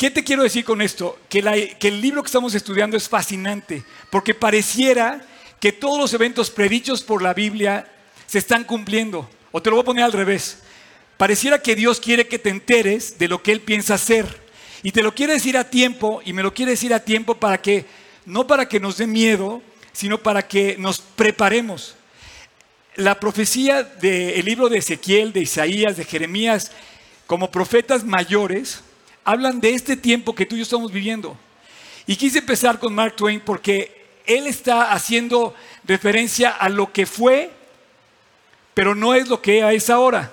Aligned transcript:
¿Qué 0.00 0.10
te 0.10 0.24
quiero 0.24 0.44
decir 0.44 0.64
con 0.64 0.80
esto? 0.80 1.18
Que, 1.28 1.40
el 1.78 2.00
libro 2.00 2.22
que 2.22 2.28
estamos 2.28 2.54
estudiando 2.54 2.96
es 2.96 3.06
fascinante, 3.06 3.84
porque 4.08 4.32
pareciera 4.32 5.20
que 5.60 5.72
todos 5.72 5.98
los 5.98 6.14
eventos 6.14 6.48
predichos 6.48 7.02
por 7.02 7.20
la 7.20 7.34
Biblia 7.34 7.86
se 8.26 8.38
están 8.38 8.64
cumpliendo. 8.64 9.28
O 9.52 9.60
te 9.60 9.68
lo 9.68 9.76
voy 9.76 9.82
a 9.82 9.84
poner 9.84 10.04
al 10.04 10.14
revés. 10.14 10.60
Pareciera 11.18 11.60
que 11.60 11.76
Dios 11.76 12.00
quiere 12.00 12.26
que 12.26 12.38
te 12.38 12.48
enteres 12.48 13.18
de 13.18 13.28
lo 13.28 13.42
que 13.42 13.52
Él 13.52 13.60
piensa 13.60 13.92
hacer. 13.92 14.24
Y 14.82 14.92
te 14.92 15.02
lo 15.02 15.14
quiere 15.14 15.34
decir 15.34 15.58
a 15.58 15.68
tiempo, 15.68 16.22
y 16.24 16.32
me 16.32 16.42
lo 16.42 16.54
quiere 16.54 16.70
decir 16.70 16.94
a 16.94 17.04
tiempo 17.04 17.34
para 17.34 17.60
que, 17.60 17.84
no 18.24 18.46
para 18.46 18.66
que 18.70 18.80
nos 18.80 18.96
dé 18.96 19.06
miedo, 19.06 19.60
sino 19.92 20.16
para 20.16 20.48
que 20.48 20.76
nos 20.78 21.00
preparemos. 21.00 21.94
La 22.96 23.20
profecía 23.20 23.82
del 23.82 24.46
libro 24.46 24.70
de 24.70 24.78
Ezequiel, 24.78 25.34
de 25.34 25.42
Isaías, 25.42 25.98
de 25.98 26.06
Jeremías, 26.06 26.72
como 27.26 27.50
profetas 27.50 28.02
mayores, 28.02 28.80
hablan 29.24 29.60
de 29.60 29.74
este 29.74 29.96
tiempo 29.96 30.34
que 30.34 30.46
tú 30.46 30.54
y 30.54 30.58
yo 30.58 30.62
estamos 30.62 30.92
viviendo. 30.92 31.36
Y 32.06 32.16
quise 32.16 32.38
empezar 32.38 32.78
con 32.78 32.94
Mark 32.94 33.16
Twain 33.16 33.40
porque 33.40 34.00
él 34.26 34.46
está 34.46 34.92
haciendo 34.92 35.54
referencia 35.84 36.50
a 36.50 36.68
lo 36.68 36.92
que 36.92 37.06
fue, 37.06 37.50
pero 38.74 38.94
no 38.94 39.14
es 39.14 39.28
lo 39.28 39.40
que 39.40 39.68
es 39.74 39.90
ahora. 39.90 40.32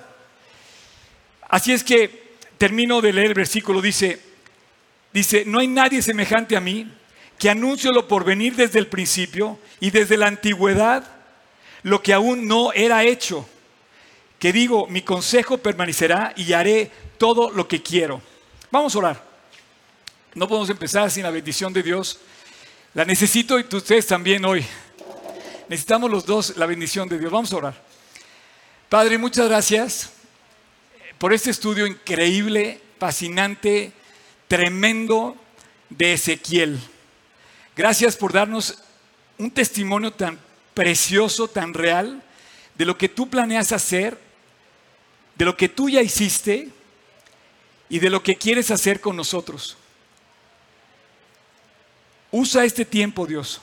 Así 1.50 1.72
es 1.72 1.84
que 1.84 2.36
termino 2.58 3.02
de 3.02 3.14
leer 3.14 3.28
el 3.28 3.34
versículo, 3.34 3.82
dice, 3.82 4.20
dice, 5.14 5.44
no 5.46 5.60
hay 5.60 5.68
nadie 5.68 6.02
semejante 6.02 6.58
a 6.58 6.62
mí 6.62 6.92
que 7.38 7.50
anuncio 7.50 7.92
lo 7.92 8.08
por 8.08 8.24
venir 8.24 8.56
desde 8.56 8.80
el 8.80 8.88
principio 8.88 9.60
y 9.80 9.92
desde 9.92 10.18
la 10.18 10.28
antigüedad 10.28 11.04
lo 11.84 12.02
que 12.02 12.14
aún 12.14 12.48
no 12.48 12.74
era 12.74 13.04
hecho. 13.04 13.48
Que 14.40 14.52
digo, 14.52 14.88
mi 14.88 15.02
consejo 15.02 15.58
permanecerá 15.58 16.34
y 16.36 16.54
haré 16.54 16.92
todo 17.18 17.52
lo 17.52 17.68
que 17.68 17.82
quiero. 17.82 18.22
Vamos 18.70 18.94
a 18.96 18.98
orar. 18.98 19.24
No 20.34 20.46
podemos 20.46 20.70
empezar 20.70 21.10
sin 21.10 21.24
la 21.24 21.32
bendición 21.32 21.72
de 21.72 21.82
Dios. 21.82 22.20
La 22.94 23.06
necesito 23.06 23.58
y 23.58 23.66
ustedes 23.72 24.06
también 24.08 24.44
hoy. 24.44 24.66
Necesitamos 25.70 26.12
los 26.12 26.26
dos 26.26 26.58
la 26.58 26.66
bendición 26.66 27.08
de 27.08 27.18
Dios. 27.18 27.32
Vamos 27.32 27.54
a 27.54 27.58
orar. 27.58 27.82
Padre, 28.90 29.18
muchas 29.18 29.48
gracias 29.48 30.12
por 31.18 31.32
este 31.32 31.50
estudio 31.50 31.88
increíble, 31.88 32.82
fascinante, 33.00 33.94
tremendo 34.50 35.38
de 35.90 36.14
Ezequiel. 36.14 36.78
Gracias 37.74 38.18
por 38.18 38.34
darnos 38.34 38.84
un 39.38 39.50
testimonio 39.50 40.12
tan 40.12 40.38
precioso, 40.74 41.48
tan 41.48 41.74
real, 41.74 42.22
de 42.76 42.86
lo 42.86 42.98
que 42.98 43.08
tú 43.08 43.30
planeas 43.30 43.72
hacer, 43.72 44.20
de 45.36 45.46
lo 45.46 45.56
que 45.56 45.70
tú 45.70 45.90
ya 45.90 46.02
hiciste 46.02 46.70
y 47.90 48.00
de 48.00 48.10
lo 48.10 48.22
que 48.24 48.36
quieres 48.36 48.72
hacer 48.72 49.00
con 49.00 49.16
nosotros. 49.16 49.78
Usa 52.32 52.66
este 52.66 52.86
tiempo, 52.86 53.26
Dios. 53.26 53.62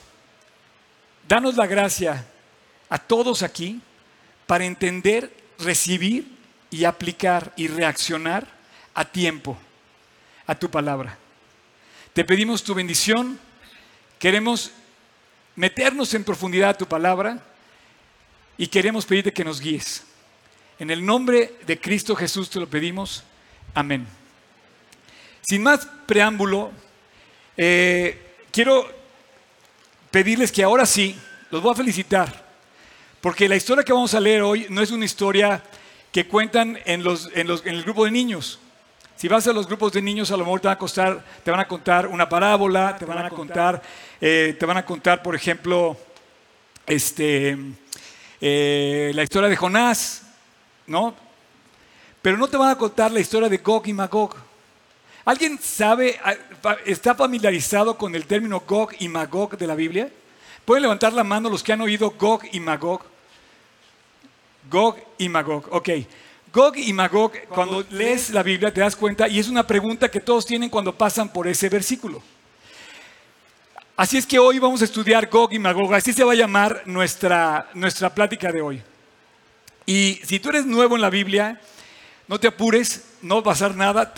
Danos 1.29 1.57
la 1.57 1.67
gracia 1.67 2.27
a 2.89 2.99
todos 2.99 3.43
aquí 3.43 3.81
para 4.47 4.65
entender, 4.65 5.33
recibir 5.59 6.27
y 6.71 6.85
aplicar 6.85 7.53
y 7.57 7.69
reaccionar 7.69 8.47
a 8.95 9.05
tiempo 9.05 9.59
a 10.47 10.55
tu 10.55 10.71
palabra. 10.71 11.19
Te 12.13 12.25
pedimos 12.25 12.63
tu 12.63 12.75
bendición. 12.75 13.39
Queremos 14.19 14.71
meternos 15.57 16.15
en 16.15 16.25
profundidad 16.25 16.71
a 16.71 16.79
tu 16.79 16.87
palabra 16.87 17.43
y 18.57 18.67
queremos 18.67 19.07
pedirte 19.07 19.33
que 19.33 19.45
nos 19.45 19.61
guíes. 19.61 20.05
En 20.79 20.91
el 20.91 21.05
nombre 21.05 21.55
de 21.67 21.81
Cristo 21.81 22.17
Jesús 22.17 22.51
te 22.51 22.61
lo 22.61 22.69
pedimos. 22.69 23.25
Amén. 23.75 24.07
Sin 25.43 25.61
más 25.65 25.89
preámbulo, 26.07 26.71
eh, 27.57 28.37
quiero 28.53 28.89
pedirles 30.13 30.53
que 30.53 30.63
ahora 30.63 30.87
sí, 30.87 31.19
los 31.51 31.61
voy 31.61 31.73
a 31.73 31.75
felicitar, 31.75 32.45
porque 33.21 33.49
la 33.49 33.57
historia 33.57 33.83
que 33.83 33.93
vamos 33.93 34.15
a 34.15 34.21
leer 34.21 34.43
hoy 34.43 34.67
no 34.71 34.81
es 34.81 34.93
una 34.93 35.05
historia 35.05 35.61
que 36.13 36.29
cuentan 36.29 36.79
en, 36.85 37.03
los, 37.03 37.29
en, 37.35 37.51
el 37.51 37.83
grupo 37.83 38.05
de 38.05 38.13
niños. 38.13 38.61
Si 39.17 39.27
vas 39.27 39.45
a 39.49 39.53
los 39.53 39.67
grupos 39.67 39.93
de 39.93 40.03
niños, 40.03 40.31
a 40.31 40.37
lo 40.37 40.45
mejor 40.45 40.61
te 40.61 40.69
van 40.69 40.77
a, 40.77 40.79
costar, 40.79 41.25
te 41.43 41.51
van 41.51 41.61
a 41.61 41.67
contar 41.67 42.07
una 42.07 42.29
parábola, 42.29 42.97
te 42.97 43.05
van 43.05 43.27
a 43.27 43.31
contar, 43.31 43.83
eh, 44.21 44.57
te 44.57 44.67
van 44.67 44.77
a 44.77 44.87
contar, 44.87 45.21
por 45.21 45.35
ejemplo, 45.35 45.97
este, 46.87 47.59
eh, 48.41 49.11
la 49.15 49.25
historia 49.25 49.49
de 49.49 49.57
Jonás, 49.57 50.23
¿no? 50.87 51.24
Pero 52.25 52.39
no 52.39 52.49
te 52.49 52.57
van 52.57 52.71
a 52.71 52.79
contar 52.79 53.13
la 53.13 53.21
historia 53.21 53.51
de 53.51 53.59
Gog 53.59 53.87
y 53.87 53.93
Magog. 53.93 54.35
¿Alguien 55.27 55.59
sabe, 55.61 56.19
está 56.87 57.15
familiarizado 57.15 57.99
con 57.99 58.15
el 58.15 58.25
término 58.25 58.63
Gog 58.67 58.93
y 58.99 59.09
Magog 59.09 59.59
de 59.59 59.67
la 59.67 59.75
Biblia? 59.75 60.09
¿Pueden 60.65 60.85
levantar 60.85 61.13
la 61.13 61.23
mano 61.23 61.51
los 61.51 61.63
que 61.63 61.75
han 61.75 61.83
oído 61.83 62.15
Gog 62.19 62.45
y 62.51 62.61
Magog? 62.61 63.03
Gog 64.71 64.97
y 65.19 65.29
Magog, 65.29 65.69
ok. 65.71 65.91
Gog 66.51 66.79
y 66.79 66.95
Magog, 66.95 67.33
cuando 67.51 67.85
lees 67.91 68.31
la 68.31 68.43
Biblia 68.43 68.73
te 68.73 68.81
das 68.81 68.97
cuenta, 68.97 69.29
y 69.29 69.39
es 69.39 69.49
una 69.49 69.67
pregunta 69.67 70.11
que 70.11 70.21
todos 70.21 70.47
tienen 70.47 70.71
cuando 70.71 70.97
pasan 70.97 71.31
por 71.31 71.47
ese 71.47 71.69
versículo. 71.69 72.23
Así 73.99 74.17
es 74.17 74.25
que 74.25 74.39
hoy 74.39 74.59
vamos 74.59 74.81
a 74.81 74.87
estudiar 74.87 75.29
Gog 75.29 75.53
y 75.53 75.59
Magog, 75.59 75.93
así 75.93 76.15
se 76.15 76.25
va 76.25 76.33
a 76.33 76.37
llamar 76.37 76.85
nuestra, 76.87 77.69
nuestra 77.75 78.15
plática 78.15 78.51
de 78.51 78.63
hoy. 78.63 78.83
Y 79.85 80.23
si 80.25 80.41
tú 80.41 80.49
eres 80.49 80.65
nuevo 80.65 80.95
en 80.95 81.03
la 81.03 81.11
Biblia, 81.11 81.61
no 82.27 82.41
te 82.41 82.49
apures, 82.49 83.05
no 83.23 83.37
va 83.37 83.41
a 83.41 83.45
pasar 83.45 83.77
nada, 83.77 84.15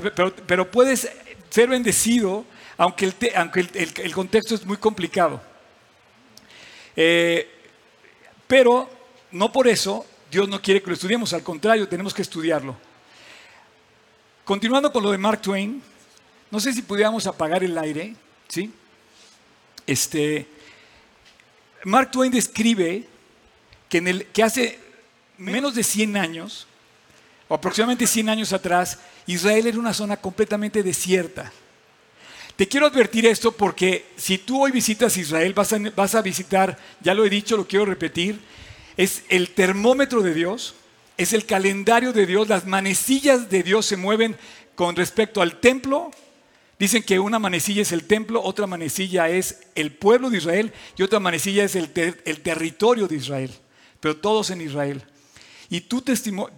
pero, 0.46 0.70
puedes 0.70 1.10
ser 1.50 1.68
bendecido 1.68 2.44
aunque 2.78 3.06
el, 3.06 4.14
contexto 4.14 4.54
es 4.54 4.66
muy 4.66 4.76
complicado. 4.76 5.40
Eh, 6.94 7.50
pero 8.46 8.88
no 9.32 9.50
por 9.50 9.66
eso 9.66 10.04
Dios 10.30 10.48
no 10.48 10.60
quiere 10.60 10.82
que 10.82 10.88
lo 10.88 10.94
estudiemos, 10.94 11.32
al 11.32 11.42
contrario, 11.42 11.88
tenemos 11.88 12.12
que 12.12 12.22
estudiarlo. 12.22 12.76
Continuando 14.44 14.92
con 14.92 15.02
lo 15.02 15.10
de 15.10 15.18
Mark 15.18 15.40
Twain, 15.40 15.82
no 16.50 16.60
sé 16.60 16.72
si 16.72 16.82
pudiéramos 16.82 17.26
apagar 17.26 17.64
el 17.64 17.76
aire, 17.78 18.14
¿sí? 18.48 18.72
Este, 19.86 20.46
Mark 21.84 22.10
Twain 22.10 22.30
describe 22.30 23.06
que, 23.88 23.98
en 23.98 24.08
el, 24.08 24.26
que 24.26 24.42
hace 24.42 24.78
menos 25.38 25.74
de 25.74 25.82
100 25.82 26.16
años, 26.16 26.66
o 27.48 27.54
aproximadamente 27.54 28.06
100 28.06 28.28
años 28.28 28.52
atrás, 28.52 28.98
Israel 29.26 29.66
era 29.66 29.78
una 29.78 29.94
zona 29.94 30.16
completamente 30.16 30.82
desierta. 30.82 31.52
Te 32.56 32.66
quiero 32.66 32.86
advertir 32.86 33.26
esto 33.26 33.52
porque 33.52 34.06
si 34.16 34.38
tú 34.38 34.64
hoy 34.64 34.72
visitas 34.72 35.16
Israel, 35.16 35.52
vas 35.54 36.14
a, 36.14 36.22
visitar, 36.22 36.78
ya 37.00 37.14
lo 37.14 37.24
he 37.24 37.30
dicho, 37.30 37.56
lo 37.56 37.68
quiero 37.68 37.84
repetir, 37.84 38.40
es 38.96 39.24
el 39.28 39.50
termómetro 39.50 40.22
de 40.22 40.32
Dios, 40.32 40.74
es 41.18 41.34
el 41.34 41.44
calendario 41.44 42.14
de 42.14 42.26
Dios, 42.26 42.48
las 42.48 42.66
manecillas 42.66 43.50
de 43.50 43.62
Dios 43.62 43.84
se 43.84 43.98
mueven 43.98 44.36
con 44.74 44.96
respecto 44.96 45.42
al 45.42 45.60
templo. 45.60 46.10
Dicen 46.78 47.02
que 47.02 47.18
una 47.18 47.38
manecilla 47.38 47.82
es 47.82 47.92
el 47.92 48.04
templo, 48.04 48.42
otra 48.42 48.66
manecilla 48.66 49.28
es 49.28 49.60
el 49.74 49.92
pueblo 49.92 50.30
de 50.30 50.38
Israel 50.38 50.72
y 50.96 51.02
otra 51.02 51.20
manecilla 51.20 51.64
es 51.64 51.76
el 51.76 51.90
territorio 51.90 53.06
de 53.06 53.16
Israel, 53.16 53.50
pero 54.00 54.16
todos 54.16 54.50
en 54.50 54.62
Israel. 54.62 55.04
Y 55.68 55.80
tú, 55.82 56.02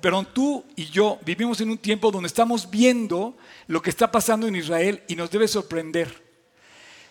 perdón, 0.01 0.29
tú 0.35 0.65
y 0.77 0.87
yo 0.87 1.19
vivimos 1.25 1.61
en 1.61 1.71
un 1.71 1.79
tiempo 1.79 2.11
donde 2.11 2.27
estamos 2.27 2.71
viendo 2.71 3.37
lo 3.67 3.81
que 3.81 3.91
está 3.91 4.11
pasando 4.11 4.47
en 4.47 4.57
Israel 4.57 5.03
y 5.09 5.17
nos 5.17 5.31
debe 5.31 5.49
sorprender. 5.49 6.29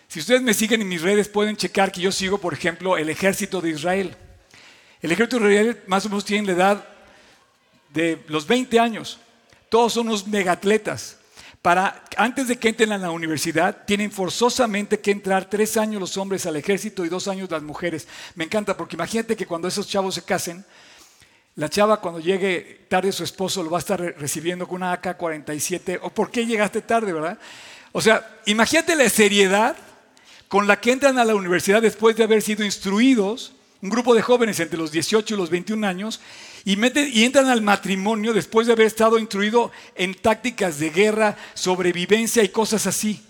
Si 0.06 0.20
ustedes 0.20 0.40
me 0.40 0.54
siguen 0.54 0.80
en 0.80 0.88
mis 0.88 1.02
redes 1.02 1.28
pueden 1.28 1.56
checar 1.56 1.90
que 1.90 2.00
yo 2.00 2.12
sigo, 2.12 2.38
por 2.38 2.54
ejemplo, 2.54 2.96
el 2.96 3.10
ejército 3.10 3.60
de 3.60 3.70
Israel. 3.70 4.16
El 5.02 5.12
ejército 5.12 5.38
de 5.38 5.52
Israel 5.52 5.82
más 5.86 6.06
o 6.06 6.08
menos 6.08 6.24
tiene 6.24 6.46
la 6.46 6.52
edad 6.52 6.88
de 7.92 8.24
los 8.28 8.46
20 8.46 8.78
años. 8.78 9.18
Todos 9.68 9.92
son 9.92 10.08
unos 10.08 10.26
megatletas. 10.26 11.18
Para, 11.60 12.04
antes 12.16 12.46
de 12.46 12.56
que 12.56 12.68
entren 12.68 12.92
a 12.92 12.98
la 12.98 13.10
universidad, 13.10 13.84
tienen 13.84 14.12
forzosamente 14.12 15.00
que 15.00 15.10
entrar 15.10 15.50
tres 15.50 15.76
años 15.76 16.00
los 16.00 16.16
hombres 16.16 16.46
al 16.46 16.56
ejército 16.56 17.04
y 17.04 17.08
dos 17.08 17.26
años 17.26 17.50
las 17.50 17.62
mujeres. 17.62 18.06
Me 18.36 18.44
encanta 18.44 18.76
porque 18.76 18.96
imagínate 18.96 19.36
que 19.36 19.46
cuando 19.46 19.66
esos 19.66 19.88
chavos 19.88 20.14
se 20.14 20.22
casen, 20.22 20.64
la 21.58 21.68
chava 21.68 22.00
cuando 22.00 22.20
llegue 22.20 22.86
tarde 22.88 23.10
su 23.10 23.24
esposo 23.24 23.64
lo 23.64 23.70
va 23.70 23.78
a 23.78 23.80
estar 23.80 24.00
recibiendo 24.00 24.68
con 24.68 24.76
una 24.76 24.92
AK-47. 24.92 25.98
¿O 26.02 26.10
por 26.10 26.30
qué 26.30 26.46
llegaste 26.46 26.82
tarde, 26.82 27.12
verdad? 27.12 27.36
O 27.90 28.00
sea, 28.00 28.38
imagínate 28.46 28.94
la 28.94 29.08
seriedad 29.08 29.76
con 30.46 30.68
la 30.68 30.80
que 30.80 30.92
entran 30.92 31.18
a 31.18 31.24
la 31.24 31.34
universidad 31.34 31.82
después 31.82 32.14
de 32.14 32.22
haber 32.22 32.42
sido 32.42 32.64
instruidos, 32.64 33.54
un 33.82 33.90
grupo 33.90 34.14
de 34.14 34.22
jóvenes 34.22 34.60
entre 34.60 34.78
los 34.78 34.92
18 34.92 35.34
y 35.34 35.36
los 35.36 35.50
21 35.50 35.84
años, 35.84 36.20
y, 36.64 36.80
entran 37.24 37.48
al 37.48 37.60
matrimonio 37.60 38.32
después 38.32 38.68
de 38.68 38.74
haber 38.74 38.86
estado 38.86 39.18
instruido 39.18 39.72
en 39.96 40.14
tácticas 40.14 40.78
de 40.78 40.90
guerra, 40.90 41.36
sobrevivencia 41.54 42.44
y 42.44 42.50
cosas 42.50 42.86
así. 42.86 43.20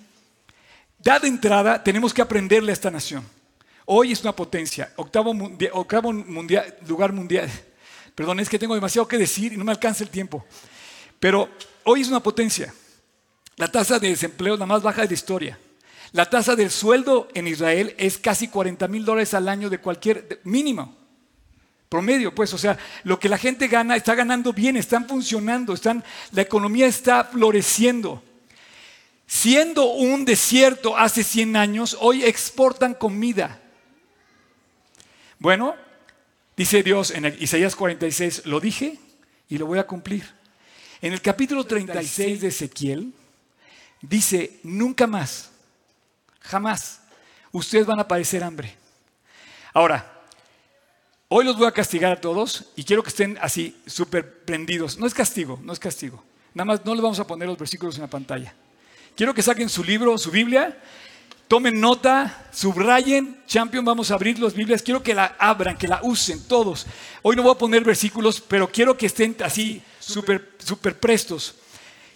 Dada 0.99 1.27
entrada, 1.27 1.83
tenemos 1.83 2.13
que 2.13 2.21
aprenderle 2.21 2.73
a 2.73 2.75
esta 2.75 2.91
nación. 2.91 3.25
Hoy 3.87 4.13
es 4.13 4.21
una 4.21 4.37
potencia, 4.37 4.93
octavo, 4.97 5.33
lugar 5.33 7.13
mundial, 7.15 7.51
Perdón, 8.19 8.41
es 8.41 8.49
que 8.49 8.59
tengo 8.59 8.75
demasiado 8.75 9.07
que 9.07 9.17
decir 9.17 9.53
y 9.53 9.57
no 9.57 9.65
me 9.65 9.71
alcanza 9.71 10.03
el 10.03 10.11
tiempo. 10.11 10.45
Pero 11.21 11.49
hoy 11.85 12.01
es 12.01 12.09
una 12.09 12.21
potencia. 12.21 12.75
La 13.55 13.71
tasa 13.71 14.01
de 14.01 14.09
desempleo 14.09 14.55
es 14.55 14.59
la 14.59 14.67
más 14.67 14.83
baja 14.83 15.03
de 15.03 15.07
la 15.07 15.15
historia. 15.15 15.57
La 16.11 16.29
tasa 16.29 16.57
del 16.57 16.73
sueldo 16.73 17.29
en 17.33 17.47
Israel 17.47 17.95
es 17.97 18.19
casi 18.19 18.49
40 18.49 18.89
mil 18.89 19.05
dólares 19.05 19.35
al 19.35 19.49
año 19.49 19.71
de 19.71 19.79
cualquier 19.79 20.41
mínimo. 20.43 20.97
Promedio, 21.89 22.35
pues, 22.35 22.53
o 22.55 22.59
sea, 22.59 22.77
lo 23.05 23.21
que 23.21 23.29
la 23.29 23.39
gente 23.39 23.69
gana 23.69 23.95
está 23.95 24.17
ganando 24.17 24.53
bien, 24.53 24.77
están 24.77 25.07
funcionando, 25.07 25.73
están, 25.73 26.03
la 26.33 26.43
economía 26.43 26.89
está 26.89 27.23
floreciendo. 27.23 28.21
Siendo 29.29 29.93
un 29.93 30.25
desierto 30.25 30.97
hace 30.99 31.23
100 31.23 31.55
años, 31.55 31.97
hoy 32.01 32.25
exportan 32.25 32.95
comida. 32.95 33.61
Bueno, 35.39 35.77
dice 36.59 36.83
Dios 36.83 37.13
en 37.13 37.25
Isaías 37.39 37.77
46, 37.77 38.43
lo 38.47 38.59
dije 38.59 38.99
y 39.49 39.57
lo 39.59 39.67
voy 39.67 39.79
a 39.79 39.87
cumplir. 39.87 40.29
En 41.01 41.13
el 41.13 41.23
capítulo 41.23 41.65
36 41.65 42.41
de 42.41 42.49
Ezequiel 42.49 43.13
dice, 44.03 44.59
nunca 44.65 45.07
más, 45.07 45.53
jamás, 46.41 47.01
ustedes 47.53 47.87
van 47.87 48.01
a 48.01 48.09
padecer 48.09 48.43
hambre. 48.43 48.75
Ahora, 49.73 50.21
hoy 51.29 51.45
los 51.45 51.57
voy 51.57 51.69
a 51.69 51.73
castigar 51.73 52.11
a 52.11 52.21
todos 52.21 52.67
y 52.75 52.83
quiero 52.83 53.05
que 53.05 53.11
estén 53.11 53.39
así, 53.41 53.81
súper 53.87 54.45
prendidos. 54.45 54.99
No 54.99 55.07
es 55.07 55.15
castigo, 55.15 55.61
no 55.63 55.73
es 55.73 55.79
castigo. 55.79 56.25
Nada 56.55 56.65
más 56.65 56.85
no 56.85 56.93
les 56.93 57.03
vamos 57.03 57.21
a 57.21 57.27
poner 57.27 57.47
los 57.47 57.57
versículos 57.57 57.95
en 57.95 58.03
la 58.03 58.11
pantalla. 58.11 58.53
Quiero 59.15 59.33
que 59.33 59.43
saquen 59.43 59.69
su 59.69 59.85
libro, 59.85 60.19
su 60.19 60.33
Biblia, 60.33 60.77
tomen 61.49 61.81
nota, 61.81 62.49
subrayen. 62.53 63.43
Champion, 63.47 63.85
vamos 63.85 64.11
a 64.11 64.15
abrir 64.15 64.39
las 64.39 64.55
Biblias. 64.55 64.83
Quiero 64.83 65.03
que 65.03 65.15
la 65.15 65.37
abran, 65.39 65.77
que 65.77 65.89
la 65.89 66.01
usen 66.03 66.47
todos. 66.47 66.87
Hoy 67.23 67.35
no 67.35 67.43
voy 67.43 67.53
a 67.53 67.59
poner 67.59 67.83
versículos, 67.83 68.41
pero 68.41 68.71
quiero 68.71 68.97
que 68.97 69.07
estén 69.07 69.35
así 69.43 69.83
súper 69.99 70.53
super 70.59 70.99
prestos. 70.99 71.55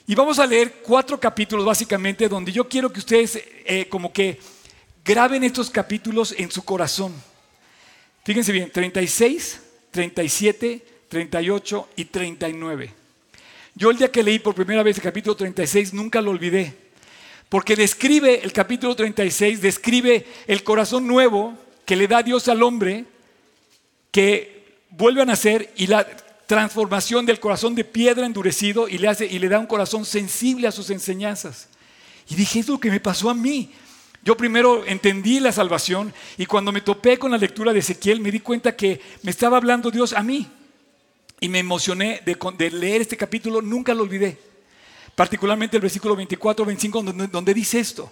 Y 0.07 0.15
vamos 0.15 0.39
a 0.39 0.47
leer 0.47 0.83
cuatro 0.83 1.19
capítulos 1.19 1.65
básicamente 1.65 2.29
donde 2.29 2.53
yo 2.53 2.69
quiero 2.69 2.93
que 2.93 3.01
ustedes 3.01 3.43
eh, 3.65 3.89
como 3.89 4.13
que 4.13 4.39
graben 5.05 5.43
estos 5.43 5.71
capítulos 5.71 6.35
en 6.37 6.51
su 6.51 6.63
corazón. 6.65 7.15
Fíjense 8.25 8.53
bien, 8.53 8.71
36, 8.71 9.61
37, 9.91 10.85
38 11.09 11.89
y 11.97 12.05
39. 12.05 12.95
Yo 13.75 13.91
el 13.91 13.97
día 13.97 14.13
que 14.13 14.23
leí 14.23 14.39
por 14.39 14.55
primera 14.55 14.83
vez 14.83 14.99
el 14.99 15.03
capítulo 15.03 15.35
36 15.35 15.95
nunca 15.95 16.21
lo 16.21 16.31
olvidé. 16.31 16.82
Porque 17.53 17.77
describe, 17.77 18.41
el 18.43 18.51
capítulo 18.51 18.97
36, 18.97 19.61
describe 19.61 20.25
el 20.47 20.65
corazón 20.65 21.07
nuevo 21.07 21.53
que 21.85 21.97
le 21.97 22.09
da 22.09 22.23
Dios 22.23 22.49
al 22.49 22.63
hombre, 22.63 23.05
que 24.11 24.79
vuelve 24.89 25.21
a 25.21 25.27
nacer 25.27 25.71
y 25.77 25.87
la 25.87 26.07
transformación 26.47 27.27
del 27.27 27.41
corazón 27.41 27.75
de 27.75 27.85
piedra 27.85 28.25
endurecido 28.25 28.89
y 28.89 28.97
le, 28.97 29.09
hace, 29.09 29.27
y 29.27 29.39
le 29.39 29.51
da 29.51 29.59
un 29.59 29.67
corazón 29.67 30.07
sensible 30.07 30.67
a 30.67 30.73
sus 30.73 30.89
enseñanzas. 30.89 31.69
Y 32.27 32.37
dije, 32.37 32.61
es 32.61 32.69
lo 32.69 32.81
que 32.81 32.91
me 32.91 33.01
pasó 33.01 33.29
a 33.29 33.35
mí. 33.35 33.71
Yo 34.25 34.35
primero 34.35 34.87
entendí 34.87 35.39
la 35.39 35.53
salvación 35.53 36.15
y 36.39 36.47
cuando 36.47 36.73
me 36.73 36.81
topé 36.81 37.19
con 37.19 37.33
la 37.33 37.37
lectura 37.37 37.75
de 37.75 37.81
Ezequiel 37.81 38.21
me 38.21 38.31
di 38.31 38.41
cuenta 38.41 38.75
que 38.75 38.99
me 39.21 39.31
estaba 39.31 39.59
hablando 39.59 39.91
Dios 39.91 40.15
a 40.15 40.23
mí. 40.23 40.49
Y 41.39 41.51
me 41.51 41.59
emocioné 41.59 42.23
de, 42.25 42.35
de 42.57 42.71
leer 42.71 43.03
este 43.03 43.19
capítulo, 43.19 43.61
nunca 43.61 43.93
lo 43.93 44.05
olvidé 44.05 44.52
particularmente 45.15 45.77
el 45.77 45.83
versículo 45.83 46.17
24, 46.17 46.65
25, 46.65 47.03
donde, 47.03 47.55
dice 47.55 47.81
esto. 47.81 48.11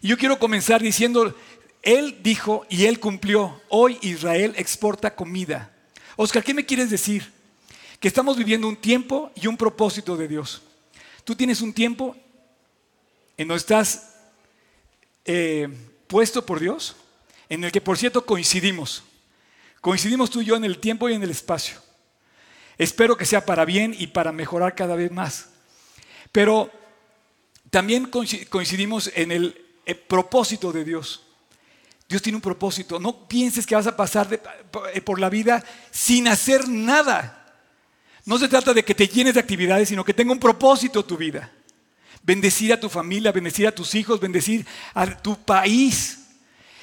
Y 0.00 0.08
yo 0.08 0.18
quiero 0.18 0.38
comenzar 0.38 0.82
diciendo, 0.82 1.34
Él 1.82 2.18
dijo 2.22 2.66
y 2.68 2.84
Él 2.86 3.00
cumplió, 3.00 3.60
hoy 3.68 3.98
Israel 4.02 4.54
exporta 4.56 5.14
comida. 5.14 5.74
Oscar, 6.16 6.42
¿qué 6.42 6.54
me 6.54 6.66
quieres 6.66 6.90
decir? 6.90 7.32
Que 8.00 8.08
estamos 8.08 8.36
viviendo 8.36 8.68
un 8.68 8.76
tiempo 8.76 9.30
y 9.34 9.46
un 9.46 9.56
propósito 9.56 10.16
de 10.16 10.28
Dios. 10.28 10.62
Tú 11.24 11.34
tienes 11.34 11.60
un 11.60 11.72
tiempo 11.72 12.16
en 13.36 13.48
donde 13.48 13.60
estás 13.60 14.16
eh, 15.24 15.68
puesto 16.06 16.44
por 16.44 16.60
Dios, 16.60 16.96
en 17.48 17.64
el 17.64 17.72
que 17.72 17.80
por 17.80 17.98
cierto 17.98 18.24
coincidimos. 18.24 19.02
Coincidimos 19.80 20.30
tú 20.30 20.40
y 20.40 20.46
yo 20.46 20.56
en 20.56 20.64
el 20.64 20.78
tiempo 20.78 21.08
y 21.08 21.14
en 21.14 21.22
el 21.22 21.30
espacio. 21.30 21.78
Espero 22.78 23.16
que 23.16 23.26
sea 23.26 23.44
para 23.44 23.64
bien 23.64 23.94
y 23.98 24.08
para 24.08 24.32
mejorar 24.32 24.74
cada 24.74 24.94
vez 24.94 25.10
más. 25.10 25.50
Pero 26.32 26.70
también 27.70 28.06
coincidimos 28.06 29.10
en 29.14 29.32
el, 29.32 29.64
propósito 30.06 30.70
de 30.70 30.84
Dios. 30.84 31.22
Dios 32.08 32.20
tiene 32.20 32.36
un 32.36 32.42
propósito. 32.42 32.98
No 32.98 33.26
pienses 33.26 33.66
que 33.66 33.74
vas 33.74 33.86
a 33.86 33.96
pasar 33.96 34.28
eh, 34.92 35.00
por 35.00 35.18
la 35.18 35.30
vida 35.30 35.64
sin 35.90 36.28
hacer 36.28 36.68
nada. 36.68 37.34
No 38.26 38.38
se 38.38 38.48
trata 38.48 38.74
de 38.74 38.84
que 38.84 38.94
te 38.94 39.08
llenes 39.08 39.34
de 39.34 39.40
actividades, 39.40 39.88
sino 39.88 40.04
que 40.04 40.12
tenga 40.12 40.32
un 40.32 40.38
propósito 40.38 41.04
tu 41.04 41.16
vida. 41.16 41.50
Bendecir 42.22 42.72
a 42.72 42.80
tu 42.80 42.90
familia, 42.90 43.32
bendecir 43.32 43.66
a 43.66 43.74
tus 43.74 43.94
hijos, 43.94 44.20
bendecir 44.20 44.66
a 44.92 45.06
tu 45.06 45.36
país. 45.36 46.18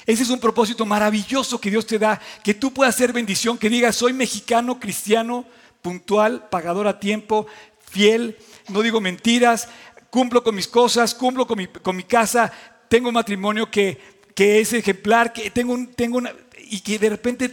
Ese 0.04 0.22
es 0.24 0.30
un 0.30 0.40
propósito 0.40 0.86
maravilloso 0.86 1.60
que 1.60 1.70
Dios 1.70 1.86
te 1.86 1.98
da, 1.98 2.20
que 2.42 2.54
tú 2.54 2.72
puedas 2.72 2.94
ser 2.94 3.12
bendición, 3.12 3.58
que 3.58 3.68
digas, 3.68 3.94
soy 3.94 4.12
mexicano, 4.12 4.80
cristiano, 4.80 5.44
puntual, 5.82 6.48
pagador 6.48 6.86
a 6.86 6.98
tiempo, 7.00 7.46
fiel, 7.90 8.36
no 8.68 8.82
digo 8.82 9.00
mentiras, 9.00 9.68
cumplo 10.10 10.42
con 10.42 10.54
mis 10.54 10.68
cosas, 10.68 11.14
cumplo 11.14 11.46
con 11.46 11.96
mi, 11.96 12.04
casa, 12.04 12.52
tengo 12.88 13.08
un 13.08 13.14
matrimonio 13.14 13.70
que, 13.70 13.98
es 14.36 14.72
ejemplar, 14.72 15.32
que 15.32 15.50
tengo, 15.50 15.76
tengo 15.94 16.18
una, 16.18 16.32
y 16.58 16.80
que 16.80 16.98
de 16.98 17.10
repente 17.10 17.48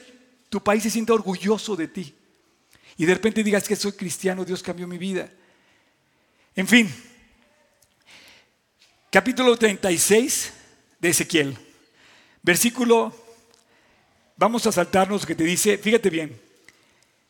tu 0.49 0.61
país 0.63 0.83
se 0.83 0.89
sienta 0.89 1.13
orgulloso 1.13 1.75
de 1.75 1.87
ti. 1.87 2.15
Y 2.97 3.05
de 3.05 3.13
repente 3.13 3.43
digas 3.43 3.67
que 3.67 3.75
soy 3.75 3.93
cristiano, 3.93 4.45
Dios 4.45 4.61
cambió 4.61 4.87
mi 4.87 4.97
vida. 4.97 5.29
En 6.55 6.67
fin, 6.67 6.93
capítulo 9.09 9.57
36 9.57 10.53
de 10.99 11.09
Ezequiel, 11.09 11.57
versículo, 12.43 13.13
vamos 14.37 14.67
a 14.67 14.71
saltarnos 14.71 15.25
que 15.25 15.35
te 15.35 15.43
dice, 15.43 15.77
fíjate 15.77 16.09
bien, 16.09 16.39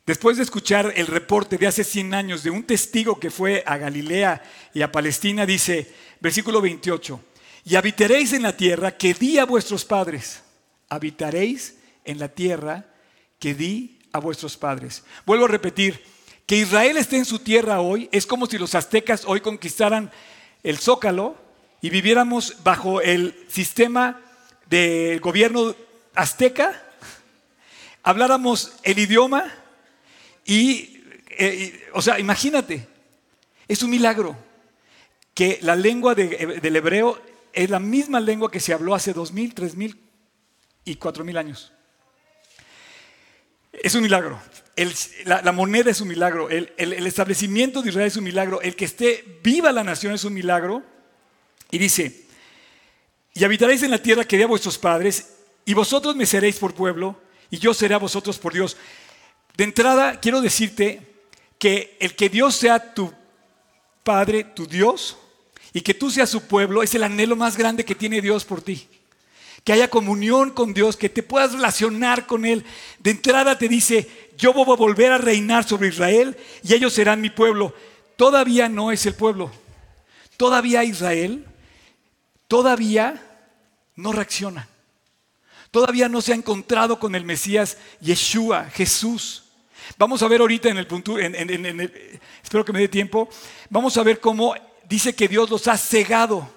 Después 0.06 0.36
de 0.36 0.44
escuchar 0.44 0.92
el 0.98 1.08
reporte 1.08 1.58
de 1.58 1.66
hace 1.66 1.86
100 1.86 2.14
años 2.14 2.44
de 2.44 2.50
un 2.50 2.64
testigo 2.64 3.20
que 3.20 3.32
fue 3.32 3.64
a 3.66 3.78
Galilea 3.78 4.44
y 4.74 4.82
a 4.82 4.92
Palestina, 4.92 5.46
dice, 5.46 5.94
versículo 6.20 6.60
28, 6.60 7.22
y 7.64 7.76
habitaréis 7.76 8.34
en 8.34 8.42
la 8.42 8.58
tierra 8.58 8.98
que 8.98 9.14
di 9.14 9.40
a 9.40 9.46
vuestros 9.46 9.86
padres. 9.86 10.42
Habitaréis 10.90 11.78
en 12.04 12.20
la 12.20 12.28
tierra 12.28 12.86
que 13.40 13.56
di 13.56 14.00
a 14.12 14.20
vuestros 14.20 14.58
padres. 14.58 15.04
Vuelvo 15.26 15.46
a 15.46 15.48
repetir, 15.48 16.04
que 16.46 16.58
Israel 16.58 16.98
esté 16.98 17.16
en 17.16 17.26
su 17.26 17.40
tierra 17.40 17.80
hoy 17.80 18.10
es 18.12 18.28
como 18.28 18.46
si 18.48 18.58
los 18.58 18.76
aztecas 18.76 19.24
hoy 19.26 19.40
conquistaran 19.40 20.12
el 20.64 20.78
zócalo 20.78 21.38
y 21.82 21.90
viviéramos 21.90 22.58
bajo 22.64 23.00
el 23.00 23.46
sistema 23.48 24.22
del 24.66 25.22
gobierno 25.22 25.74
azteca, 26.14 26.84
habláramos 28.04 28.74
el 28.84 29.00
idioma, 29.00 29.63
eh, 30.46 30.54
y, 30.54 31.74
o 31.94 32.02
sea, 32.02 32.20
imagínate, 32.20 32.88
es 33.68 33.82
un 33.84 33.90
milagro 33.90 34.38
que 35.34 35.60
la 35.62 35.76
lengua 35.76 36.14
eh, 36.18 36.60
del 36.62 36.76
hebreo 36.76 37.22
es 37.54 37.70
la 37.70 37.80
misma 37.80 38.20
lengua 38.20 38.52
que 38.52 38.60
se 38.60 38.74
habló 38.74 38.96
hace 38.96 39.14
dos 39.14 39.32
mil, 39.32 39.54
tres 39.54 39.76
mil 39.76 40.00
y 40.86 40.96
cuatro 40.96 41.24
mil 41.24 41.38
años. 41.38 41.72
Es 43.72 43.96
un 43.96 44.04
milagro. 44.04 44.40
la, 45.26 45.52
moneda 45.52 45.90
es 45.90 46.02
un 46.02 46.08
milagro. 46.08 46.50
El, 46.50 46.74
el, 46.78 47.08
establecimiento 47.08 47.82
de 47.82 47.90
Israel 47.90 48.08
es 48.08 48.18
un 48.18 48.24
milagro. 48.24 48.62
El 48.62 48.76
que 48.76 48.86
esté 48.86 49.40
viva 49.42 49.72
la 49.72 49.84
nación 49.84 50.14
es 50.14 50.24
un 50.24 50.34
milagro. 50.34 50.84
Y 51.72 51.80
dice, 51.80 52.26
y 53.34 53.44
habitaréis 53.44 53.82
en 53.82 53.92
la 53.92 54.02
tierra 54.02 54.26
que 54.26 54.38
di 54.38 54.44
a 54.44 54.48
vuestros 54.48 54.78
padres, 54.78 55.34
y 55.66 55.74
vosotros 55.74 56.16
me 56.16 56.28
seréis 56.28 56.58
por 56.58 56.76
pueblo, 56.76 57.20
y 57.50 57.58
yo 57.58 57.74
seré 57.74 57.96
a 57.96 58.00
vosotros 58.00 58.38
por 58.38 58.54
Dios. 58.54 58.78
De 59.56 59.64
entrada, 59.64 60.20
quiero 60.20 60.42
decirte 60.42 61.02
que 61.60 61.98
el 62.00 62.16
que 62.16 62.30
Dios 62.30 62.56
sea 62.56 62.94
tu 62.94 63.14
Padre, 64.04 64.44
tu 64.44 64.68
Dios, 64.68 65.18
y 65.74 65.82
que 65.82 65.94
tú 65.94 66.12
seas 66.12 66.30
su 66.30 66.48
pueblo, 66.48 66.84
es 66.84 66.94
el 66.94 67.04
anhelo 67.04 67.36
más 67.36 67.58
grande 67.58 67.86
que 67.86 67.96
tiene 67.96 68.22
Dios 68.22 68.46
por 68.46 68.62
ti. 68.62 68.88
Que 69.64 69.74
haya 69.74 69.90
comunión 69.90 70.52
con 70.52 70.74
Dios, 70.74 70.98
que 70.98 71.10
te 71.10 71.24
puedas 71.24 71.54
relacionar 71.54 72.28
con 72.28 72.46
Él. 72.46 72.66
De 73.00 73.12
entrada 73.12 73.58
te 73.58 73.68
dice, 73.70 74.30
yo 74.38 74.54
voy 74.54 74.64
a 74.72 74.78
volver 74.78 75.12
a 75.12 75.18
reinar 75.18 75.68
sobre 75.68 75.88
Israel 75.88 76.38
y 76.64 76.74
ellos 76.74 76.94
serán 76.94 77.22
mi 77.22 77.30
pueblo. 77.30 77.74
Todavía 78.18 78.70
no 78.70 78.92
es 78.92 79.06
el 79.06 79.16
pueblo. 79.16 79.52
Todavía 80.38 80.84
Israel, 80.84 81.46
todavía 82.48 83.22
no 83.96 84.12
reacciona. 84.12 84.68
Todavía 85.72 86.08
no 86.10 86.22
se 86.22 86.34
ha 86.34 86.36
encontrado 86.36 87.00
con 87.00 87.16
el 87.16 87.24
Mesías 87.24 87.78
Yeshua, 88.00 88.66
Jesús. 88.66 89.43
Vamos 89.98 90.22
a 90.24 90.28
ver 90.28 90.42
ahorita 90.42 90.70
en 90.70 90.78
el 90.78 90.88
punto, 90.88 91.18
espero 91.20 92.66
que 92.66 92.74
me 92.74 92.80
dé 92.80 92.88
tiempo, 92.88 93.30
vamos 93.70 93.96
a 93.98 94.04
ver 94.04 94.20
cómo 94.20 94.56
dice 94.90 95.16
que 95.16 95.28
Dios 95.28 95.50
los 95.50 95.68
ha 95.68 95.78
cegado, 95.78 96.50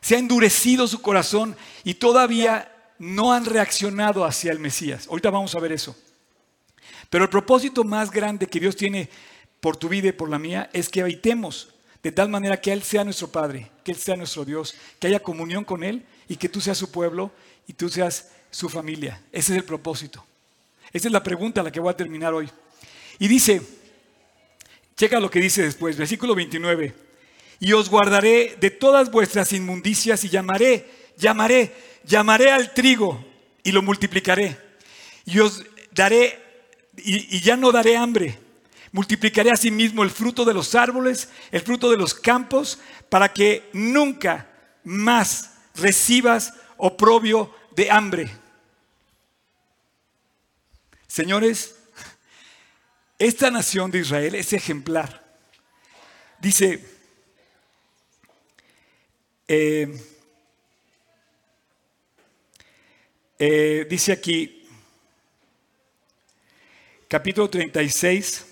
se 0.00 0.16
ha 0.16 0.18
endurecido 0.18 0.86
su 0.86 1.00
corazón 1.00 1.56
y 1.82 1.94
todavía 1.94 2.70
no 2.98 3.32
han 3.32 3.44
reaccionado 3.44 4.24
hacia 4.24 4.52
el 4.52 4.58
Mesías. 4.58 5.06
Ahorita 5.08 5.30
vamos 5.30 5.54
a 5.54 5.60
ver 5.60 5.72
eso. 5.72 5.96
Pero 7.08 7.24
el 7.24 7.30
propósito 7.30 7.84
más 7.84 8.10
grande 8.10 8.46
que 8.46 8.60
Dios 8.60 8.76
tiene 8.76 9.08
por 9.60 9.76
tu 9.76 9.88
vida 9.88 10.08
y 10.08 10.12
por 10.12 10.28
la 10.28 10.38
mía 10.38 10.68
es 10.72 10.88
que 10.88 11.00
habitemos 11.00 11.68
de 12.02 12.12
tal 12.12 12.28
manera 12.28 12.60
que 12.60 12.70
Él 12.70 12.82
sea 12.82 13.02
nuestro 13.02 13.28
Padre, 13.28 13.70
que 13.82 13.92
Él 13.92 13.98
sea 13.98 14.16
nuestro 14.16 14.44
Dios, 14.44 14.74
que 14.98 15.06
haya 15.06 15.20
comunión 15.20 15.64
con 15.64 15.82
Él 15.82 16.04
y 16.28 16.36
que 16.36 16.50
tú 16.50 16.60
seas 16.60 16.76
su 16.76 16.90
pueblo 16.90 17.32
y 17.66 17.72
tú 17.72 17.88
seas 17.88 18.28
su 18.50 18.68
familia. 18.68 19.22
Ese 19.32 19.52
es 19.52 19.58
el 19.58 19.64
propósito. 19.64 20.24
Esa 20.94 21.08
es 21.08 21.12
la 21.12 21.24
pregunta 21.24 21.60
a 21.60 21.64
la 21.64 21.72
que 21.72 21.80
voy 21.80 21.90
a 21.90 21.96
terminar 21.96 22.32
hoy. 22.32 22.48
Y 23.18 23.26
dice, 23.26 23.60
checa 24.96 25.18
lo 25.18 25.28
que 25.28 25.40
dice 25.40 25.62
después, 25.62 25.96
versículo 25.96 26.36
29, 26.36 26.94
y 27.58 27.72
os 27.72 27.90
guardaré 27.90 28.56
de 28.60 28.70
todas 28.70 29.10
vuestras 29.10 29.52
inmundicias 29.52 30.22
y 30.22 30.28
llamaré, 30.28 30.88
llamaré, 31.16 31.74
llamaré 32.04 32.52
al 32.52 32.72
trigo 32.72 33.24
y 33.64 33.72
lo 33.72 33.82
multiplicaré. 33.82 34.56
Y 35.24 35.40
os 35.40 35.64
daré, 35.90 36.40
y, 36.96 37.40
ya 37.40 37.56
no 37.56 37.72
daré 37.72 37.96
hambre. 37.96 38.38
Multiplicaré 38.92 39.50
asimismo 39.50 40.04
el 40.04 40.10
fruto 40.10 40.44
de 40.44 40.54
los 40.54 40.76
árboles, 40.76 41.28
el 41.50 41.62
fruto 41.62 41.90
de 41.90 41.96
los 41.96 42.14
campos, 42.14 42.78
para 43.08 43.32
que 43.32 43.68
nunca 43.72 44.48
más 44.84 45.50
recibas 45.74 46.54
oprobio 46.76 47.52
de 47.74 47.90
hambre. 47.90 48.43
Señores, 51.14 51.76
esta 53.20 53.48
nación 53.48 53.88
de 53.92 54.00
Israel 54.00 54.34
es 54.34 54.52
ejemplar. 54.52 55.24
Dice, 56.40 56.84
eh, 59.46 59.96
eh, 63.38 63.86
dice 63.88 64.10
aquí, 64.10 64.66
capítulo 67.06 67.48
36, 67.48 68.46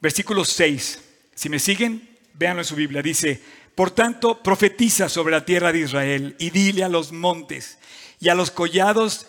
versículo 0.00 0.44
6. 0.44 1.00
Si 1.34 1.48
me 1.48 1.58
siguen, 1.58 2.18
véanlo 2.34 2.62
en 2.62 2.68
su 2.68 2.76
Biblia. 2.76 3.02
Dice, 3.02 3.42
por 3.74 3.90
tanto, 3.90 4.44
profetiza 4.44 5.08
sobre 5.08 5.32
la 5.32 5.44
tierra 5.44 5.72
de 5.72 5.80
Israel 5.80 6.36
y 6.38 6.50
dile 6.50 6.84
a 6.84 6.88
los 6.88 7.10
montes 7.10 7.78
y 8.20 8.28
a 8.28 8.36
los 8.36 8.52
collados 8.52 9.26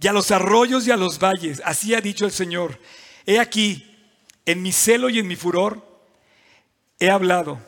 y 0.00 0.06
a 0.06 0.12
los 0.12 0.30
arroyos 0.30 0.86
y 0.86 0.90
a 0.90 0.96
los 0.96 1.18
valles. 1.18 1.60
Así 1.64 1.94
ha 1.94 2.00
dicho 2.00 2.24
el 2.24 2.32
Señor. 2.32 2.78
He 3.26 3.38
aquí, 3.38 3.96
en 4.46 4.62
mi 4.62 4.72
celo 4.72 5.10
y 5.10 5.18
en 5.18 5.26
mi 5.26 5.36
furor, 5.36 5.86
he 7.00 7.10
hablado, 7.10 7.60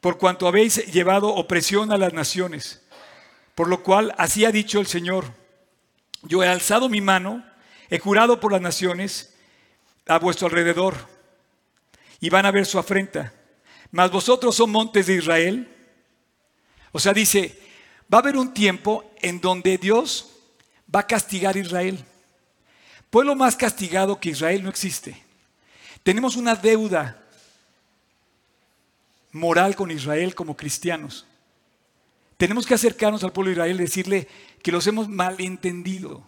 por 0.00 0.18
cuanto 0.18 0.46
habéis 0.46 0.86
llevado 0.86 1.28
opresión 1.28 1.92
a 1.92 1.98
las 1.98 2.12
naciones. 2.12 2.82
Por 3.54 3.68
lo 3.68 3.82
cual, 3.82 4.14
así 4.18 4.44
ha 4.44 4.52
dicho 4.52 4.78
el 4.78 4.86
Señor. 4.86 5.24
Yo 6.22 6.42
he 6.42 6.48
alzado 6.48 6.88
mi 6.88 7.00
mano, 7.00 7.44
he 7.90 7.98
jurado 7.98 8.38
por 8.38 8.52
las 8.52 8.60
naciones 8.60 9.34
a 10.06 10.18
vuestro 10.18 10.46
alrededor, 10.46 10.94
y 12.20 12.30
van 12.30 12.46
a 12.46 12.50
ver 12.50 12.66
su 12.66 12.78
afrenta. 12.78 13.32
Mas 13.90 14.10
vosotros 14.10 14.54
son 14.54 14.70
montes 14.70 15.06
de 15.06 15.14
Israel. 15.14 15.68
O 16.92 16.98
sea, 16.98 17.12
dice, 17.12 17.58
va 18.12 18.18
a 18.18 18.20
haber 18.20 18.36
un 18.36 18.54
tiempo 18.54 19.12
en 19.20 19.40
donde 19.40 19.78
Dios 19.78 20.37
va 20.94 21.00
a 21.00 21.06
castigar 21.06 21.56
a 21.56 21.58
Israel. 21.58 22.04
Pueblo 23.10 23.34
más 23.34 23.56
castigado 23.56 24.18
que 24.18 24.30
Israel 24.30 24.62
no 24.62 24.70
existe. 24.70 25.22
Tenemos 26.02 26.36
una 26.36 26.54
deuda 26.54 27.22
moral 29.32 29.76
con 29.76 29.90
Israel 29.90 30.34
como 30.34 30.56
cristianos. 30.56 31.26
Tenemos 32.36 32.66
que 32.66 32.74
acercarnos 32.74 33.24
al 33.24 33.32
pueblo 33.32 33.50
de 33.50 33.54
Israel 33.54 33.76
y 33.76 33.84
decirle 33.84 34.28
que 34.62 34.72
los 34.72 34.86
hemos 34.86 35.08
malentendido. 35.08 36.26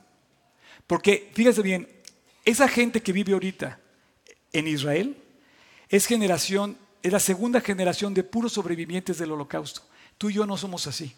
Porque, 0.87 1.31
fíjese 1.35 1.63
bien, 1.63 1.89
esa 2.45 2.69
gente 2.69 3.03
que 3.03 3.13
vive 3.13 3.33
ahorita 3.33 3.79
en 4.53 4.67
Israel 4.67 5.17
es 5.89 6.07
generación, 6.07 6.77
es 7.03 7.13
la 7.13 7.21
segunda 7.21 7.61
generación 7.61 8.13
de 8.13 8.25
puros 8.25 8.53
sobrevivientes 8.53 9.19
del 9.19 9.33
holocausto. 9.33 9.83
Tú 10.19 10.31
y 10.31 10.35
yo 10.35 10.47
no 10.47 10.57
somos 10.57 10.87
así 10.87 11.15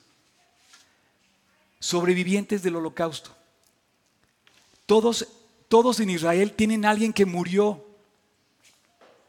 sobrevivientes 1.82 2.62
del 2.62 2.76
holocausto. 2.76 3.32
Todos, 4.86 5.26
todos 5.66 5.98
en 5.98 6.10
Israel 6.10 6.52
tienen 6.52 6.84
alguien 6.84 7.12
que 7.12 7.26
murió 7.26 7.84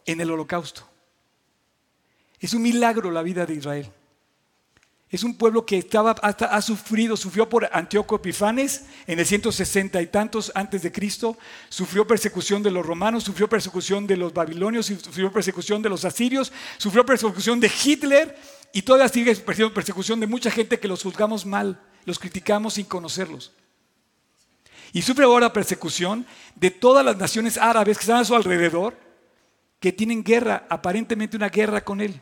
en 0.05 0.21
el 0.21 0.29
holocausto. 0.29 0.87
Es 2.39 2.53
un 2.53 2.61
milagro 2.61 3.09
la 3.09 3.23
vida 3.23 3.47
de 3.47 3.55
Israel. 3.55 3.91
Es 5.09 5.23
un 5.23 5.35
pueblo 5.35 5.65
que 5.65 5.79
estaba 5.79 6.11
hasta 6.11 6.45
ha 6.45 6.61
sufrido, 6.61 7.17
sufrió 7.17 7.49
por 7.49 7.67
Antíoco 7.73 8.17
Epifanes 8.17 8.85
en 9.07 9.17
el 9.17 9.25
160 9.25 9.99
y 10.01 10.07
tantos 10.07 10.51
antes 10.53 10.83
de 10.83 10.91
Cristo, 10.91 11.37
sufrió 11.69 12.05
persecución 12.05 12.61
de 12.61 12.71
los 12.71 12.85
romanos, 12.85 13.23
sufrió 13.23 13.49
persecución 13.49 14.05
de 14.05 14.17
los 14.17 14.31
babilonios, 14.31 14.87
sufrió 14.87 15.31
persecución 15.31 15.81
de 15.81 15.89
los 15.89 16.05
asirios, 16.05 16.51
sufrió 16.77 17.03
persecución 17.03 17.59
de 17.59 17.71
Hitler 17.83 18.37
y 18.73 18.83
todavía 18.83 19.09
sigue 19.09 19.35
persecución 19.35 20.19
de 20.19 20.27
mucha 20.27 20.51
gente 20.51 20.79
que 20.79 20.87
los 20.87 21.01
juzgamos 21.01 21.47
mal 21.47 21.79
los 22.05 22.19
criticamos 22.19 22.75
sin 22.75 22.85
conocerlos. 22.85 23.51
Y 24.91 25.01
sufre 25.01 25.25
ahora 25.25 25.51
persecución 25.53 26.25
de 26.55 26.69
todas 26.71 27.03
las 27.03 27.17
naciones 27.17 27.57
árabes 27.57 27.97
que 27.97 28.03
están 28.03 28.17
a 28.17 28.25
su 28.25 28.35
alrededor, 28.35 28.95
que 29.79 29.91
tienen 29.91 30.23
guerra, 30.23 30.65
aparentemente 30.69 31.35
una 31.35 31.49
guerra 31.49 31.83
con 31.83 31.99
él. 31.99 32.21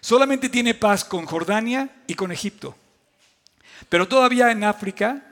Solamente 0.00 0.48
tiene 0.48 0.74
paz 0.74 1.04
con 1.04 1.26
Jordania 1.26 2.02
y 2.06 2.14
con 2.14 2.30
Egipto. 2.30 2.76
Pero 3.88 4.06
todavía 4.06 4.52
en 4.52 4.62
África, 4.62 5.22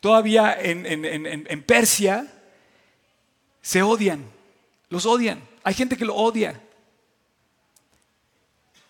todavía 0.00 0.56
en, 0.60 0.86
en 0.86 1.62
Persia, 1.64 2.26
se 3.60 3.82
odian, 3.82 4.24
los 4.88 5.06
odian. 5.06 5.42
Hay 5.64 5.74
gente 5.74 5.96
que 5.96 6.04
lo 6.04 6.14
odia. 6.14 6.60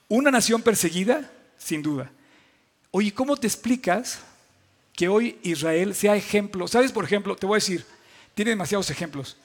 Una 0.09 0.31
nación 0.31 0.63
perseguida, 0.63 1.31
sin 1.57 1.83
duda. 1.83 2.11
Oye, 2.95 3.13
¿cómo 3.13 3.39
te 3.39 3.47
explicas 3.47 4.21
que 4.95 5.09
hoy 5.09 5.39
Israel 5.43 5.95
sea 5.95 6.15
ejemplo? 6.15 6.69
¿Sabes, 6.69 6.93
por 6.93 7.05
ejemplo, 7.05 7.35
te 7.35 7.47
voy 7.47 7.55
a 7.55 7.57
decir, 7.57 7.87
tiene 8.35 8.51
demasiados 8.51 8.91
ejemplos. 8.91 9.39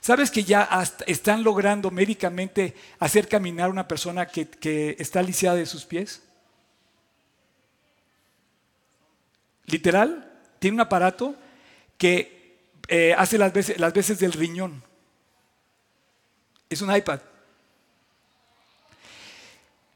¿Sabes 0.00 0.30
que 0.30 0.44
ya 0.44 0.68
están 1.06 1.42
logrando 1.42 1.90
médicamente 1.90 2.76
hacer 3.00 3.26
caminar 3.28 3.70
una 3.70 3.88
persona 3.88 4.26
que, 4.26 4.96
está 5.00 5.20
lisiada 5.20 5.56
de 5.56 5.66
sus 5.66 5.84
pies? 5.84 6.22
Literal, 9.66 10.40
tiene 10.60 10.76
un 10.76 10.80
aparato 10.82 11.34
que 11.98 12.60
eh, 12.86 13.14
hace 13.18 13.36
las 13.36 13.52
veces, 13.52 13.80
las 13.80 13.92
veces 13.92 14.20
del 14.20 14.32
riñón. 14.32 14.80
Es 16.70 16.82
un 16.82 16.94
iPad. 16.94 17.20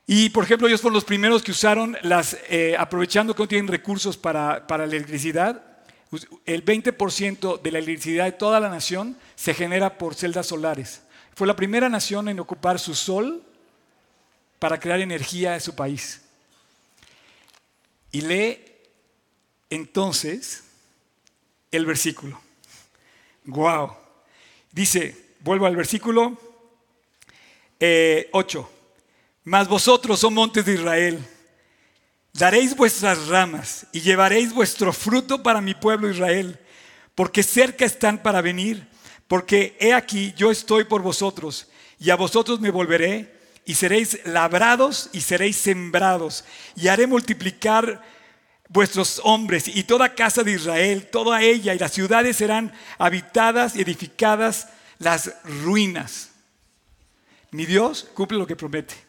Y 0.07 0.31
por 0.31 0.45
ejemplo, 0.45 0.69
ellos 0.69 0.81
fueron 0.81 0.95
los 0.95 1.05
primeros 1.05 1.43
que 1.43 1.51
usaron 1.51 1.97
las, 2.03 2.37
eh, 2.49 2.77
aprovechando 2.79 3.35
que 3.35 3.43
no 3.43 3.49
tienen 3.49 3.67
recursos 3.67 4.17
para, 4.17 4.65
la 4.69 4.85
electricidad, 4.85 5.63
el 6.45 6.65
20% 6.65 7.61
de 7.61 7.73
la 7.73 7.79
electricidad 7.81 8.27
de 8.27 8.33
toda 8.33 8.61
la 8.61 8.69
nación 8.69 9.17
se 9.35 9.53
genera 9.53 9.99
por 9.99 10.15
celdas 10.15 10.47
solares. 10.47 11.03
Fue 11.35 11.47
la 11.47 11.57
primera 11.57 11.89
nación 11.89 12.29
en 12.29 12.39
ocupar 12.39 12.79
su 12.79 12.95
sol 12.95 13.43
para 14.61 14.79
crear 14.79 15.01
energía 15.01 15.55
en 15.55 15.61
su 15.61 15.75
país. 15.75 16.23
Y 18.13 18.21
lee 18.21 18.61
entonces 19.69 20.63
el 21.73 21.85
versículo. 21.85 22.41
Wow. 23.45 23.93
Dice, 24.71 25.35
vuelvo 25.41 25.67
al 25.67 25.75
versículo 25.75 26.39
8. 28.33 28.76
Mas 29.47 29.69
vosotros, 29.69 30.25
oh 30.25 30.31
montes 30.33 30.65
de 30.65 30.75
Israel, 30.75 31.25
daréis 32.33 32.75
vuestras 32.75 33.29
ramas 33.29 33.87
y 33.93 34.01
llevaréis 34.01 34.53
vuestro 34.53 34.93
fruto 34.93 35.41
para 35.41 35.61
mi 35.61 35.73
pueblo 35.73 36.11
Israel, 36.11 36.59
porque 37.15 37.45
cerca 37.45 37.85
están 37.85 38.25
para 38.25 38.41
venir, 38.41 38.89
porque 39.29 39.77
he 39.79 39.95
aquí 39.95 40.35
yo 40.37 40.51
estoy 40.51 40.83
por 40.83 41.01
vosotros, 41.01 41.69
y 42.01 42.11
a 42.11 42.17
vosotros 42.17 42.59
me 42.59 42.73
volveré, 42.73 43.37
y 43.65 43.77
seréis 43.77 44.19
labrados 44.25 45.11
y 45.13 45.21
seréis 45.21 45.59
sembrados, 45.59 46.45
y 46.75 46.89
haré 46.89 47.07
multiplicar 47.07 48.03
vuestros 48.69 49.21
hombres 49.23 49.69
y 49.69 49.85
toda 49.85 50.17
casa 50.17 50.43
de 50.43 50.55
Israel, 50.55 51.07
toda 51.07 51.41
ella, 51.41 51.73
y 51.73 51.79
las 51.79 51.93
ciudades 51.93 52.37
serán 52.37 52.73
habitadas 52.99 53.77
y 53.77 53.83
edificadas 53.83 54.71
las 54.99 55.35
ruinas. 55.45 56.31
Mi 57.53 57.65
Dios 57.65 58.09
cumple 58.13 58.39
lo 58.39 58.47
que 58.49 58.57
promete. 58.57 59.06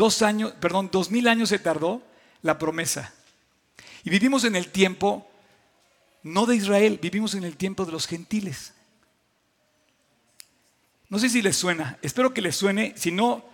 Dos 0.00 0.22
años, 0.22 0.52
perdón, 0.52 0.88
dos 0.90 1.10
mil 1.10 1.28
años 1.28 1.50
se 1.50 1.58
tardó 1.58 2.00
la 2.40 2.56
promesa. 2.56 3.12
Y 4.02 4.08
vivimos 4.08 4.44
en 4.44 4.56
el 4.56 4.68
tiempo, 4.68 5.30
no 6.22 6.46
de 6.46 6.56
Israel, 6.56 6.98
vivimos 7.02 7.34
en 7.34 7.44
el 7.44 7.58
tiempo 7.58 7.84
de 7.84 7.92
los 7.92 8.06
gentiles. 8.06 8.72
No 11.10 11.18
sé 11.18 11.28
si 11.28 11.42
les 11.42 11.54
suena, 11.54 11.98
espero 12.00 12.32
que 12.32 12.40
les 12.40 12.56
suene. 12.56 12.94
Si 12.96 13.12
no, 13.12 13.44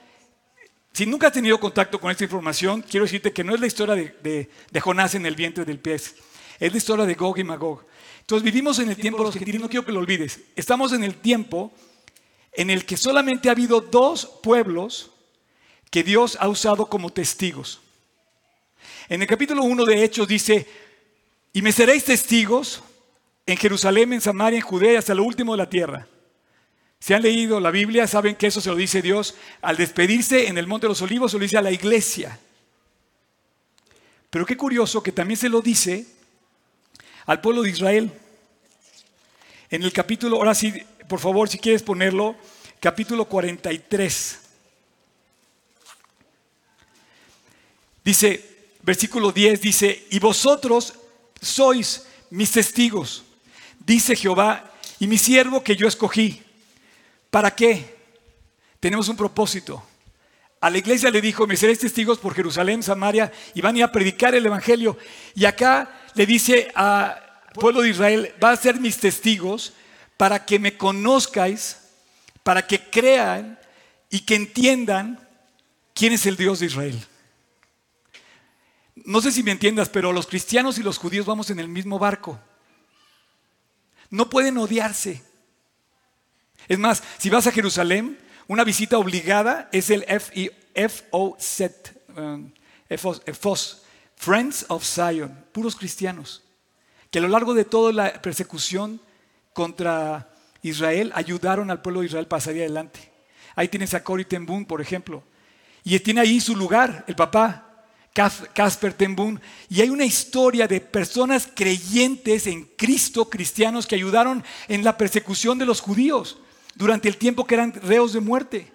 si 0.93 1.05
nunca 1.05 1.27
has 1.27 1.33
tenido 1.33 1.59
contacto 1.59 1.99
con 1.99 2.13
esta 2.13 2.23
información, 2.23 2.81
quiero 2.81 3.07
decirte 3.07 3.33
que 3.33 3.43
no 3.43 3.53
es 3.53 3.61
la 3.61 3.67
historia 3.67 3.97
de, 3.97 4.49
Jonás 4.81 5.17
en 5.17 5.27
el 5.27 5.35
vientre 5.35 5.65
del 5.65 5.81
pez, 5.81 6.15
es 6.61 6.71
la 6.71 6.79
historia 6.79 7.07
de 7.07 7.15
Gog 7.15 7.41
y 7.41 7.43
Magog. 7.43 7.85
Entonces 8.21 8.45
vivimos 8.45 8.79
en 8.79 8.91
el 8.91 8.97
tiempo 8.97 9.19
de 9.19 9.25
los 9.25 9.35
gentiles, 9.35 9.61
no 9.61 9.69
quiero 9.69 9.85
que 9.85 9.91
lo 9.91 9.99
olvides. 9.99 10.39
Estamos 10.55 10.93
en 10.93 11.03
el 11.03 11.17
tiempo 11.17 11.73
en 12.53 12.71
el 12.71 12.87
que 12.87 12.97
solamente 12.97 13.49
ha 13.49 13.53
habido 13.53 13.81
dos 13.81 14.39
pueblos 14.45 15.11
que 15.91 16.03
Dios 16.03 16.37
ha 16.41 16.49
usado 16.49 16.87
como 16.87 17.11
testigos. 17.11 17.81
En 19.09 19.23
el 19.23 19.29
capítulo 19.29 19.63
1 19.63 19.85
de 19.85 20.05
Hechos 20.05 20.29
dice, 20.29 20.67
y 21.53 21.63
me 21.63 21.73
seréis 21.73 22.05
testigos 22.05 22.83
en 23.47 23.57
Jerusalén, 23.57 24.13
en 24.13 24.21
Samaria, 24.21 24.59
en 24.59 24.65
Judea 24.65 24.95
y 24.95 24.97
hasta 24.97 25.15
lo 25.15 25.25
último 25.25 25.53
de 25.53 25.59
la 25.59 25.71
tierra. 25.71 26.07
Si 26.99 27.15
han 27.15 27.23
leído 27.23 27.61
la 27.61 27.71
Biblia, 27.71 28.07
saben 28.07 28.35
que 28.35 28.49
eso 28.49 28.61
se 28.61 28.71
lo 28.71 28.77
dice 28.77 29.03
Dios 29.03 29.37
al 29.63 29.77
despedirse 29.77 30.49
en 30.49 30.59
el 30.59 30.67
Monte 30.67 30.87
de 30.87 30.91
los 30.91 31.03
Olivos, 31.03 31.31
se 31.31 31.39
lo 31.39 31.43
dice 31.43 31.57
a 31.57 31.63
la 31.63 31.71
iglesia. 31.71 32.39
Pero 34.31 34.45
qué 34.45 34.57
curioso 34.57 35.03
que 35.03 35.13
también 35.13 35.39
se 35.39 35.49
lo 35.49 35.61
dice 35.61 36.07
al 37.27 37.41
pueblo 37.41 37.63
de 37.63 37.71
Israel. 37.71 38.13
En 39.71 39.83
el 39.83 39.93
capítulo, 39.93 40.37
ahora 40.37 40.55
sí, 40.55 40.73
por 41.09 41.21
favor, 41.21 41.49
si 41.49 41.59
quieres 41.59 41.83
ponerlo, 41.83 42.37
capítulo 42.81 43.27
43. 43.27 44.46
Dice, 48.07 48.69
versículo 48.83 49.33
10 49.33 49.61
dice, 49.61 50.07
y 50.11 50.21
vosotros 50.21 50.95
sois 51.43 52.07
mis 52.31 52.53
testigos, 52.53 53.25
dice 53.85 54.15
Jehová, 54.15 54.73
y 55.01 55.09
mi 55.09 55.19
siervo 55.19 55.65
que 55.65 55.75
yo 55.75 55.89
escogí. 55.89 56.41
¿Para 57.31 57.51
qué? 57.51 57.97
Tenemos 58.79 59.09
un 59.09 59.17
propósito. 59.17 59.83
A 60.61 60.71
la 60.71 60.79
iglesia 60.79 61.11
le 61.11 61.21
dijo, 61.21 61.49
me 61.49 61.57
seréis 61.57 61.81
testigos 61.81 62.21
por 62.21 62.33
Jerusalén, 62.33 62.81
Samaria, 62.81 63.33
y 63.55 63.61
van 63.61 63.75
a 63.75 63.79
ir 63.79 63.85
a 63.85 63.91
predicar 63.91 64.37
el 64.37 64.47
Evangelio. 64.47 64.97
Y 65.35 65.45
acá 65.45 66.07
le 66.15 66.27
dice 66.27 66.71
al 66.77 67.21
pueblo 67.55 67.83
de 67.83 67.89
Israel, 67.91 68.33
va 68.43 68.53
a 68.53 68.57
ser 68.57 68.79
mis 68.79 68.99
testigos 68.99 69.73
para 70.17 70.47
que 70.47 70.61
me 70.61 70.77
conozcáis, 70.77 71.79
para 72.45 72.65
que 72.65 72.89
crean 72.89 73.59
y 74.11 74.21
que 74.21 74.37
entiendan 74.37 75.19
quién 75.93 76.13
es 76.13 76.25
el 76.27 76.37
Dios 76.37 76.61
de 76.61 76.67
Israel. 76.67 77.05
No 78.97 79.21
sé 79.21 79.31
si 79.31 79.43
me 79.43 79.51
entiendas, 79.53 79.89
pero 79.89 80.13
los 80.13 80.27
cristianos 80.27 80.79
y 80.79 80.83
los 80.83 80.99
judíos 80.99 81.27
vamos 81.27 81.51
en 81.51 81.61
el 81.61 81.69
mismo 81.69 81.99
barco. 81.99 82.41
No 84.11 84.31
pueden 84.31 84.57
odiarse. 84.59 85.23
Es 86.69 86.79
más, 86.79 87.03
si 87.19 87.29
vas 87.31 87.47
a 87.47 87.53
Jerusalén, 87.53 88.19
una 88.49 88.65
visita 88.65 88.99
obligada 88.99 89.69
es 89.73 89.91
el 89.91 90.05
FOZ, 90.09 91.61
um, 92.17 92.53
FOS, 92.97 93.83
Friends 94.17 94.67
of 94.69 94.85
Zion, 94.85 95.45
puros 95.53 95.77
cristianos, 95.77 96.43
que 97.11 97.19
a 97.19 97.23
lo 97.23 97.29
largo 97.29 97.55
de 97.55 97.65
toda 97.65 97.93
la 97.93 98.23
persecución 98.23 99.01
contra 99.53 100.31
Israel 100.63 101.13
ayudaron 101.15 101.71
al 101.71 101.83
pueblo 101.83 102.01
de 102.01 102.07
Israel 102.07 102.27
para 102.27 102.41
salir 102.41 102.63
adelante. 102.63 103.13
Ahí 103.55 103.69
tienes 103.69 103.95
a 103.95 104.03
Cory 104.03 104.25
por 104.67 104.81
ejemplo, 104.81 105.23
y 105.85 105.99
tiene 106.01 106.21
ahí 106.21 106.41
su 106.41 106.57
lugar, 106.57 107.05
el 107.07 107.15
papá, 107.15 107.66
Casper 108.17 108.95
Ten 108.95 109.15
y 109.69 109.83
hay 109.83 109.91
una 109.91 110.07
historia 110.07 110.67
de 110.67 110.81
personas 110.81 111.47
creyentes 111.55 112.47
en 112.47 112.65
Cristo, 112.65 113.29
cristianos, 113.29 113.87
que 113.87 113.95
ayudaron 113.95 114.43
en 114.69 114.83
la 114.85 114.97
persecución 114.97 115.59
de 115.59 115.67
los 115.67 115.83
judíos 115.83 116.39
durante 116.75 117.09
el 117.09 117.19
tiempo 117.19 117.47
que 117.47 117.57
eran 117.57 117.75
reos 117.75 118.15
de 118.15 118.21
muerte. 118.21 118.73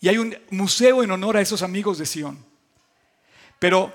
Y 0.00 0.08
hay 0.08 0.16
un 0.16 0.34
museo 0.48 1.02
en 1.02 1.10
honor 1.10 1.36
a 1.36 1.42
esos 1.42 1.60
amigos 1.60 1.98
de 1.98 2.06
Sion. 2.06 2.42
Pero 3.58 3.92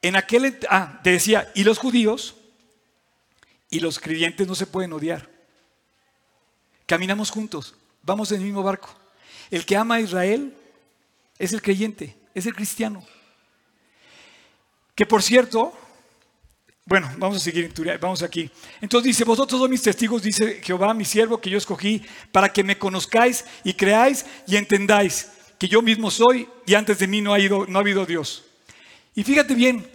en 0.00 0.16
aquel, 0.16 0.58
ah, 0.70 0.98
te 1.04 1.10
decía, 1.10 1.52
y 1.54 1.62
los 1.62 1.76
judíos 1.76 2.36
y 3.68 3.80
los 3.80 3.98
creyentes 3.98 4.48
no 4.48 4.54
se 4.54 4.66
pueden 4.66 4.94
odiar. 4.94 5.28
Caminamos 6.86 7.30
juntos, 7.30 7.74
vamos 8.02 8.32
en 8.32 8.38
el 8.38 8.46
mismo 8.46 8.62
barco. 8.62 8.88
El 9.50 9.66
que 9.66 9.76
ama 9.76 9.96
a 9.96 10.00
Israel 10.00 10.56
es 11.38 11.52
el 11.52 11.60
creyente, 11.60 12.16
es 12.34 12.46
el 12.46 12.54
cristiano. 12.54 13.04
Que 15.00 15.06
por 15.06 15.22
cierto, 15.22 15.72
bueno, 16.84 17.10
vamos 17.16 17.38
a 17.38 17.40
seguir, 17.40 17.72
vamos 17.98 18.22
aquí. 18.22 18.50
Entonces 18.82 19.06
dice, 19.06 19.24
vosotros 19.24 19.58
sois 19.58 19.70
mis 19.70 19.80
testigos, 19.80 20.22
dice 20.22 20.60
Jehová, 20.62 20.92
mi 20.92 21.06
siervo, 21.06 21.40
que 21.40 21.48
yo 21.48 21.56
escogí, 21.56 22.02
para 22.30 22.52
que 22.52 22.62
me 22.62 22.76
conozcáis 22.76 23.46
y 23.64 23.72
creáis 23.72 24.26
y 24.46 24.56
entendáis 24.56 25.28
que 25.58 25.68
yo 25.68 25.80
mismo 25.80 26.10
soy 26.10 26.46
y 26.66 26.74
antes 26.74 26.98
de 26.98 27.06
mí 27.06 27.22
no 27.22 27.32
ha, 27.32 27.40
ido, 27.40 27.64
no 27.66 27.78
ha 27.78 27.80
habido 27.80 28.04
Dios. 28.04 28.44
Y 29.14 29.24
fíjate 29.24 29.54
bien, 29.54 29.90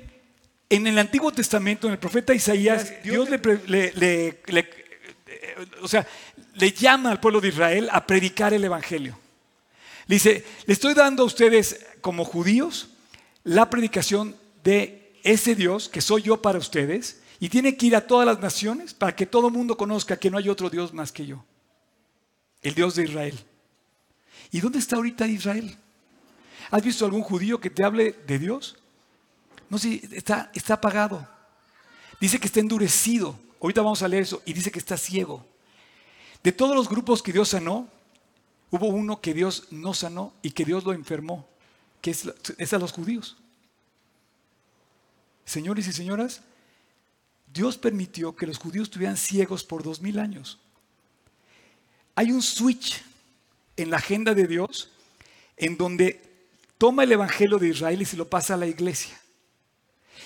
en 0.72 0.88
el 0.88 0.98
Antiguo 0.98 1.32
Testamento, 1.32 1.86
en 1.86 1.94
el 1.94 2.00
profeta 2.00 2.34
Isaías, 2.34 2.92
Dios 3.04 3.30
le, 3.30 3.40
o 5.84 5.88
sea, 5.88 6.08
le 6.56 6.72
llama 6.72 7.12
al 7.12 7.20
pueblo 7.20 7.42
de 7.42 7.50
Israel 7.50 7.90
a 7.92 8.08
predicar 8.08 8.56
el 8.56 8.64
Evangelio. 8.64 9.20
Le 10.08 10.16
dice, 10.16 10.44
le 10.66 10.74
estoy 10.74 10.96
dando 10.96 11.22
a 11.22 11.28
ustedes 11.28 11.86
como 12.02 12.26
judíos 12.26 12.90
la 13.44 13.70
predicación 13.70 14.44
de 14.66 15.22
ese 15.24 15.56
Dios 15.56 15.88
que 15.88 16.02
soy 16.02 16.24
yo 16.24 16.42
para 16.42 16.58
ustedes 16.58 17.22
y 17.40 17.50
tiene 17.50 17.78
que 17.78 17.86
ir 17.86 17.96
a 17.96 18.06
todas 18.06 18.26
las 18.26 18.40
naciones 18.40 18.94
para 18.94 19.16
que 19.16 19.26
todo 19.26 19.48
el 19.48 19.54
mundo 19.54 19.78
conozca 19.78 20.18
que 20.18 20.30
no 20.30 20.38
hay 20.38 20.50
otro 20.50 20.70
Dios 20.70 20.94
más 20.94 21.12
que 21.12 21.26
yo. 21.26 21.46
El 22.62 22.74
Dios 22.74 22.96
de 22.96 23.04
Israel. 23.04 23.40
¿Y 24.52 24.60
dónde 24.60 24.80
está 24.80 24.96
ahorita 24.96 25.28
Israel? 25.28 25.78
¿Has 26.72 26.84
visto 26.84 27.06
algún 27.06 27.22
judío 27.22 27.60
que 27.60 27.70
te 27.70 27.84
hable 27.84 28.14
de 28.26 28.40
Dios? 28.40 28.78
No 29.70 29.78
sé, 29.78 30.02
está, 30.12 30.52
está 30.54 30.74
apagado. 30.74 31.28
Dice 32.20 32.40
que 32.40 32.48
está 32.48 32.60
endurecido. 32.60 33.38
Ahorita 33.62 33.82
vamos 33.82 34.02
a 34.02 34.08
leer 34.08 34.24
eso. 34.24 34.42
Y 34.46 34.54
dice 34.54 34.72
que 34.72 34.80
está 34.80 34.98
ciego. 34.98 35.46
De 36.44 36.52
todos 36.52 36.76
los 36.76 36.90
grupos 36.90 37.22
que 37.22 37.32
Dios 37.32 37.50
sanó, 37.50 37.88
hubo 38.72 38.88
uno 38.88 39.22
que 39.22 39.34
Dios 39.36 39.68
no 39.70 39.94
sanó 39.94 40.34
y 40.42 40.52
que 40.52 40.66
Dios 40.66 40.84
lo 40.86 40.94
enfermó, 40.94 41.48
que 42.02 42.12
es, 42.12 42.32
es 42.58 42.74
a 42.74 42.80
los 42.80 42.92
judíos. 42.92 43.38
Señores 45.46 45.88
y 45.88 45.94
señoras, 45.94 46.42
Dios 47.54 47.78
permitió 47.78 48.36
que 48.36 48.48
los 48.48 48.58
judíos 48.58 48.88
estuvieran 48.88 49.16
ciegos 49.16 49.64
por 49.64 49.84
dos 49.84 50.02
mil 50.02 50.20
años. 50.20 50.60
Hay 52.16 52.32
un 52.32 52.42
switch 52.42 53.04
en 53.78 53.90
la 53.90 53.98
agenda 53.98 54.34
de 54.34 54.48
Dios 54.48 54.90
en 55.58 55.78
donde 55.78 56.22
toma 56.78 57.04
el 57.04 57.12
Evangelio 57.12 57.60
de 57.60 57.70
Israel 57.70 58.02
y 58.02 58.06
se 58.06 58.18
lo 58.18 58.28
pasa 58.28 58.56
a 58.56 58.58
la 58.58 58.68
iglesia. 58.68 59.20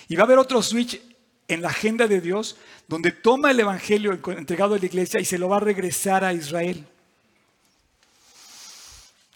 Y 0.07 0.15
va 0.15 0.23
a 0.23 0.25
haber 0.25 0.39
otro 0.39 0.61
switch 0.63 0.99
en 1.47 1.61
la 1.61 1.69
agenda 1.69 2.07
de 2.07 2.21
Dios 2.21 2.57
donde 2.87 3.11
toma 3.11 3.51
el 3.51 3.59
Evangelio 3.59 4.13
entregado 4.13 4.75
a 4.75 4.79
la 4.79 4.85
iglesia 4.85 5.19
y 5.19 5.25
se 5.25 5.37
lo 5.37 5.49
va 5.49 5.57
a 5.57 5.61
regresar 5.61 6.23
a 6.23 6.33
Israel. 6.33 6.85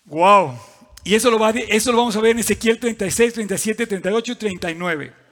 ¡Wow! 0.06 0.58
Y 1.04 1.16
eso 1.16 1.30
lo, 1.30 1.38
va 1.38 1.52
eso 1.52 1.92
lo 1.92 1.98
vamos 1.98 2.16
a 2.16 2.22
ver 2.22 2.32
en 2.32 2.40
Ezequiel 2.40 2.80
36, 2.80 3.34
37, 3.34 3.88
38 3.88 4.32
y 4.32 4.36
39. 4.36 5.23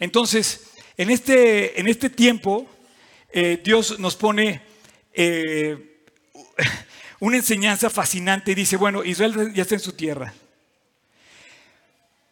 Entonces, 0.00 0.70
en 0.96 1.10
este, 1.10 1.80
en 1.80 1.88
este 1.88 2.10
tiempo, 2.10 2.68
eh, 3.30 3.60
Dios 3.62 3.98
nos 3.98 4.16
pone 4.16 4.62
eh, 5.12 6.02
una 7.20 7.36
enseñanza 7.36 7.90
fascinante 7.90 8.52
y 8.52 8.54
dice, 8.54 8.76
bueno, 8.76 9.04
Israel 9.04 9.52
ya 9.54 9.62
está 9.62 9.74
en 9.74 9.80
su 9.80 9.92
tierra. 9.92 10.32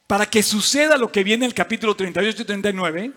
Para 0.07 0.26
que 0.26 0.42
suceda 0.42 0.96
lo 0.96 1.11
que 1.11 1.24
viene 1.24 1.44
en 1.44 1.50
el 1.50 1.55
capítulo 1.55 1.96
38 1.96 2.42
y 2.42 2.44
39, 2.44 3.12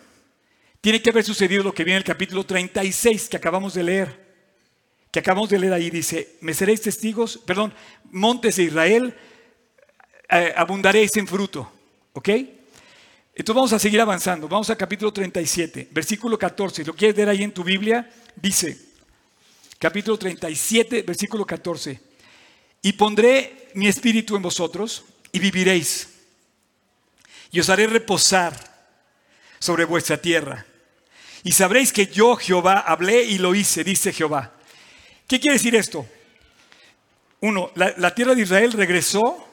tiene 0.81 1.01
que 1.01 1.09
haber 1.11 1.23
sucedido 1.23 1.63
lo 1.63 1.73
que 1.73 1.83
viene 1.83 1.97
en 1.97 2.01
el 2.01 2.07
capítulo 2.07 2.45
36 2.45 3.29
que 3.29 3.37
acabamos 3.37 3.73
de 3.73 3.83
leer. 3.83 4.29
Que 5.11 5.19
acabamos 5.19 5.49
de 5.49 5.59
leer 5.59 5.73
ahí, 5.73 5.89
dice, 5.89 6.37
me 6.41 6.53
seréis 6.53 6.81
testigos, 6.81 7.39
perdón, 7.45 7.73
montes 8.11 8.55
de 8.55 8.63
Israel, 8.63 9.15
eh, 10.29 10.53
abundaréis 10.55 11.15
en 11.17 11.27
fruto. 11.27 11.71
¿Ok? 12.13 12.29
Entonces 13.39 13.55
vamos 13.55 13.71
a 13.71 13.79
seguir 13.79 14.01
avanzando. 14.01 14.49
Vamos 14.49 14.69
al 14.69 14.75
capítulo 14.75 15.13
37, 15.13 15.87
versículo 15.91 16.37
14. 16.37 16.83
¿Lo 16.83 16.93
quieres 16.93 17.15
ver 17.15 17.29
ahí 17.29 17.41
en 17.41 17.53
tu 17.53 17.63
Biblia? 17.63 18.11
Dice, 18.35 18.77
capítulo 19.79 20.19
37, 20.19 21.03
versículo 21.03 21.45
14. 21.45 22.01
Y 22.81 22.91
pondré 22.91 23.69
mi 23.75 23.87
espíritu 23.87 24.35
en 24.35 24.41
vosotros 24.41 25.05
y 25.31 25.39
viviréis. 25.39 26.09
Y 27.51 27.61
os 27.61 27.69
haré 27.69 27.87
reposar 27.87 28.53
sobre 29.57 29.85
vuestra 29.85 30.17
tierra. 30.17 30.65
Y 31.45 31.53
sabréis 31.53 31.93
que 31.93 32.07
yo, 32.07 32.35
Jehová, 32.35 32.79
hablé 32.81 33.23
y 33.23 33.37
lo 33.37 33.55
hice, 33.55 33.85
dice 33.85 34.11
Jehová. 34.11 34.51
¿Qué 35.27 35.39
quiere 35.39 35.55
decir 35.55 35.75
esto? 35.75 36.05
Uno, 37.39 37.71
la, 37.75 37.93
la 37.95 38.13
tierra 38.13 38.35
de 38.35 38.41
Israel 38.41 38.73
regresó 38.73 39.47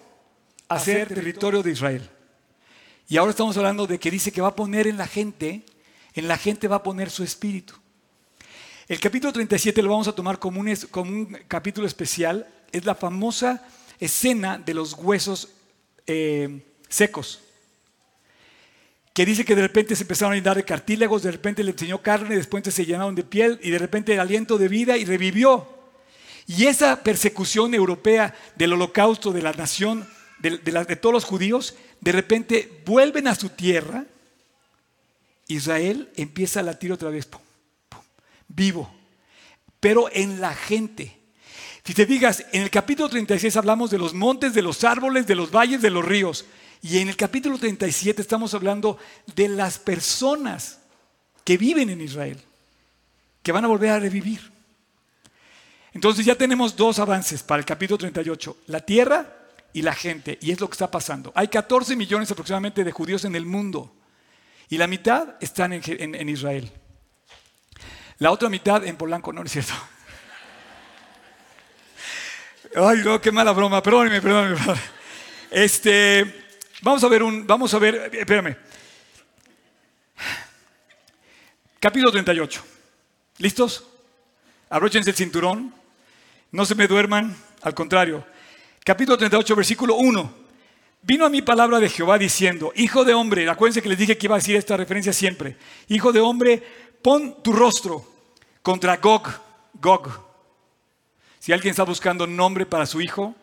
a 0.66 0.80
ser 0.80 1.06
territorio 1.06 1.62
de 1.62 1.70
Israel. 1.70 2.10
Y 3.08 3.16
ahora 3.16 3.30
estamos 3.30 3.56
hablando 3.56 3.86
de 3.86 4.00
que 4.00 4.10
dice 4.10 4.32
que 4.32 4.40
va 4.40 4.48
a 4.48 4.56
poner 4.56 4.88
en 4.88 4.96
la 4.96 5.06
gente, 5.06 5.62
en 6.14 6.26
la 6.26 6.36
gente 6.36 6.66
va 6.66 6.76
a 6.76 6.82
poner 6.82 7.08
su 7.08 7.22
espíritu. 7.22 7.74
El 8.88 8.98
capítulo 8.98 9.32
37 9.32 9.80
lo 9.80 9.90
vamos 9.90 10.08
a 10.08 10.12
tomar 10.12 10.40
como 10.40 10.60
un, 10.60 11.38
capítulo 11.46 11.86
especial. 11.86 12.48
Es 12.72 12.84
la 12.84 12.96
famosa 12.96 13.64
escena 14.00 14.58
de 14.58 14.74
los 14.74 14.94
huesos 14.94 15.50
eh, 16.06 16.64
secos. 16.88 17.40
Que 19.12 19.24
dice 19.24 19.44
que 19.44 19.54
de 19.54 19.62
repente 19.62 19.94
se 19.94 20.02
empezaron 20.02 20.32
a 20.32 20.36
llenar 20.36 20.56
de 20.56 20.64
cartílagos, 20.64 21.22
de 21.22 21.30
repente 21.30 21.62
le 21.62 21.70
enseñó 21.70 22.02
carne, 22.02 22.36
después 22.36 22.62
se 22.74 22.84
llenaron 22.84 23.14
de 23.14 23.22
piel 23.22 23.60
y 23.62 23.70
de 23.70 23.78
repente 23.78 24.14
el 24.14 24.20
aliento 24.20 24.58
de 24.58 24.68
vida 24.68 24.96
y 24.96 25.04
revivió. 25.04 25.68
Y 26.48 26.66
esa 26.66 27.02
persecución 27.02 27.72
europea 27.72 28.34
del 28.56 28.72
holocausto 28.72 29.32
de 29.32 29.42
la 29.42 29.52
nación, 29.52 30.06
de, 30.38 30.58
de 30.58 30.96
todos 30.96 31.12
los 31.12 31.24
judíos, 31.24 31.74
de 32.00 32.12
repente 32.12 32.82
vuelven 32.84 33.28
a 33.28 33.34
su 33.34 33.50
tierra. 33.50 34.04
Israel 35.48 36.10
empieza 36.16 36.60
a 36.60 36.64
latir 36.64 36.92
otra 36.92 37.10
vez, 37.10 37.28
vivo, 38.48 38.92
pero 39.80 40.08
en 40.12 40.40
la 40.40 40.54
gente. 40.54 41.16
Si 41.84 41.94
te 41.94 42.04
digas, 42.04 42.44
en 42.52 42.62
el 42.62 42.70
capítulo 42.70 43.08
36 43.08 43.56
hablamos 43.56 43.90
de 43.90 43.98
los 43.98 44.12
montes, 44.12 44.54
de 44.54 44.62
los 44.62 44.82
árboles, 44.82 45.26
de 45.26 45.36
los 45.36 45.52
valles, 45.52 45.80
de 45.80 45.90
los 45.90 46.04
ríos. 46.04 46.44
Y 46.82 46.98
en 46.98 47.08
el 47.08 47.16
capítulo 47.16 47.58
37 47.58 48.20
estamos 48.20 48.54
hablando 48.54 48.98
de 49.34 49.48
las 49.48 49.78
personas 49.78 50.80
que 51.44 51.56
viven 51.56 51.90
en 51.90 52.00
Israel, 52.00 52.40
que 53.42 53.52
van 53.52 53.64
a 53.64 53.68
volver 53.68 53.90
a 53.90 54.00
revivir. 54.00 54.40
Entonces 55.94 56.26
ya 56.26 56.34
tenemos 56.34 56.76
dos 56.76 56.98
avances 56.98 57.42
para 57.42 57.60
el 57.60 57.64
capítulo 57.64 57.98
38, 57.98 58.56
la 58.66 58.80
tierra 58.80 59.35
y 59.76 59.82
la 59.82 59.92
gente, 59.92 60.38
y 60.40 60.52
es 60.52 60.58
lo 60.58 60.68
que 60.68 60.72
está 60.72 60.90
pasando. 60.90 61.30
Hay 61.34 61.48
14 61.48 61.96
millones 61.96 62.30
aproximadamente 62.30 62.82
de 62.82 62.90
judíos 62.92 63.26
en 63.26 63.36
el 63.36 63.44
mundo, 63.44 63.94
y 64.70 64.78
la 64.78 64.86
mitad 64.86 65.34
están 65.38 65.74
en, 65.74 66.28
Israel. 66.30 66.72
La 68.16 68.30
otra 68.30 68.48
mitad 68.48 68.86
en 68.86 68.96
Polanco, 68.96 69.34
no, 69.34 69.40
no 69.40 69.46
es 69.46 69.52
cierto. 69.52 69.74
Ay, 72.74 73.02
no, 73.04 73.20
qué 73.20 73.30
mala 73.30 73.52
broma, 73.52 73.82
perdóneme, 73.82 74.22
perdóneme. 74.22 74.56
Este, 75.50 76.54
vamos 76.80 77.04
a 77.04 77.08
ver 77.08 77.22
un, 77.22 77.46
vamos 77.46 77.74
a 77.74 77.78
ver, 77.78 78.10
espérame. 78.14 78.56
Capítulo 81.78 82.12
38. 82.12 82.64
¿Listos? 83.36 83.86
Abróchense 84.70 85.10
el 85.10 85.16
cinturón. 85.16 85.74
No 86.50 86.64
se 86.64 86.74
me 86.74 86.86
duerman, 86.86 87.36
al 87.60 87.74
contrario. 87.74 88.24
Capítulo 88.86 89.18
38, 89.18 89.56
versículo 89.56 89.96
1. 89.96 90.32
Vino 91.02 91.26
a 91.26 91.28
mi 91.28 91.42
palabra 91.42 91.80
de 91.80 91.88
Jehová 91.88 92.18
diciendo, 92.18 92.72
Hijo 92.76 93.04
de 93.04 93.14
hombre, 93.14 93.50
acuérdense 93.50 93.82
que 93.82 93.88
les 93.88 93.98
dije 93.98 94.16
que 94.16 94.26
iba 94.26 94.36
a 94.36 94.38
decir 94.38 94.54
esta 94.54 94.76
referencia 94.76 95.12
siempre. 95.12 95.56
Hijo 95.88 96.12
de 96.12 96.20
hombre, 96.20 96.62
pon 97.02 97.42
tu 97.42 97.52
rostro 97.52 98.06
contra 98.62 98.98
Gog, 98.98 99.26
Gog. 99.74 100.08
Si 101.40 101.52
alguien 101.52 101.72
está 101.72 101.82
buscando 101.82 102.28
nombre 102.28 102.64
para 102.64 102.86
su 102.86 103.00
hijo, 103.00 103.34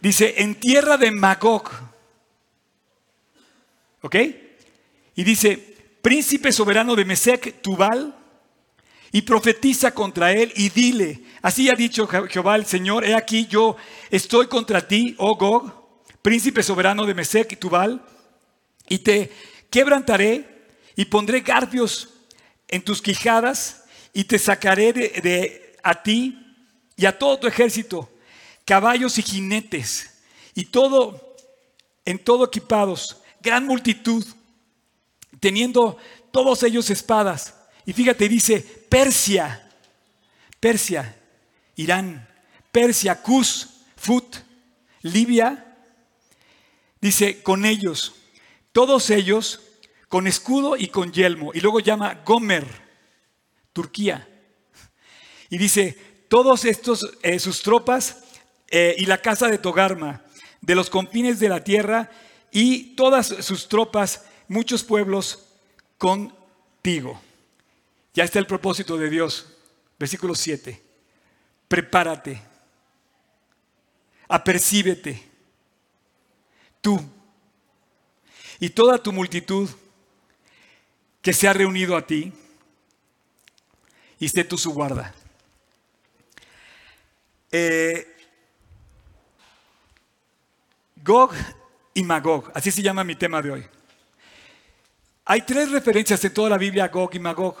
dice, 0.00 0.34
en 0.36 0.54
tierra 0.54 0.96
de 0.96 1.10
Magog. 1.10 1.68
¿Ok? 4.02 4.14
Y 5.16 5.24
dice, 5.24 5.56
príncipe 6.02 6.52
soberano 6.52 6.94
de 6.94 7.04
Mesec, 7.04 7.60
Tubal, 7.62 8.14
y 9.12 9.22
profetiza 9.22 9.92
contra 9.92 10.32
él 10.32 10.52
y 10.56 10.68
dile, 10.68 11.24
así 11.42 11.68
ha 11.68 11.74
dicho 11.74 12.06
Jehová 12.06 12.56
el 12.56 12.66
Señor, 12.66 13.04
he 13.04 13.14
aquí 13.14 13.46
yo 13.46 13.76
estoy 14.10 14.46
contra 14.46 14.86
ti, 14.86 15.14
oh 15.18 15.36
Gog, 15.36 15.72
príncipe 16.22 16.62
soberano 16.62 17.04
de 17.04 17.14
Mesec 17.14 17.52
y 17.52 17.56
Tubal, 17.56 18.02
y 18.88 18.98
te 18.98 19.32
quebrantaré 19.70 20.66
y 20.96 21.04
pondré 21.06 21.40
garfios 21.40 22.08
en 22.68 22.82
tus 22.82 23.02
quijadas 23.02 23.84
y 24.12 24.24
te 24.24 24.38
sacaré 24.38 24.92
de, 24.92 25.76
a 25.82 26.02
ti 26.02 26.38
y 26.96 27.06
a 27.06 27.18
todo 27.18 27.38
tu 27.38 27.46
ejército, 27.46 28.08
caballos 28.64 29.18
y 29.18 29.22
jinetes, 29.22 30.22
y 30.54 30.66
todo, 30.66 31.36
en 32.04 32.18
todo 32.18 32.44
equipados, 32.44 33.16
gran 33.40 33.66
multitud 33.66 34.24
teniendo 35.40 35.96
todos 36.30 36.62
ellos 36.62 36.90
espadas. 36.90 37.54
Y 37.90 37.92
fíjate, 37.92 38.28
dice 38.28 38.60
Persia, 38.88 39.68
Persia, 40.60 41.16
Irán, 41.74 42.24
Persia, 42.70 43.20
Cus, 43.20 43.68
Fut, 43.96 44.36
Libia. 45.02 45.76
Dice, 47.00 47.42
con 47.42 47.64
ellos, 47.64 48.14
todos 48.70 49.10
ellos 49.10 49.62
con 50.06 50.28
escudo 50.28 50.76
y 50.76 50.86
con 50.86 51.10
yelmo. 51.10 51.50
Y 51.52 51.58
luego 51.58 51.80
llama 51.80 52.22
Gomer, 52.24 52.64
Turquía. 53.72 54.28
Y 55.48 55.58
dice, 55.58 55.98
todos 56.28 56.66
estos, 56.66 57.18
eh, 57.22 57.40
sus 57.40 57.60
tropas 57.60 58.22
eh, 58.68 58.94
y 58.98 59.06
la 59.06 59.20
casa 59.20 59.48
de 59.48 59.58
Togarma, 59.58 60.22
de 60.60 60.76
los 60.76 60.90
confines 60.90 61.40
de 61.40 61.48
la 61.48 61.64
tierra, 61.64 62.08
y 62.52 62.94
todas 62.94 63.26
sus 63.26 63.68
tropas 63.68 64.26
muchos 64.46 64.84
pueblos 64.84 65.48
contigo. 65.98 67.20
Ya 68.14 68.24
está 68.24 68.38
el 68.38 68.46
propósito 68.46 68.96
de 68.96 69.08
Dios. 69.08 69.46
Versículo 69.98 70.34
7. 70.34 70.82
Prepárate. 71.68 72.42
Apercíbete. 74.28 75.28
Tú 76.80 77.00
y 78.58 78.70
toda 78.70 79.02
tu 79.02 79.12
multitud 79.12 79.68
que 81.22 81.32
se 81.32 81.48
ha 81.48 81.52
reunido 81.52 81.96
a 81.96 82.06
ti 82.06 82.32
y 84.18 84.26
esté 84.26 84.44
tú 84.44 84.56
su 84.58 84.72
guarda. 84.72 85.14
Eh, 87.50 88.06
Gog 91.02 91.32
y 91.94 92.02
Magog, 92.02 92.52
así 92.54 92.70
se 92.70 92.82
llama 92.82 93.02
mi 93.02 93.16
tema 93.16 93.40
de 93.40 93.50
hoy. 93.50 93.66
Hay 95.24 95.42
tres 95.42 95.70
referencias 95.70 96.22
en 96.24 96.34
toda 96.34 96.50
la 96.50 96.58
Biblia 96.58 96.84
a 96.84 96.88
Gog 96.88 97.14
y 97.14 97.18
Magog. 97.18 97.56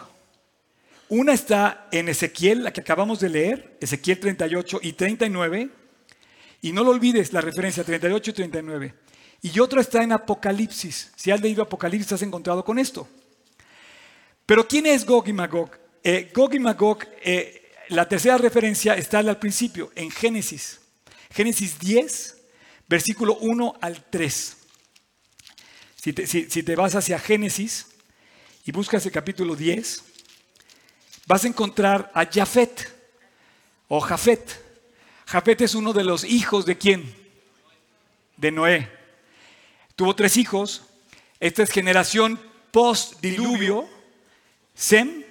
Una 1.10 1.32
está 1.32 1.88
en 1.90 2.08
Ezequiel, 2.08 2.62
la 2.62 2.72
que 2.72 2.80
acabamos 2.80 3.18
de 3.20 3.28
leer, 3.28 3.76
Ezequiel 3.80 4.20
38 4.20 4.78
y 4.82 4.92
39. 4.92 5.68
Y 6.62 6.72
no 6.72 6.84
lo 6.84 6.90
olvides, 6.90 7.32
la 7.32 7.40
referencia 7.40 7.84
38 7.84 8.30
y 8.30 8.34
39. 8.34 8.94
Y 9.42 9.58
otra 9.58 9.80
está 9.80 10.02
en 10.02 10.12
Apocalipsis. 10.12 11.10
Si 11.16 11.30
has 11.30 11.40
leído 11.40 11.62
Apocalipsis, 11.62 12.12
has 12.12 12.22
encontrado 12.22 12.64
con 12.64 12.78
esto. 12.78 13.08
Pero 14.46 14.68
¿quién 14.68 14.86
es 14.86 15.04
Gog 15.04 15.28
y 15.28 15.32
Magog? 15.32 15.70
Eh, 16.02 16.30
Gog 16.32 16.54
y 16.54 16.60
Magog, 16.60 17.00
eh, 17.22 17.72
la 17.88 18.08
tercera 18.08 18.38
referencia 18.38 18.94
está 18.94 19.18
al 19.18 19.38
principio, 19.38 19.90
en 19.96 20.10
Génesis. 20.10 20.80
Génesis 21.32 21.78
10, 21.78 22.36
versículo 22.88 23.36
1 23.40 23.74
al 23.80 24.04
3. 24.10 24.56
Si 25.96 26.12
te, 26.12 26.76
vas 26.76 26.94
hacia 26.94 27.18
Génesis 27.18 27.86
y 28.64 28.72
buscas 28.72 29.04
el 29.06 29.12
capítulo 29.12 29.56
10, 29.56 30.04
vas 31.30 31.44
a 31.44 31.46
encontrar 31.46 32.10
a 32.12 32.26
Jafet 32.26 32.92
o 33.86 34.00
Jafet. 34.00 34.60
Jafet 35.26 35.60
es 35.60 35.76
uno 35.76 35.92
de 35.92 36.02
los 36.02 36.24
hijos 36.24 36.66
de 36.66 36.76
quién? 36.76 37.14
De 38.36 38.50
Noé. 38.50 38.90
Tuvo 39.94 40.16
tres 40.16 40.36
hijos. 40.36 40.82
Esta 41.38 41.62
es 41.62 41.70
generación 41.70 42.40
post-diluvio. 42.72 43.88
Sem, 44.74 45.22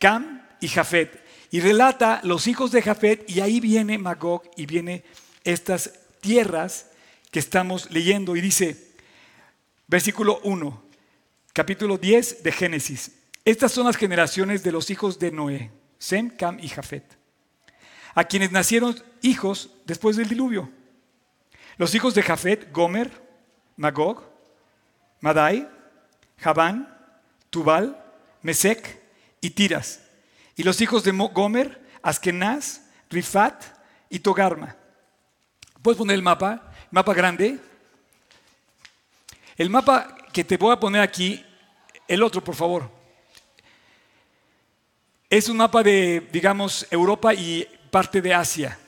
Cam 0.00 0.44
y 0.60 0.66
Jafet. 0.66 1.22
Y 1.52 1.60
relata 1.60 2.20
los 2.24 2.48
hijos 2.48 2.72
de 2.72 2.82
Jafet 2.82 3.30
y 3.30 3.38
ahí 3.38 3.60
viene 3.60 3.96
Magog 3.96 4.42
y 4.56 4.66
viene 4.66 5.04
estas 5.44 5.92
tierras 6.20 6.90
que 7.30 7.38
estamos 7.38 7.92
leyendo 7.92 8.34
y 8.34 8.40
dice, 8.40 8.88
Versículo 9.86 10.40
1, 10.42 10.82
capítulo 11.52 11.96
10 11.96 12.42
de 12.42 12.50
Génesis. 12.50 13.23
Estas 13.44 13.72
son 13.72 13.86
las 13.86 13.96
generaciones 13.96 14.62
de 14.62 14.72
los 14.72 14.88
hijos 14.88 15.18
de 15.18 15.30
Noé, 15.30 15.70
Sem, 15.98 16.30
Cam 16.30 16.58
y 16.60 16.68
Jafet, 16.68 17.04
a 18.14 18.24
quienes 18.24 18.52
nacieron 18.52 18.96
hijos 19.20 19.70
después 19.84 20.16
del 20.16 20.28
diluvio. 20.28 20.70
Los 21.76 21.94
hijos 21.94 22.14
de 22.14 22.22
Jafet, 22.22 22.72
Gomer, 22.72 23.10
Magog, 23.76 24.24
Madai, 25.20 25.68
Javán, 26.38 26.88
Tubal, 27.50 28.02
Mesec 28.40 29.00
y 29.40 29.50
Tiras. 29.50 30.00
Y 30.56 30.62
los 30.62 30.80
hijos 30.80 31.04
de 31.04 31.10
Gomer, 31.10 31.82
Askenaz, 32.02 32.82
Rifat 33.10 33.62
y 34.08 34.20
Togarma. 34.20 34.76
¿Puedes 35.82 35.98
poner 35.98 36.14
el 36.14 36.22
mapa? 36.22 36.72
Mapa 36.90 37.12
grande. 37.12 37.58
El 39.56 39.68
mapa 39.68 40.16
que 40.32 40.44
te 40.44 40.56
voy 40.56 40.72
a 40.72 40.80
poner 40.80 41.02
aquí, 41.02 41.44
el 42.08 42.22
otro, 42.22 42.42
por 42.42 42.54
favor. 42.54 43.03
Es 45.34 45.48
un 45.48 45.56
mapa 45.56 45.82
de, 45.82 46.28
digamos, 46.30 46.86
Europa 46.92 47.34
y 47.34 47.66
parte 47.90 48.22
de 48.22 48.32
Asia. 48.32 48.78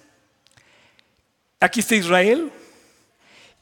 Aquí 1.59 1.80
está 1.80 1.96
Israel. 1.96 2.52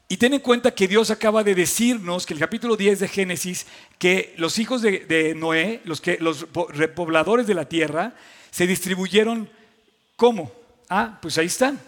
Y 0.07 0.19
ten 0.19 0.35
en 0.35 0.41
cuenta 0.41 0.71
que 0.71 0.87
Dios 0.87 1.11
acaba 1.11 1.43
de 1.43 1.55
decirnos, 1.55 2.27
que 2.27 2.35
el 2.35 2.41
capítulo 2.41 2.77
10 2.77 3.01
de 3.01 3.09
Génesis, 3.09 3.67
que 3.99 4.35
los 4.37 4.59
hijos 4.59 4.83
de, 4.83 5.33
Noé, 5.35 5.81
los, 5.87 6.03
que, 6.03 6.19
los 6.21 6.47
repobladores 6.75 7.47
de 7.47 7.55
la 7.55 7.65
tierra, 7.65 8.13
se 8.51 8.67
distribuyeron 8.67 9.49
¿cómo? 10.17 10.53
Ah, 10.91 11.19
pues 11.23 11.39
ahí 11.39 11.47
están. 11.47 11.81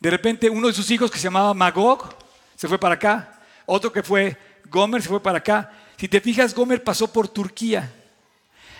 De 0.00 0.10
repente 0.10 0.50
uno 0.50 0.66
de 0.66 0.74
sus 0.74 0.90
hijos 0.90 1.08
que 1.08 1.18
se 1.18 1.24
llamaba 1.28 1.54
Magog 1.54 2.16
se 2.56 2.66
fue 2.66 2.80
para 2.80 2.96
acá. 2.96 3.40
Otro 3.64 3.92
que 3.92 4.02
fue 4.02 4.36
Gomer 4.64 5.02
se 5.02 5.08
fue 5.08 5.22
para 5.22 5.38
acá. 5.38 5.70
Si 5.96 6.08
te 6.08 6.20
fijas, 6.20 6.52
Gomer 6.52 6.82
pasó 6.82 7.12
por 7.12 7.28
Turquía. 7.28 7.92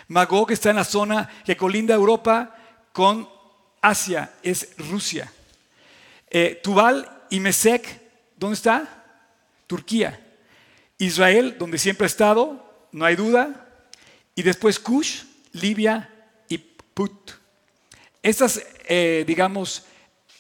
Magog 0.09 0.53
está 0.53 0.71
en 0.71 0.77
la 0.77 0.85
zona 0.85 1.29
que 1.45 1.57
colinda 1.57 1.95
Europa 1.95 2.55
con 2.92 3.29
Asia 3.81 4.33
es 4.42 4.71
Rusia. 4.79 5.33
Eh, 6.31 6.61
Tubal 6.62 7.09
y 7.31 7.40
Mesec, 7.40 8.01
¿dónde 8.37 8.55
está? 8.55 9.05
Turquía. 9.66 10.21
Israel, 10.99 11.57
donde 11.59 11.79
siempre 11.79 12.05
ha 12.05 12.07
estado, 12.07 12.88
no 12.92 13.05
hay 13.05 13.16
duda. 13.16 13.66
Y 14.35 14.42
después 14.42 14.79
Kush, 14.79 15.23
Libia 15.53 16.11
y 16.49 16.59
Put. 16.59 17.33
Estas, 18.23 18.62
eh, 18.88 19.25
digamos, 19.27 19.85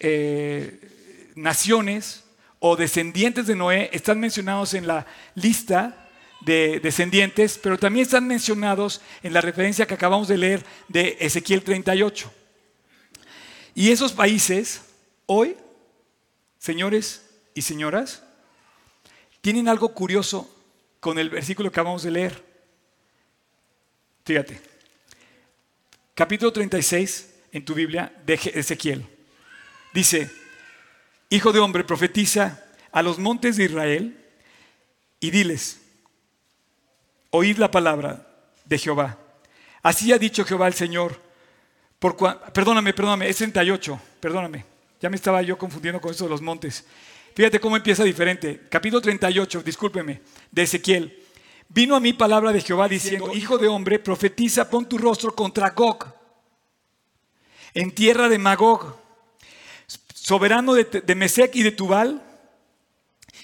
eh, 0.00 1.30
naciones 1.34 2.24
o 2.58 2.76
descendientes 2.76 3.46
de 3.46 3.56
Noé 3.56 3.90
están 3.92 4.18
mencionados 4.18 4.74
en 4.74 4.86
la 4.86 5.06
lista 5.34 6.05
de 6.46 6.78
descendientes, 6.78 7.58
pero 7.60 7.76
también 7.76 8.04
están 8.04 8.24
mencionados 8.24 9.00
en 9.24 9.32
la 9.32 9.40
referencia 9.40 9.84
que 9.84 9.94
acabamos 9.94 10.28
de 10.28 10.38
leer 10.38 10.64
de 10.86 11.16
Ezequiel 11.18 11.64
38. 11.64 12.32
Y 13.74 13.90
esos 13.90 14.12
países, 14.12 14.82
hoy, 15.26 15.56
señores 16.58 17.28
y 17.52 17.62
señoras, 17.62 18.22
tienen 19.40 19.66
algo 19.68 19.92
curioso 19.92 20.48
con 21.00 21.18
el 21.18 21.30
versículo 21.30 21.68
que 21.68 21.80
acabamos 21.80 22.04
de 22.04 22.12
leer. 22.12 22.44
Fíjate, 24.24 24.60
capítulo 26.14 26.52
36 26.52 27.28
en 27.50 27.64
tu 27.64 27.74
Biblia 27.74 28.12
de 28.24 28.34
Ezequiel. 28.34 29.04
Dice, 29.92 30.30
Hijo 31.28 31.52
de 31.52 31.58
hombre, 31.58 31.82
profetiza 31.82 32.64
a 32.92 33.02
los 33.02 33.18
montes 33.18 33.56
de 33.56 33.64
Israel 33.64 34.24
y 35.18 35.32
diles, 35.32 35.80
oíd 37.30 37.58
la 37.58 37.70
palabra 37.70 38.26
de 38.64 38.78
Jehová. 38.78 39.18
Así 39.82 40.12
ha 40.12 40.18
dicho 40.18 40.44
Jehová 40.44 40.66
el 40.66 40.74
Señor. 40.74 41.20
Por 41.98 42.16
perdóname, 42.52 42.92
perdóname, 42.92 43.28
es 43.28 43.36
38, 43.36 44.00
perdóname. 44.20 44.64
Ya 45.00 45.10
me 45.10 45.16
estaba 45.16 45.42
yo 45.42 45.56
confundiendo 45.56 46.00
con 46.00 46.10
eso 46.10 46.24
de 46.24 46.30
los 46.30 46.42
montes. 46.42 46.84
Fíjate 47.34 47.60
cómo 47.60 47.76
empieza 47.76 48.02
diferente. 48.02 48.66
Capítulo 48.70 49.00
38, 49.00 49.62
discúlpeme, 49.62 50.22
de 50.50 50.62
Ezequiel. 50.62 51.22
Vino 51.68 51.94
a 51.96 52.00
mí 52.00 52.12
palabra 52.12 52.52
de 52.52 52.60
Jehová 52.60 52.88
diciendo, 52.88 53.32
Hijo 53.34 53.58
de 53.58 53.68
hombre, 53.68 53.98
profetiza, 53.98 54.70
pon 54.70 54.88
tu 54.88 54.98
rostro 54.98 55.34
contra 55.34 55.70
Gog, 55.70 56.06
en 57.74 57.92
tierra 57.92 58.28
de 58.28 58.38
Magog, 58.38 58.96
soberano 60.14 60.74
de, 60.74 60.84
de 60.84 61.14
Mesec 61.14 61.54
y 61.56 61.62
de 61.62 61.72
Tubal. 61.72 62.22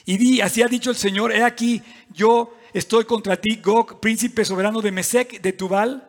Y 0.05 0.17
di, 0.17 0.41
así 0.41 0.63
ha 0.63 0.69
dicho 0.69 0.91
el 0.91 0.97
Señor, 0.97 1.33
he 1.33 1.45
aquí, 1.45 1.83
yo 2.11 2.57
estoy 2.73 3.05
contra 3.05 3.41
ti, 3.41 3.57
Gog, 3.57 4.01
príncipe 4.01 4.45
soberano 4.45 4.81
de 4.81 4.93
Mesec, 4.93 5.41
de 5.41 5.53
Tubal, 5.53 6.09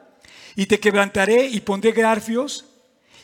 y 0.56 0.66
te 0.66 0.80
quebrantaré 0.80 1.48
y 1.48 1.62
pondré 1.62 1.92
garfios. 1.92 2.66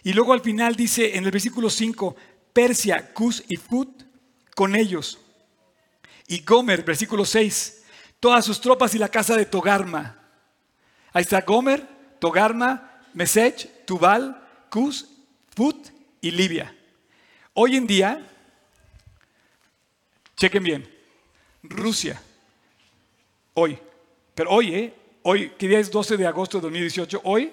Y 0.03 0.13
luego 0.13 0.33
al 0.33 0.41
final 0.41 0.75
dice 0.75 1.17
en 1.17 1.25
el 1.25 1.31
versículo 1.31 1.69
5, 1.69 2.15
Persia, 2.53 3.13
Cus 3.13 3.43
y 3.47 3.57
Fut 3.57 4.03
con 4.55 4.75
ellos. 4.75 5.19
Y 6.27 6.41
Gomer, 6.41 6.83
versículo 6.83 7.25
6, 7.25 7.83
todas 8.19 8.45
sus 8.45 8.61
tropas 8.61 8.93
y 8.95 8.97
la 8.97 9.09
casa 9.09 9.35
de 9.35 9.45
Togarma. 9.45 10.17
Ahí 11.13 11.23
está 11.23 11.41
Gomer, 11.41 11.87
Togarma, 12.19 13.01
Mesech, 13.13 13.85
Tubal, 13.85 14.41
Cus, 14.69 15.07
Fut 15.55 15.87
y 16.21 16.31
Libia. 16.31 16.75
Hoy 17.53 17.75
en 17.75 17.87
día, 17.87 18.25
chequen 20.37 20.63
bien, 20.63 20.89
Rusia, 21.63 22.21
hoy, 23.59 23.77
pero 24.33 24.51
hoy, 24.51 24.73
¿eh? 24.73 24.93
hoy, 25.23 25.49
que 25.57 25.67
día 25.67 25.79
es 25.79 25.91
12 25.91 26.17
de 26.17 26.25
agosto 26.25 26.57
de 26.57 26.63
2018, 26.63 27.21
hoy, 27.23 27.51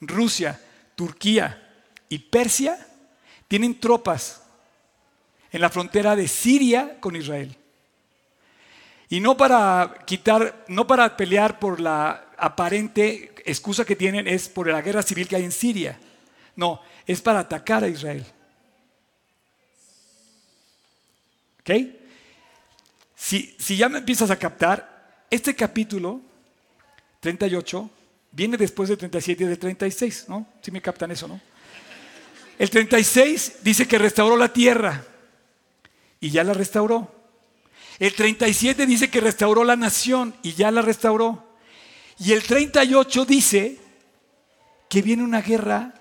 Rusia, 0.00 0.60
Turquía 0.94 1.70
y 2.08 2.18
Persia 2.18 2.86
tienen 3.46 3.78
tropas 3.78 4.42
en 5.50 5.60
la 5.60 5.70
frontera 5.70 6.16
de 6.16 6.28
Siria 6.28 6.98
con 7.00 7.16
Israel. 7.16 7.56
Y 9.08 9.20
no 9.20 9.36
para 9.36 10.04
quitar, 10.04 10.64
no 10.68 10.86
para 10.86 11.16
pelear 11.16 11.58
por 11.58 11.80
la 11.80 12.26
aparente 12.36 13.32
excusa 13.46 13.84
que 13.84 13.96
tienen 13.96 14.28
es 14.28 14.48
por 14.48 14.68
la 14.68 14.82
guerra 14.82 15.02
civil 15.02 15.26
que 15.26 15.36
hay 15.36 15.44
en 15.44 15.52
Siria. 15.52 15.98
No, 16.56 16.82
es 17.06 17.22
para 17.22 17.40
atacar 17.40 17.84
a 17.84 17.88
Israel. 17.88 18.26
¿Ok? 21.60 21.70
Si, 23.14 23.54
si 23.58 23.76
ya 23.76 23.88
me 23.88 23.98
empiezas 23.98 24.30
a 24.30 24.38
captar, 24.38 24.97
este 25.30 25.54
capítulo 25.54 26.20
38 27.20 27.90
viene 28.32 28.56
después 28.56 28.88
del 28.88 28.98
37 28.98 29.44
y 29.44 29.46
del 29.46 29.58
36, 29.58 30.26
¿no? 30.28 30.46
Si 30.62 30.70
me 30.70 30.80
captan 30.80 31.10
eso, 31.10 31.28
¿no? 31.28 31.40
El 32.58 32.70
36 32.70 33.58
dice 33.62 33.86
que 33.86 33.98
restauró 33.98 34.36
la 34.36 34.52
tierra 34.52 35.04
y 36.20 36.30
ya 36.30 36.42
la 36.44 36.54
restauró. 36.54 37.14
El 37.98 38.14
37 38.14 38.86
dice 38.86 39.10
que 39.10 39.20
restauró 39.20 39.64
la 39.64 39.76
nación 39.76 40.34
y 40.42 40.54
ya 40.54 40.70
la 40.70 40.82
restauró. 40.82 41.44
Y 42.18 42.32
el 42.32 42.42
38 42.42 43.24
dice 43.24 43.78
que 44.88 45.02
viene 45.02 45.22
una 45.22 45.40
guerra 45.40 45.94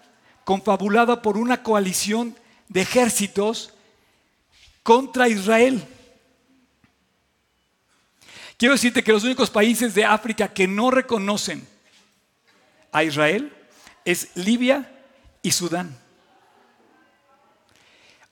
confabulada 0.43 1.21
por 1.21 1.37
una 1.37 1.61
coalición 1.61 2.35
de 2.69 2.81
ejércitos 2.81 3.73
contra 4.81 5.27
Israel. 5.27 5.83
Quiero 8.57 8.73
decirte 8.73 9.03
que 9.03 9.11
los 9.11 9.23
únicos 9.23 9.49
países 9.49 9.93
de 9.93 10.03
África 10.03 10.47
que 10.47 10.67
no 10.67 10.89
reconocen 10.91 11.65
a 12.91 13.03
Israel 13.03 13.53
es 14.03 14.35
Libia 14.35 14.91
y 15.41 15.51
Sudán. 15.51 15.95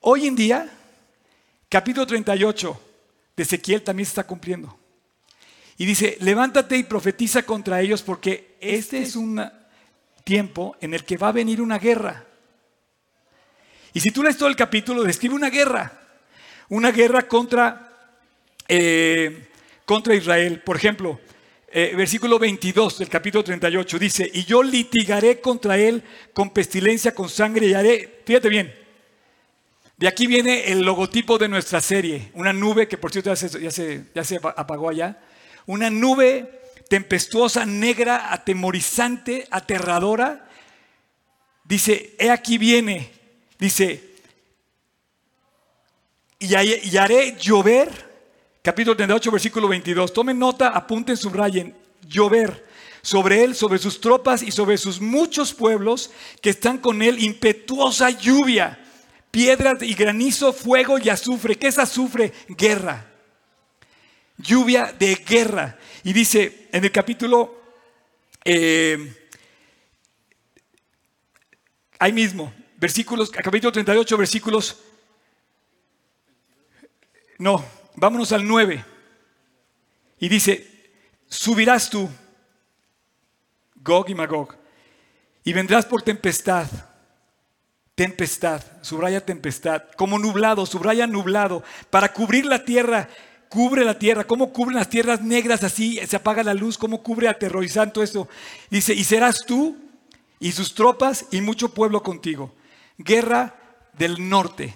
Hoy 0.02 0.28
en 0.28 0.36
día 0.36 0.72
Capítulo 1.76 2.08
38 2.08 2.82
de 3.36 3.44
Ezequiel 3.44 3.82
también 3.82 4.06
se 4.06 4.12
está 4.12 4.26
cumpliendo. 4.26 4.78
Y 5.78 5.86
dice, 5.86 6.18
levántate 6.22 6.78
y 6.78 6.84
profetiza 6.84 7.44
contra 7.44 7.82
ellos 7.82 8.02
porque 8.02 8.56
este 8.62 9.00
es 9.00 9.18
un 9.18 9.44
tiempo 10.24 10.78
en 10.80 10.94
el 10.94 11.04
que 11.04 11.18
va 11.18 11.28
a 11.28 11.34
venir 11.34 11.62
una 11.62 11.78
guerra. 11.78 12.24
Y 13.94 14.00
si 14.00 14.12
tú 14.12 14.24
lees 14.24 14.38
todo 14.38 14.48
el 14.48 14.56
capítulo, 14.56 15.04
describe 15.04 15.36
una 15.36 15.50
guerra. 15.50 16.02
Una 16.70 16.92
guerra 16.92 17.28
contra, 17.28 18.14
eh, 18.68 19.50
contra 19.86 20.16
Israel. 20.16 20.62
Por 20.62 20.76
ejemplo, 20.76 21.20
eh, 21.68 21.94
versículo 21.96 22.40
22 22.40 23.00
del 23.00 23.10
capítulo 23.10 23.44
38 23.44 24.00
dice, 24.00 24.32
y 24.34 24.46
yo 24.46 24.64
litigaré 24.64 25.42
contra 25.42 25.78
él 25.78 26.04
con 26.34 26.52
pestilencia, 26.52 27.14
con 27.14 27.30
sangre 27.30 27.68
y 27.68 27.74
haré, 27.74 28.22
fíjate 28.26 28.50
bien, 28.50 28.74
de 29.98 30.08
aquí 30.08 30.28
viene 30.28 30.72
el 30.72 30.82
logotipo 30.82 31.38
de 31.38 31.48
nuestra 31.48 31.82
serie, 31.82 32.32
una 32.34 32.54
nube 32.54 32.88
que 32.88 32.98
por 32.98 33.12
cierto 33.12 33.34
ya 33.34 33.72
se, 33.72 34.40
apagó 34.56 34.90
allá, 34.90 35.20
una 35.66 35.90
nube 35.90 36.62
tempestuosa, 36.90 37.66
negra, 37.66 38.32
atemorizante, 38.32 39.48
aterradora. 39.50 40.48
Dice, 41.64 42.16
he 42.20 42.30
aquí 42.30 42.58
viene, 42.58 43.12
dice, 43.58 44.16
y 46.40 46.98
haré 46.98 47.36
llover, 47.40 48.05
capítulo 48.66 48.98
38, 48.98 49.32
versículo 49.32 49.68
22. 49.68 50.12
Tomen 50.12 50.40
nota, 50.40 50.70
apunten, 50.70 51.16
subrayen, 51.16 51.76
llover 52.08 52.66
sobre 53.04 53.44
él, 53.44 53.54
sobre 53.54 53.78
sus 53.78 54.02
tropas 54.02 54.42
y 54.42 54.52
sobre 54.52 54.80
sus 54.80 55.00
muchos 55.00 55.54
pueblos 55.54 56.10
que 56.42 56.50
están 56.50 56.80
con 56.80 57.04
él, 57.04 57.24
impetuosa 57.24 58.10
lluvia 58.10 58.82
piedras 59.36 59.84
y 59.84 59.94
granizo, 59.94 60.54
fuego 60.54 60.98
y 60.98 61.10
azufre. 61.10 61.58
¿Qué 61.58 61.68
es 61.68 61.78
azufre? 61.78 62.32
Guerra. 62.48 63.06
Lluvia 64.38 64.96
de 64.98 65.14
guerra. 65.16 65.78
Y 66.06 66.14
dice 66.14 66.70
en 66.72 66.86
el 66.86 66.92
capítulo, 66.94 67.62
eh, 68.46 69.14
ahí 72.00 72.14
mismo, 72.14 72.54
versículos, 72.78 73.30
capítulo 73.30 73.74
38, 73.74 74.18
versículos, 74.18 74.80
no, 77.38 77.62
vámonos 77.96 78.32
al 78.32 78.48
9. 78.48 78.84
Y 80.20 80.30
dice, 80.30 80.92
subirás 81.28 81.90
tú, 81.90 82.10
Gog 83.76 84.10
y 84.10 84.16
Magog, 84.16 84.56
y 85.44 85.54
vendrás 85.54 85.86
por 85.86 86.02
tempestad 86.02 86.68
Tempestad, 87.96 88.62
subraya 88.82 89.26
tempestad, 89.26 89.84
como 89.96 90.20
nublado, 90.20 90.66
subraya 90.66 91.08
nublado, 91.08 91.64
para 91.90 92.12
cubrir 92.12 92.46
la 92.46 92.66
tierra, 92.66 93.08
cubre 93.48 93.86
la 93.86 93.98
tierra, 93.98 94.26
¿cómo 94.26 94.52
cubren 94.52 94.76
las 94.76 94.90
tierras 94.90 95.22
negras 95.22 95.64
así? 95.64 95.98
Se 96.06 96.18
apaga 96.18 96.44
la 96.44 96.54
luz, 96.54 96.78
¿cómo 96.78 97.02
cubre 97.02 97.30
aterrorizando 97.30 98.04
esto? 98.04 98.28
Dice, 98.70 98.94
y 98.94 99.06
serás 99.06 99.46
tú 99.46 99.78
y 100.42 100.52
sus 100.52 100.76
tropas 100.76 101.28
y 101.32 101.40
mucho 101.40 101.74
pueblo 101.74 102.04
contigo. 102.04 102.54
Guerra 102.98 103.56
del 103.94 104.28
norte. 104.28 104.76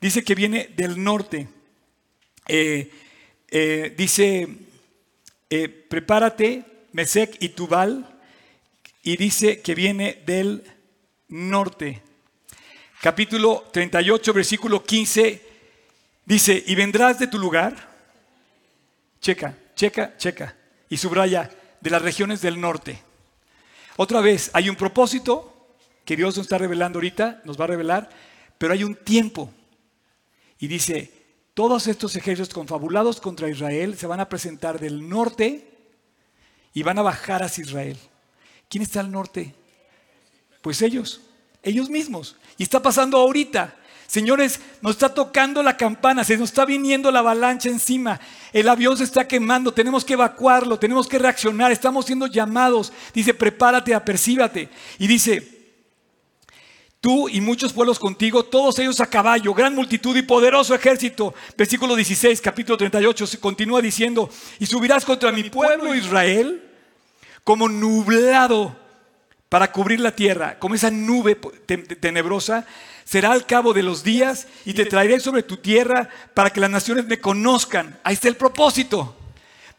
Dice 0.00 0.24
que 0.24 0.34
viene 0.34 0.70
del 0.74 1.04
norte. 1.04 1.48
Eh, 2.48 2.90
eh, 3.50 3.94
dice, 3.96 4.48
eh, 5.50 5.68
prepárate, 5.68 6.64
Mesec 6.92 7.36
y 7.40 7.50
Tubal. 7.50 8.06
Y 9.02 9.16
dice 9.16 9.60
que 9.60 9.74
viene 9.74 10.22
del 10.26 10.64
norte. 11.28 12.02
capítulo 13.00 13.68
38, 13.72 14.32
versículo 14.32 14.82
15, 14.82 15.42
dice, 16.24 16.64
y 16.66 16.74
vendrás 16.74 17.18
de 17.18 17.28
tu 17.28 17.38
lugar, 17.38 17.76
checa, 19.20 19.56
checa, 19.76 20.16
checa, 20.16 20.56
y 20.88 20.96
subraya, 20.96 21.48
de 21.80 21.90
las 21.90 22.02
regiones 22.02 22.40
del 22.40 22.60
norte. 22.60 23.00
Otra 23.96 24.20
vez, 24.20 24.50
hay 24.52 24.68
un 24.68 24.74
propósito 24.74 25.76
que 26.04 26.16
Dios 26.16 26.36
nos 26.36 26.46
está 26.46 26.58
revelando 26.58 26.98
ahorita, 26.98 27.40
nos 27.44 27.58
va 27.58 27.64
a 27.64 27.68
revelar, 27.68 28.10
pero 28.58 28.72
hay 28.72 28.82
un 28.82 28.96
tiempo. 28.96 29.52
Y 30.58 30.66
dice, 30.66 31.17
todos 31.58 31.88
estos 31.88 32.14
ejércitos 32.14 32.54
confabulados 32.54 33.20
contra 33.20 33.48
Israel 33.48 33.98
se 33.98 34.06
van 34.06 34.20
a 34.20 34.28
presentar 34.28 34.78
del 34.78 35.08
norte 35.08 35.68
y 36.72 36.84
van 36.84 37.00
a 37.00 37.02
bajar 37.02 37.42
hacia 37.42 37.64
Israel. 37.64 37.98
¿Quién 38.68 38.82
está 38.82 39.00
al 39.00 39.10
norte? 39.10 39.56
Pues 40.62 40.82
ellos, 40.82 41.20
ellos 41.64 41.90
mismos. 41.90 42.36
Y 42.58 42.62
está 42.62 42.80
pasando 42.80 43.18
ahorita. 43.18 43.74
Señores, 44.06 44.60
nos 44.82 44.92
está 44.92 45.12
tocando 45.12 45.60
la 45.64 45.76
campana, 45.76 46.22
se 46.22 46.36
nos 46.36 46.50
está 46.50 46.64
viniendo 46.64 47.10
la 47.10 47.18
avalancha 47.18 47.68
encima, 47.68 48.20
el 48.52 48.68
avión 48.68 48.96
se 48.96 49.02
está 49.02 49.26
quemando, 49.26 49.74
tenemos 49.74 50.04
que 50.04 50.12
evacuarlo, 50.12 50.78
tenemos 50.78 51.08
que 51.08 51.18
reaccionar, 51.18 51.72
estamos 51.72 52.06
siendo 52.06 52.28
llamados. 52.28 52.92
Dice, 53.12 53.34
prepárate, 53.34 53.96
apercíbate. 53.96 54.68
Y 55.00 55.08
dice, 55.08 55.57
tú 57.00 57.28
y 57.28 57.40
muchos 57.40 57.72
pueblos 57.72 57.98
contigo, 57.98 58.44
todos 58.44 58.78
ellos 58.78 59.00
a 59.00 59.06
caballo, 59.06 59.54
gran 59.54 59.74
multitud 59.74 60.16
y 60.16 60.22
poderoso 60.22 60.74
ejército. 60.74 61.34
Versículo 61.56 61.94
16, 61.94 62.40
capítulo 62.40 62.76
38, 62.76 63.26
se 63.26 63.40
continúa 63.40 63.80
diciendo, 63.80 64.28
y 64.58 64.66
subirás 64.66 65.04
contra 65.04 65.32
mi 65.32 65.44
pueblo 65.44 65.94
Israel 65.94 66.62
como 67.44 67.68
nublado 67.68 68.76
para 69.48 69.72
cubrir 69.72 70.00
la 70.00 70.14
tierra, 70.14 70.58
como 70.58 70.74
esa 70.74 70.90
nube 70.90 71.36
tenebrosa, 72.00 72.66
será 73.04 73.32
al 73.32 73.46
cabo 73.46 73.72
de 73.72 73.82
los 73.82 74.04
días 74.04 74.46
y 74.66 74.74
te 74.74 74.84
traeré 74.84 75.18
sobre 75.20 75.42
tu 75.42 75.56
tierra 75.56 76.10
para 76.34 76.50
que 76.50 76.60
las 76.60 76.68
naciones 76.68 77.06
me 77.06 77.18
conozcan. 77.18 77.98
Ahí 78.04 78.14
está 78.14 78.28
el 78.28 78.36
propósito. 78.36 79.14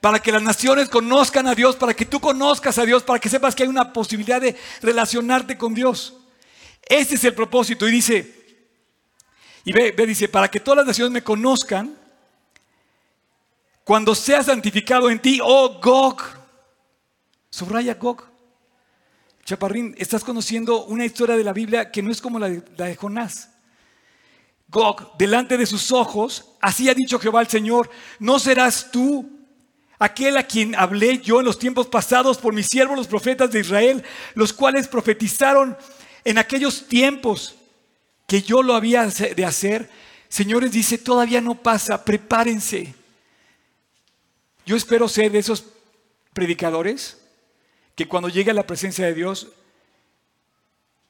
Para 0.01 0.19
que 0.19 0.32
las 0.32 0.41
naciones 0.41 0.88
conozcan 0.88 1.45
a 1.45 1.53
Dios, 1.53 1.75
para 1.75 1.93
que 1.93 2.05
tú 2.05 2.21
conozcas 2.21 2.77
a 2.77 2.86
Dios, 2.86 3.03
para 3.03 3.19
que 3.19 3.27
sepas 3.27 3.53
que 3.53 3.63
hay 3.63 3.69
una 3.69 3.91
posibilidad 3.91 4.39
de 4.39 4.55
relacionarte 4.82 5.58
con 5.58 5.73
Dios. 5.73 6.18
Ese 6.89 7.15
es 7.15 7.23
el 7.23 7.36
propósito. 7.36 7.88
Y 7.88 7.91
dice, 7.91 8.39
y 9.63 9.71
ve, 9.71 9.93
dice, 10.08 10.28
para 10.28 10.49
que 10.49 10.60
todas 10.60 10.78
las 10.78 10.88
naciones 10.88 11.13
me 11.13 11.23
conozcan, 11.23 11.95
cuando 13.84 14.15
sea 14.15 14.41
santificado 14.43 15.10
en 15.10 15.21
ti, 15.21 15.39
oh 15.43 15.80
Gog, 15.80 16.21
subraya 17.52 17.93
Gog. 17.93 18.23
Chaparrín, 19.45 19.95
estás 19.97 20.23
conociendo 20.23 20.86
una 20.86 21.06
historia 21.06 21.36
de 21.36 21.43
la 21.43 21.54
Biblia 21.54 21.91
que 21.91 22.02
no 22.02 22.12
es 22.12 22.21
como 22.21 22.39
la 22.39 22.49
de, 22.49 22.63
la 22.78 22.95
Jonás. 22.95 23.49
Gog, 24.67 25.17
delante 25.17 25.58
de 25.58 25.65
sus 25.65 25.91
ojos, 25.91 26.54
así 26.60 26.89
ha 26.89 26.93
dicho 26.93 27.19
Jehová 27.19 27.41
el 27.41 27.47
Señor, 27.47 27.89
no 28.19 28.38
serás 28.38 28.91
tú 28.91 29.28
aquel 29.97 30.38
a 30.38 30.43
quien 30.43 30.75
hablé 30.75 31.19
yo 31.19 31.39
en 31.39 31.45
los 31.45 31.60
tiempos 31.60 31.88
pasados 31.88 32.38
por 32.38 32.54
mis 32.54 32.67
siervos 32.67 32.97
los 32.97 33.08
profetas 33.08 33.52
de 33.52 33.60
Israel, 33.60 34.04
los 34.36 34.54
cuales 34.54 34.88
profetizaron 34.88 35.75
en 36.23 36.38
aquellos 36.38 36.88
tiempos 36.88 37.55
que 38.27 38.41
yo 38.41 38.62
lo 38.62 38.75
había 38.75 39.05
de 39.05 39.45
hacer, 39.45 39.89
señores, 40.27 40.71
dice, 40.71 40.97
todavía 40.97 41.41
no 41.41 41.55
pasa, 41.55 42.05
prepárense. 42.05 42.93
Yo 44.65 44.75
espero 44.75 45.08
ser 45.08 45.32
de 45.32 45.39
esos 45.39 45.65
predicadores 46.34 47.17
que 47.95 48.08
cuando 48.08 48.29
llegue 48.29 48.51
a 48.51 48.53
la 48.53 48.67
presencia 48.67 49.05
de 49.05 49.13
Dios, 49.13 49.47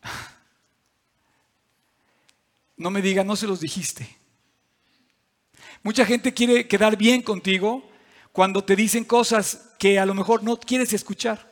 no 2.77 2.89
me 2.89 3.01
diga, 3.01 3.23
no 3.23 3.35
se 3.35 3.47
los 3.47 3.59
dijiste. 3.59 4.17
Mucha 5.83 6.05
gente 6.05 6.33
quiere 6.33 6.67
quedar 6.67 6.97
bien 6.97 7.21
contigo 7.21 7.89
cuando 8.31 8.63
te 8.63 8.75
dicen 8.75 9.03
cosas 9.03 9.71
que 9.77 9.99
a 9.99 10.05
lo 10.05 10.13
mejor 10.13 10.43
no 10.43 10.59
quieres 10.59 10.93
escuchar. 10.93 11.49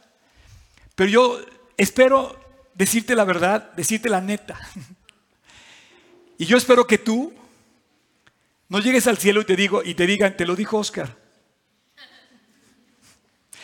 Pero 0.96 1.10
yo 1.10 1.46
espero 1.76 2.47
decirte 2.78 3.16
la 3.16 3.26
verdad, 3.26 3.72
decirte 3.74 4.10
la 4.10 4.22
neta. 4.22 4.60
Y 6.38 6.46
yo 6.46 6.56
espero 6.56 6.86
que 6.86 7.00
tú 7.00 7.34
no 8.70 8.78
llegues 8.78 9.08
al 9.08 9.18
cielo 9.18 9.42
y 9.42 9.46
te 9.46 9.56
digo 9.56 9.82
y 9.84 9.96
te 9.96 10.06
digan, 10.06 10.38
te 10.38 10.46
lo 10.46 10.56
dijo 10.56 10.78
Oscar. 10.78 11.18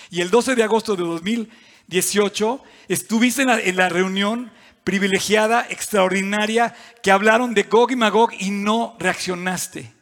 Y 0.10 0.21
el 0.21 0.32
12 0.32 0.56
de 0.56 0.63
agosto 0.63 0.95
de 0.95 1.04
2018 1.04 2.63
estuviste 2.88 3.43
en 3.43 3.47
la, 3.49 3.60
en 3.60 3.76
la 3.76 3.89
reunión 3.89 4.52
privilegiada, 4.84 5.67
extraordinaria, 5.69 6.76
que 7.04 7.12
hablaron 7.12 7.54
de 7.54 7.63
Gog 7.63 7.91
y 7.91 7.95
Magog 7.95 8.32
y 8.39 8.49
no 8.49 8.97
reaccionaste. 8.99 9.93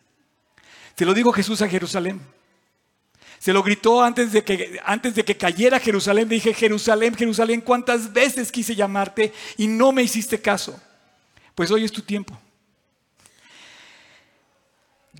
Te 0.95 1.05
lo 1.05 1.13
dijo 1.13 1.33
Jesús 1.33 1.61
a 1.61 1.67
Jerusalén. 1.67 2.21
Se 3.41 3.53
lo 3.53 3.63
gritó 3.63 4.03
antes 4.03 4.33
de 4.33 4.43
que, 4.43 4.79
antes 4.85 5.15
de 5.15 5.25
que 5.25 5.35
cayera 5.35 5.79
Jerusalén. 5.79 6.29
dije, 6.29 6.53
Jerusalén, 6.53 7.15
Jerusalén, 7.15 7.61
¿cuántas 7.61 8.13
veces 8.13 8.51
quise 8.51 8.75
llamarte 8.75 9.33
y 9.57 9.65
no 9.65 9.91
me 9.91 10.03
hiciste 10.03 10.39
caso? 10.39 10.79
Pues 11.55 11.71
hoy 11.71 11.83
es 11.83 11.91
tu 11.91 12.03
tiempo. 12.03 12.39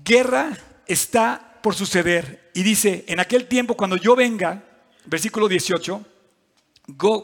Guerra 0.04 0.56
está 0.86 1.58
por 1.64 1.74
suceder. 1.74 2.48
Y 2.54 2.62
dice, 2.62 3.04
en 3.08 3.18
aquel 3.18 3.48
tiempo 3.48 3.76
cuando 3.76 3.96
yo 3.96 4.14
venga, 4.14 4.62
versículo 5.04 5.48
18, 5.48 6.06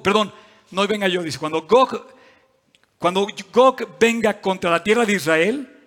perdón, 0.03 0.35
no 0.73 0.85
venga 0.89 1.07
yo, 1.07 1.23
dice, 1.23 1.39
cuando 1.39 1.65
cuando 2.99 3.25
Gog 3.53 3.99
venga 4.01 4.41
contra 4.41 4.69
la 4.69 4.83
tierra 4.83 5.07
de 5.07 5.13
Israel, 5.13 5.79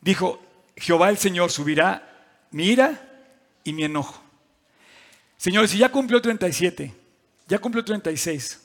dijo, 0.00 0.40
Jehová 0.76 1.10
el 1.10 1.18
Señor 1.18 1.50
subirá 1.50 2.46
mi 2.52 2.66
ira 2.68 3.08
y 3.64 3.72
mi 3.72 3.84
enojo. 3.84 4.22
Señores, 5.36 5.70
si 5.70 5.78
ya 5.78 5.90
cumplió 5.90 6.20
37, 6.20 6.94
ya 7.48 7.58
cumplió 7.58 7.84
36 7.84 8.60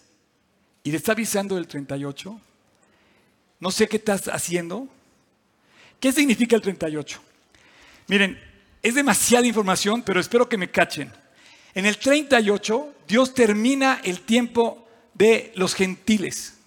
y 0.83 0.91
le 0.91 0.97
está 0.97 1.13
avisando 1.13 1.57
el 1.57 1.67
38, 1.67 2.39
no 3.59 3.71
sé 3.71 3.87
qué 3.87 3.97
estás 3.97 4.27
haciendo. 4.27 4.87
¿Qué 5.99 6.11
significa 6.11 6.55
el 6.55 6.61
38? 6.61 7.19
Miren, 8.07 8.39
es 8.83 8.95
demasiada 8.95 9.47
información, 9.47 10.03
pero 10.03 10.19
espero 10.19 10.47
que 10.47 10.57
me 10.57 10.69
cachen. 10.69 11.11
En 11.73 11.85
el 11.85 11.97
38, 11.97 12.93
Dios 13.07 13.33
termina 13.33 13.99
el 14.03 14.21
tiempo 14.21 14.87
de 15.13 15.51
los 15.55 15.73
gentiles 15.73 16.57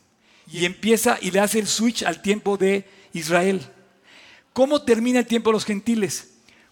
y 0.51 0.65
empieza 0.65 1.19
y 1.21 1.31
le 1.31 1.41
hace 1.41 1.61
el 1.61 1.67
switch 1.67 2.03
al 2.03 2.21
tiempo 2.23 2.57
de 2.57 2.85
Israel. 3.13 3.61
¿Cómo 4.53 4.83
termina 4.83 5.21
el 5.21 5.27
tiempo 5.27 5.51
de 5.51 5.55
los 5.55 5.65
gentiles? 5.65 6.30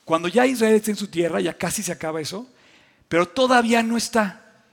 Cuando 0.09 0.29
ya 0.29 0.47
Israel 0.47 0.75
está 0.75 0.91
en 0.91 0.97
su 0.97 1.09
tierra, 1.09 1.39
ya 1.39 1.53
casi 1.53 1.83
se 1.83 1.93
acaba 1.93 2.19
eso, 2.19 2.49
pero 3.11 3.29
todavía 3.29 3.83
no 3.83 3.99
está. 3.99 4.65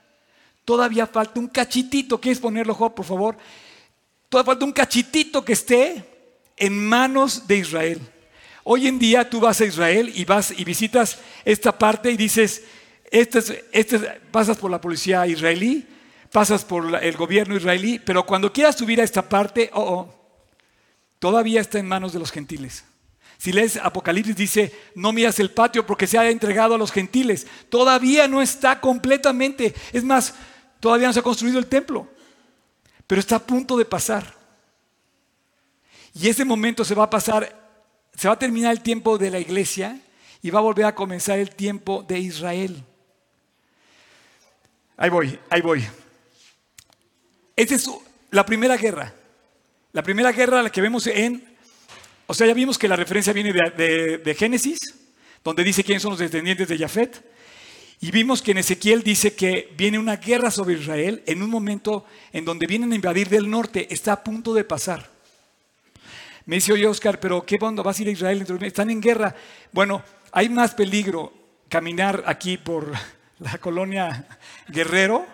Todavía 0.64 1.06
falta 1.06 1.38
un 1.38 1.48
cachitito. 1.48 2.18
¿Quieres 2.18 2.38
ponerlo, 2.38 2.72
Job, 2.72 2.94
por 2.94 3.04
favor? 3.04 3.36
Todavía 4.30 4.52
falta 4.52 4.64
un 4.64 4.72
cachitito 4.72 5.44
que 5.44 5.52
esté 5.52 6.06
en 6.56 6.88
manos 6.88 7.46
de 7.46 7.58
Israel. 7.58 8.00
Hoy 8.64 8.88
en 8.88 8.98
día 8.98 9.28
tú 9.28 9.38
vas 9.40 9.60
a 9.60 9.66
Israel 9.66 10.10
y 10.14 10.24
vas 10.24 10.54
y 10.56 10.64
visitas 10.64 11.18
esta 11.44 11.76
parte 11.76 12.10
y 12.10 12.16
dices, 12.16 12.64
este 13.10 13.68
este 13.72 13.98
pasas 14.30 14.56
por 14.56 14.70
la 14.70 14.80
policía 14.80 15.26
israelí, 15.26 15.86
pasas 16.32 16.64
por 16.64 17.04
el 17.04 17.16
gobierno 17.18 17.54
israelí, 17.54 17.98
pero 17.98 18.24
cuando 18.24 18.54
quieras 18.54 18.76
subir 18.78 19.02
a 19.02 19.04
esta 19.04 19.28
parte, 19.28 19.68
oh, 19.74 19.82
oh, 19.82 20.14
todavía 21.18 21.60
está 21.60 21.78
en 21.78 21.88
manos 21.88 22.14
de 22.14 22.20
los 22.20 22.32
gentiles. 22.32 22.84
Si 23.38 23.52
lees 23.52 23.76
Apocalipsis 23.76 24.34
dice, 24.34 24.72
no 24.94 25.12
miras 25.12 25.38
el 25.40 25.50
patio 25.50 25.86
porque 25.86 26.06
se 26.06 26.18
ha 26.18 26.28
entregado 26.28 26.74
a 26.74 26.78
los 26.78 26.90
gentiles. 26.90 27.46
Todavía 27.68 28.26
no 28.28 28.40
está 28.40 28.80
completamente. 28.80 29.74
Es 29.92 30.04
más, 30.04 30.34
todavía 30.80 31.06
no 31.06 31.12
se 31.12 31.20
ha 31.20 31.24
construido 31.24 31.58
el 31.58 31.66
templo. 31.66 32.08
Pero 33.06 33.20
está 33.20 33.36
a 33.36 33.46
punto 33.46 33.76
de 33.76 33.84
pasar. 33.84 34.34
Y 36.14 36.28
ese 36.28 36.44
momento 36.44 36.84
se 36.84 36.94
va 36.94 37.04
a 37.04 37.10
pasar, 37.10 37.54
se 38.14 38.26
va 38.26 38.34
a 38.34 38.38
terminar 38.38 38.72
el 38.72 38.80
tiempo 38.80 39.18
de 39.18 39.30
la 39.30 39.38
iglesia 39.38 40.00
y 40.40 40.50
va 40.50 40.60
a 40.60 40.62
volver 40.62 40.86
a 40.86 40.94
comenzar 40.94 41.38
el 41.38 41.54
tiempo 41.54 42.04
de 42.08 42.18
Israel. 42.18 42.82
Ahí 44.96 45.10
voy, 45.10 45.38
ahí 45.50 45.60
voy. 45.60 45.86
Esta 47.54 47.74
es 47.74 47.90
la 48.30 48.46
primera 48.46 48.76
guerra. 48.76 49.12
La 49.92 50.02
primera 50.02 50.32
guerra 50.32 50.62
la 50.62 50.70
que 50.70 50.80
vemos 50.80 51.06
en 51.06 51.55
o 52.26 52.34
sea, 52.34 52.46
ya 52.46 52.54
vimos 52.54 52.76
que 52.76 52.88
la 52.88 52.96
referencia 52.96 53.32
viene 53.32 53.52
de, 53.52 54.36
Génesis, 54.36 54.80
donde 55.44 55.62
dice 55.62 55.84
quiénes 55.84 56.02
son 56.02 56.10
los 56.10 56.18
descendientes 56.18 56.66
de 56.68 56.78
Jafet. 56.78 57.22
Y 58.00 58.10
vimos 58.10 58.42
que 58.42 58.50
en 58.50 58.58
Ezequiel 58.58 59.02
dice 59.02 59.34
que 59.34 59.72
viene 59.76 59.98
una 59.98 60.16
guerra 60.16 60.50
sobre 60.50 60.74
Israel 60.74 61.22
en 61.26 61.42
un 61.42 61.48
momento 61.48 62.04
en 62.32 62.44
donde 62.44 62.66
vienen 62.66 62.92
a 62.92 62.96
invadir 62.96 63.28
del 63.28 63.48
norte. 63.48 63.92
Está 63.94 64.12
a 64.12 64.24
punto 64.24 64.52
de 64.52 64.64
pasar. 64.64 65.08
Me 66.44 66.56
dice, 66.56 66.72
oye 66.72 66.86
Oscar, 66.86 67.18
pero 67.20 67.46
¿qué 67.46 67.58
onda? 67.60 67.82
¿Vas 67.82 67.98
a 67.98 68.02
ir 68.02 68.08
a 68.08 68.12
Israel? 68.12 68.44
Están 68.62 68.90
en 68.90 69.00
guerra. 69.00 69.34
Bueno, 69.72 70.02
hay 70.32 70.48
más 70.48 70.74
peligro 70.74 71.32
caminar 71.68 72.24
aquí 72.26 72.58
por 72.58 72.92
la 73.38 73.58
colonia 73.58 74.26
Guerrero. 74.68 75.26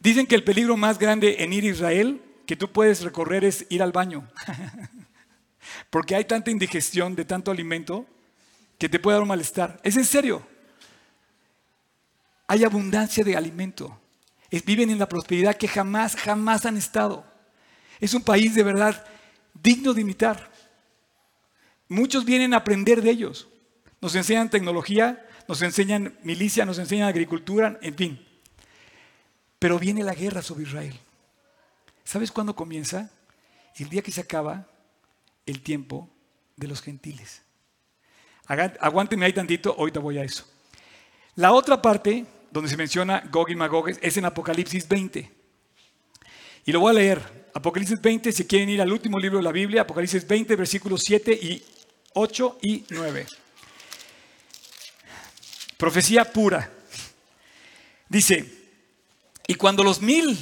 Dicen 0.00 0.26
que 0.26 0.36
el 0.36 0.44
peligro 0.44 0.76
más 0.76 0.98
grande 0.98 1.36
en 1.40 1.52
ir 1.52 1.64
a 1.64 1.68
Israel 1.68 2.22
que 2.46 2.56
tú 2.56 2.70
puedes 2.70 3.02
recorrer 3.02 3.44
es 3.44 3.66
ir 3.68 3.82
al 3.82 3.92
baño. 3.92 4.26
Porque 5.90 6.14
hay 6.14 6.24
tanta 6.24 6.50
indigestión 6.50 7.16
de 7.16 7.24
tanto 7.24 7.50
alimento 7.50 8.06
que 8.78 8.88
te 8.88 8.98
puede 8.98 9.16
dar 9.16 9.22
un 9.22 9.28
malestar. 9.28 9.80
Es 9.82 9.96
en 9.96 10.04
serio. 10.04 10.46
Hay 12.46 12.64
abundancia 12.64 13.22
de 13.24 13.36
alimento. 13.36 14.00
viven 14.64 14.90
en 14.90 14.98
la 14.98 15.08
prosperidad 15.08 15.56
que 15.56 15.68
jamás, 15.68 16.16
jamás 16.16 16.64
han 16.64 16.76
estado. 16.76 17.24
Es 18.00 18.14
un 18.14 18.22
país 18.22 18.54
de 18.54 18.62
verdad 18.62 19.04
digno 19.54 19.92
de 19.92 20.00
imitar. 20.00 20.50
Muchos 21.88 22.24
vienen 22.24 22.54
a 22.54 22.58
aprender 22.58 23.02
de 23.02 23.10
ellos. 23.10 23.48
Nos 24.00 24.14
enseñan 24.14 24.48
tecnología, 24.48 25.26
nos 25.46 25.60
enseñan 25.60 26.16
milicia, 26.22 26.64
nos 26.64 26.78
enseñan 26.78 27.08
agricultura, 27.08 27.78
en 27.82 27.94
fin. 27.96 28.26
Pero 29.58 29.78
viene 29.78 30.02
la 30.04 30.14
guerra 30.14 30.40
sobre 30.40 30.62
Israel. 30.62 30.98
¿Sabes 32.04 32.32
cuándo 32.32 32.56
comienza? 32.56 33.10
El 33.76 33.88
día 33.90 34.02
que 34.02 34.12
se 34.12 34.20
acaba 34.20 34.66
el 35.50 35.62
tiempo 35.62 36.08
de 36.56 36.68
los 36.68 36.82
gentiles. 36.82 37.42
Aguántenme 38.46 39.26
ahí 39.26 39.32
tantito, 39.32 39.74
ahorita 39.78 40.00
voy 40.00 40.18
a 40.18 40.24
eso. 40.24 40.44
La 41.36 41.52
otra 41.52 41.80
parte 41.80 42.26
donde 42.50 42.68
se 42.68 42.76
menciona 42.76 43.22
Gog 43.30 43.50
y 43.50 43.54
Magog 43.54 43.88
es 43.88 44.16
en 44.16 44.24
Apocalipsis 44.24 44.88
20. 44.88 45.30
Y 46.66 46.72
lo 46.72 46.80
voy 46.80 46.90
a 46.90 46.94
leer. 46.94 47.40
Apocalipsis 47.54 48.00
20, 48.00 48.32
si 48.32 48.44
quieren 48.44 48.68
ir 48.68 48.80
al 48.80 48.92
último 48.92 49.18
libro 49.18 49.38
de 49.38 49.44
la 49.44 49.52
Biblia, 49.52 49.82
Apocalipsis 49.82 50.26
20, 50.26 50.56
versículos 50.56 51.02
7 51.04 51.32
y 51.32 51.62
8 52.14 52.58
y 52.62 52.84
9. 52.90 53.26
Profecía 55.76 56.30
pura. 56.30 56.70
Dice, 58.08 58.60
y 59.46 59.54
cuando 59.54 59.82
los 59.82 60.00
mil, 60.02 60.38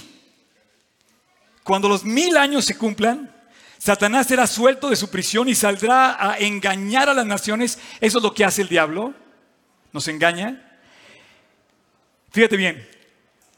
cuando 1.63 1.89
los 1.89 2.05
mil 2.05 2.37
años 2.37 2.65
se 2.65 2.77
cumplan, 2.77 3.35
Satanás 3.79 4.27
será 4.27 4.47
suelto 4.47 4.91
de 4.91 4.97
su 4.97 5.09
prisión 5.09 5.49
y 5.49 5.55
saldrá 5.55 6.17
a 6.21 6.39
engañar 6.39 7.09
a 7.09 7.15
las 7.15 7.27
naciones. 7.27 7.79
Eso 8.01 8.19
es 8.19 8.25
lo 8.25 8.35
que 8.35 8.45
hace 8.45 8.63
el 8.63 8.69
diablo. 8.69 9.15
Nos 9.93 10.09
engaña. 10.09 10.81
Fíjate 12.31 12.57
bien, 12.57 12.87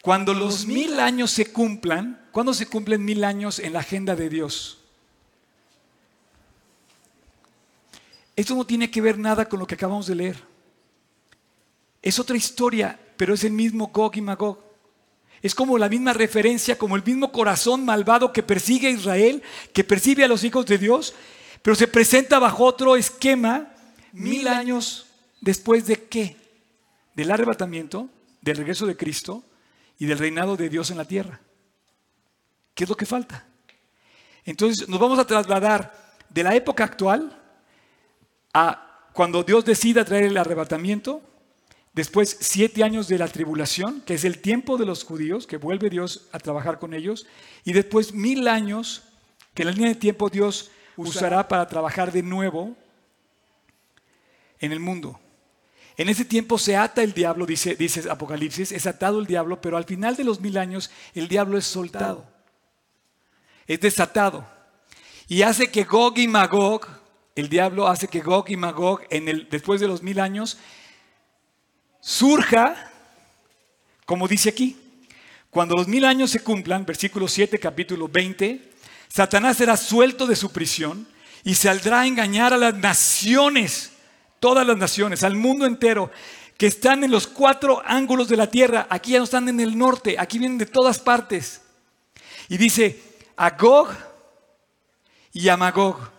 cuando 0.02 0.34
los 0.34 0.66
mil 0.66 1.00
años 1.00 1.30
se 1.30 1.52
cumplan, 1.52 2.28
¿cuándo 2.32 2.54
se 2.54 2.66
cumplen 2.66 3.04
mil 3.04 3.24
años 3.24 3.58
en 3.58 3.72
la 3.72 3.80
agenda 3.80 4.14
de 4.14 4.28
Dios? 4.28 4.78
Esto 8.36 8.54
no 8.54 8.64
tiene 8.64 8.90
que 8.90 9.00
ver 9.00 9.18
nada 9.18 9.46
con 9.46 9.58
lo 9.58 9.66
que 9.66 9.74
acabamos 9.74 10.06
de 10.06 10.14
leer. 10.14 10.36
Es 12.02 12.18
otra 12.18 12.36
historia, 12.36 12.98
pero 13.16 13.34
es 13.34 13.44
el 13.44 13.52
mismo 13.52 13.88
Gog 13.88 14.16
y 14.16 14.20
Magog. 14.20 14.69
Es 15.42 15.54
como 15.54 15.78
la 15.78 15.88
misma 15.88 16.12
referencia, 16.12 16.76
como 16.76 16.96
el 16.96 17.04
mismo 17.04 17.32
corazón 17.32 17.84
malvado 17.84 18.32
que 18.32 18.42
persigue 18.42 18.88
a 18.88 18.90
Israel, 18.90 19.42
que 19.72 19.84
percibe 19.84 20.24
a 20.24 20.28
los 20.28 20.44
hijos 20.44 20.66
de 20.66 20.78
Dios, 20.78 21.14
pero 21.62 21.74
se 21.74 21.88
presenta 21.88 22.38
bajo 22.38 22.64
otro 22.64 22.96
esquema 22.96 23.68
mil 24.12 24.48
años 24.48 25.06
después 25.40 25.86
de 25.86 26.04
qué? 26.04 26.36
Del 27.14 27.30
arrebatamiento, 27.30 28.08
del 28.40 28.56
regreso 28.56 28.86
de 28.86 28.96
Cristo 28.96 29.44
y 29.98 30.06
del 30.06 30.18
reinado 30.18 30.56
de 30.56 30.68
Dios 30.68 30.90
en 30.90 30.98
la 30.98 31.04
tierra. 31.04 31.40
¿Qué 32.74 32.84
es 32.84 32.90
lo 32.90 32.96
que 32.96 33.06
falta? 33.06 33.46
Entonces 34.44 34.88
nos 34.88 35.00
vamos 35.00 35.18
a 35.18 35.26
trasladar 35.26 36.18
de 36.28 36.42
la 36.42 36.54
época 36.54 36.84
actual 36.84 37.38
a 38.54 39.08
cuando 39.12 39.42
Dios 39.42 39.64
decida 39.64 40.04
traer 40.04 40.24
el 40.24 40.36
arrebatamiento, 40.36 41.22
después 41.92 42.36
siete 42.40 42.84
años 42.84 43.08
de 43.08 43.18
la 43.18 43.28
tribulación, 43.28 44.00
que 44.02 44.14
es 44.14 44.24
el 44.24 44.38
tiempo 44.38 44.76
de 44.76 44.86
los 44.86 45.04
judíos, 45.04 45.46
que 45.46 45.56
vuelve 45.56 45.90
Dios 45.90 46.28
a 46.32 46.38
trabajar 46.38 46.78
con 46.78 46.94
ellos, 46.94 47.26
y 47.64 47.72
después 47.72 48.14
mil 48.14 48.48
años 48.48 49.02
que 49.54 49.62
en 49.62 49.66
la 49.66 49.74
línea 49.74 49.88
de 49.90 49.96
tiempo 49.96 50.28
Dios 50.28 50.70
usará 50.96 51.48
para 51.48 51.66
trabajar 51.66 52.12
de 52.12 52.22
nuevo 52.22 52.76
en 54.58 54.72
el 54.72 54.80
mundo. 54.80 55.18
En 55.96 56.08
ese 56.08 56.24
tiempo 56.24 56.56
se 56.56 56.76
ata 56.76 57.02
el 57.02 57.12
diablo, 57.12 57.44
dice, 57.44 57.74
dice 57.74 58.08
Apocalipsis, 58.08 58.72
es 58.72 58.86
atado 58.86 59.18
el 59.18 59.26
diablo, 59.26 59.60
pero 59.60 59.76
al 59.76 59.84
final 59.84 60.16
de 60.16 60.24
los 60.24 60.40
mil 60.40 60.56
años 60.56 60.90
el 61.14 61.28
diablo 61.28 61.58
es 61.58 61.66
soltado, 61.66 62.26
es 63.66 63.80
desatado. 63.80 64.46
Y 65.28 65.42
hace 65.42 65.70
que 65.70 65.84
Gog 65.84 66.18
y 66.18 66.26
Magog, 66.26 66.86
el 67.36 67.48
diablo 67.48 67.86
hace 67.86 68.08
que 68.08 68.20
Gog 68.20 68.48
y 68.48 68.56
Magog, 68.56 69.02
en 69.10 69.28
el, 69.28 69.48
después 69.48 69.80
de 69.80 69.88
los 69.88 70.02
mil 70.02 70.20
años, 70.20 70.58
surja, 72.00 72.90
como 74.04 74.26
dice 74.26 74.48
aquí, 74.48 74.76
cuando 75.50 75.76
los 75.76 75.88
mil 75.88 76.04
años 76.04 76.30
se 76.30 76.40
cumplan, 76.40 76.86
versículo 76.86 77.26
7, 77.28 77.58
capítulo 77.58 78.08
20, 78.08 78.70
Satanás 79.08 79.56
será 79.56 79.76
suelto 79.76 80.26
de 80.26 80.36
su 80.36 80.52
prisión 80.52 81.06
y 81.42 81.54
saldrá 81.54 82.02
a 82.02 82.06
engañar 82.06 82.52
a 82.52 82.58
las 82.58 82.74
naciones, 82.74 83.92
todas 84.38 84.66
las 84.66 84.76
naciones, 84.76 85.22
al 85.24 85.34
mundo 85.34 85.66
entero, 85.66 86.10
que 86.56 86.66
están 86.66 87.02
en 87.02 87.10
los 87.10 87.26
cuatro 87.26 87.82
ángulos 87.84 88.28
de 88.28 88.36
la 88.36 88.50
tierra. 88.50 88.86
Aquí 88.90 89.12
ya 89.12 89.18
no 89.18 89.24
están 89.24 89.48
en 89.48 89.60
el 89.60 89.76
norte, 89.76 90.16
aquí 90.18 90.38
vienen 90.38 90.58
de 90.58 90.66
todas 90.66 90.98
partes. 90.98 91.62
Y 92.48 92.56
dice, 92.56 93.02
a 93.36 93.50
Gog 93.50 93.88
y 95.32 95.48
a 95.48 95.56
Magog. 95.56 96.10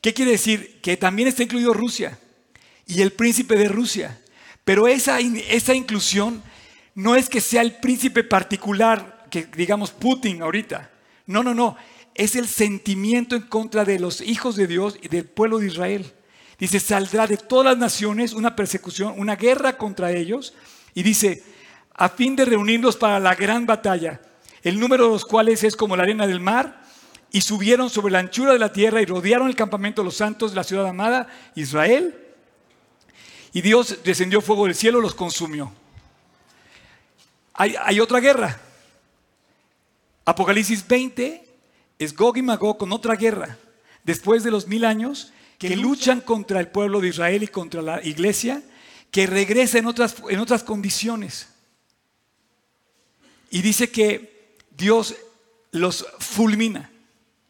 ¿Qué 0.00 0.14
quiere 0.14 0.32
decir? 0.32 0.80
Que 0.80 0.96
también 0.96 1.28
está 1.28 1.42
incluido 1.42 1.74
Rusia 1.74 2.18
y 2.86 3.02
el 3.02 3.12
príncipe 3.12 3.56
de 3.56 3.68
Rusia. 3.68 4.20
Pero 4.66 4.88
esa, 4.88 5.20
esa 5.20 5.74
inclusión 5.74 6.42
no 6.96 7.14
es 7.14 7.28
que 7.28 7.40
sea 7.40 7.62
el 7.62 7.76
príncipe 7.76 8.24
particular, 8.24 9.24
que 9.30 9.46
digamos 9.56 9.92
Putin 9.92 10.42
ahorita. 10.42 10.90
No, 11.26 11.44
no, 11.44 11.54
no. 11.54 11.76
Es 12.16 12.34
el 12.34 12.48
sentimiento 12.48 13.36
en 13.36 13.42
contra 13.42 13.84
de 13.84 14.00
los 14.00 14.20
hijos 14.20 14.56
de 14.56 14.66
Dios 14.66 14.98
y 15.00 15.06
del 15.06 15.24
pueblo 15.24 15.60
de 15.60 15.68
Israel. 15.68 16.12
Dice, 16.58 16.80
saldrá 16.80 17.28
de 17.28 17.36
todas 17.36 17.66
las 17.66 17.78
naciones 17.78 18.32
una 18.32 18.56
persecución, 18.56 19.14
una 19.16 19.36
guerra 19.36 19.78
contra 19.78 20.10
ellos. 20.10 20.52
Y 20.94 21.04
dice, 21.04 21.44
a 21.94 22.08
fin 22.08 22.34
de 22.34 22.44
reunirlos 22.44 22.96
para 22.96 23.20
la 23.20 23.36
gran 23.36 23.66
batalla, 23.66 24.20
el 24.64 24.80
número 24.80 25.04
de 25.04 25.10
los 25.10 25.24
cuales 25.24 25.62
es 25.62 25.76
como 25.76 25.96
la 25.96 26.02
arena 26.02 26.26
del 26.26 26.40
mar, 26.40 26.82
y 27.30 27.42
subieron 27.42 27.88
sobre 27.88 28.10
la 28.10 28.18
anchura 28.18 28.52
de 28.52 28.58
la 28.58 28.72
tierra 28.72 29.00
y 29.00 29.06
rodearon 29.06 29.46
el 29.46 29.54
campamento 29.54 30.02
de 30.02 30.06
los 30.06 30.16
santos 30.16 30.50
de 30.50 30.56
la 30.56 30.64
ciudad 30.64 30.88
amada, 30.88 31.28
Israel, 31.54 32.25
y 33.56 33.62
Dios 33.62 34.00
descendió 34.04 34.42
fuego 34.42 34.66
del 34.66 34.74
cielo, 34.74 35.00
los 35.00 35.14
consumió. 35.14 35.72
Hay, 37.54 38.00
otra 38.00 38.20
guerra. 38.20 38.60
Apocalipsis 40.26 40.86
20 40.86 41.42
es 41.98 42.14
Gog 42.14 42.36
y 42.36 42.42
Magog 42.42 42.76
con 42.76 42.92
otra 42.92 43.14
guerra. 43.14 43.56
Después 44.04 44.44
de 44.44 44.50
los 44.50 44.66
mil 44.66 44.84
años, 44.84 45.32
que 45.56 45.74
luchan 45.74 46.20
contra 46.20 46.60
el 46.60 46.68
pueblo 46.68 47.00
de 47.00 47.08
Israel 47.08 47.44
y 47.44 47.48
contra 47.48 47.80
la 47.80 48.04
iglesia, 48.04 48.62
que 49.10 49.26
regresa 49.26 49.78
en 49.78 49.86
otras, 49.86 50.16
en 50.28 50.38
otras 50.38 50.62
condiciones. 50.62 51.48
Y 53.48 53.62
dice 53.62 53.90
que 53.90 54.58
Dios 54.76 55.14
los 55.70 56.06
fulmina 56.18 56.90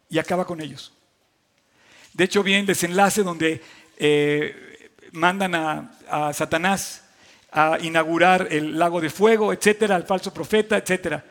y 0.09 0.21
acaba 0.21 0.47
con 0.47 0.61
ellos. 0.61 0.93
De 2.13 2.23
hecho, 2.23 2.45
viene 2.45 2.61
el 2.61 2.67
desenlace 2.67 3.25
donde 3.25 3.61
eh, 3.99 4.66
mandan 5.17 5.55
a, 5.55 6.33
Satanás 6.33 7.03
a 7.51 7.79
inaugurar 7.81 8.49
el 8.51 8.79
lago 8.79 9.01
de 9.01 9.11
fuego, 9.11 9.53
etcétera, 9.53 9.97
al 9.97 10.07
falso 10.07 10.33
profeta, 10.33 10.77
etcétera. 10.77 11.25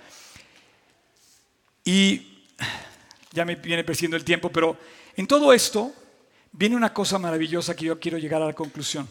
Y 1.83 2.41
ya 3.31 3.45
me 3.45 3.55
viene 3.55 3.83
persiguiendo 3.83 4.17
el 4.17 4.25
tiempo, 4.25 4.49
pero 4.49 4.77
en 5.15 5.27
todo 5.27 5.53
esto 5.53 5.93
viene 6.51 6.75
una 6.75 6.93
cosa 6.93 7.19
maravillosa 7.19 7.75
que 7.75 7.85
yo 7.85 7.99
quiero 7.99 8.17
llegar 8.17 8.41
a 8.41 8.47
la 8.47 8.53
conclusión. 8.53 9.07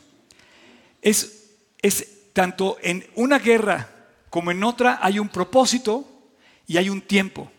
Es, 1.01 1.51
es 1.81 2.33
tanto 2.33 2.77
en 2.83 3.09
una 3.15 3.39
guerra 3.39 3.89
como 4.29 4.51
en 4.51 4.65
otra 4.65 4.99
hay 5.01 5.19
un 5.21 5.29
propósito 5.29 6.05
y 6.67 6.77
hay 6.77 6.89
un 6.91 7.01
tiempo. 7.01 7.51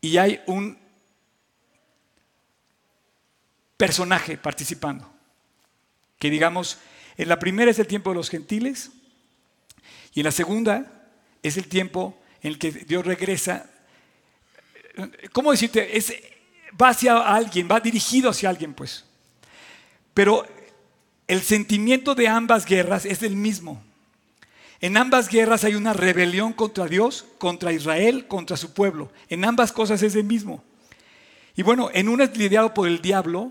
Y 0.00 0.16
hay 0.16 0.42
un 0.46 0.76
personaje 3.76 4.36
participando 4.36 5.12
que 6.22 6.30
digamos, 6.30 6.78
en 7.16 7.28
la 7.28 7.40
primera 7.40 7.68
es 7.68 7.80
el 7.80 7.88
tiempo 7.88 8.10
de 8.10 8.14
los 8.14 8.30
gentiles 8.30 8.92
y 10.14 10.20
en 10.20 10.24
la 10.24 10.30
segunda 10.30 11.08
es 11.42 11.56
el 11.56 11.66
tiempo 11.66 12.16
en 12.42 12.52
el 12.52 12.58
que 12.60 12.70
Dios 12.70 13.04
regresa. 13.04 13.68
¿Cómo 15.32 15.50
decirte? 15.50 15.96
Es, 15.96 16.14
va 16.80 16.90
hacia 16.90 17.18
alguien, 17.18 17.66
va 17.68 17.80
dirigido 17.80 18.30
hacia 18.30 18.50
alguien, 18.50 18.72
pues. 18.72 19.04
Pero 20.14 20.46
el 21.26 21.42
sentimiento 21.42 22.14
de 22.14 22.28
ambas 22.28 22.66
guerras 22.66 23.04
es 23.04 23.24
el 23.24 23.34
mismo. 23.34 23.82
En 24.80 24.96
ambas 24.96 25.28
guerras 25.28 25.64
hay 25.64 25.74
una 25.74 25.92
rebelión 25.92 26.52
contra 26.52 26.86
Dios, 26.86 27.26
contra 27.38 27.72
Israel, 27.72 28.28
contra 28.28 28.56
su 28.56 28.74
pueblo. 28.74 29.10
En 29.28 29.44
ambas 29.44 29.72
cosas 29.72 30.00
es 30.04 30.14
el 30.14 30.22
mismo. 30.22 30.62
Y 31.56 31.64
bueno, 31.64 31.90
en 31.92 32.08
una 32.08 32.22
es 32.22 32.36
lidiado 32.36 32.74
por 32.74 32.86
el 32.86 33.02
diablo 33.02 33.50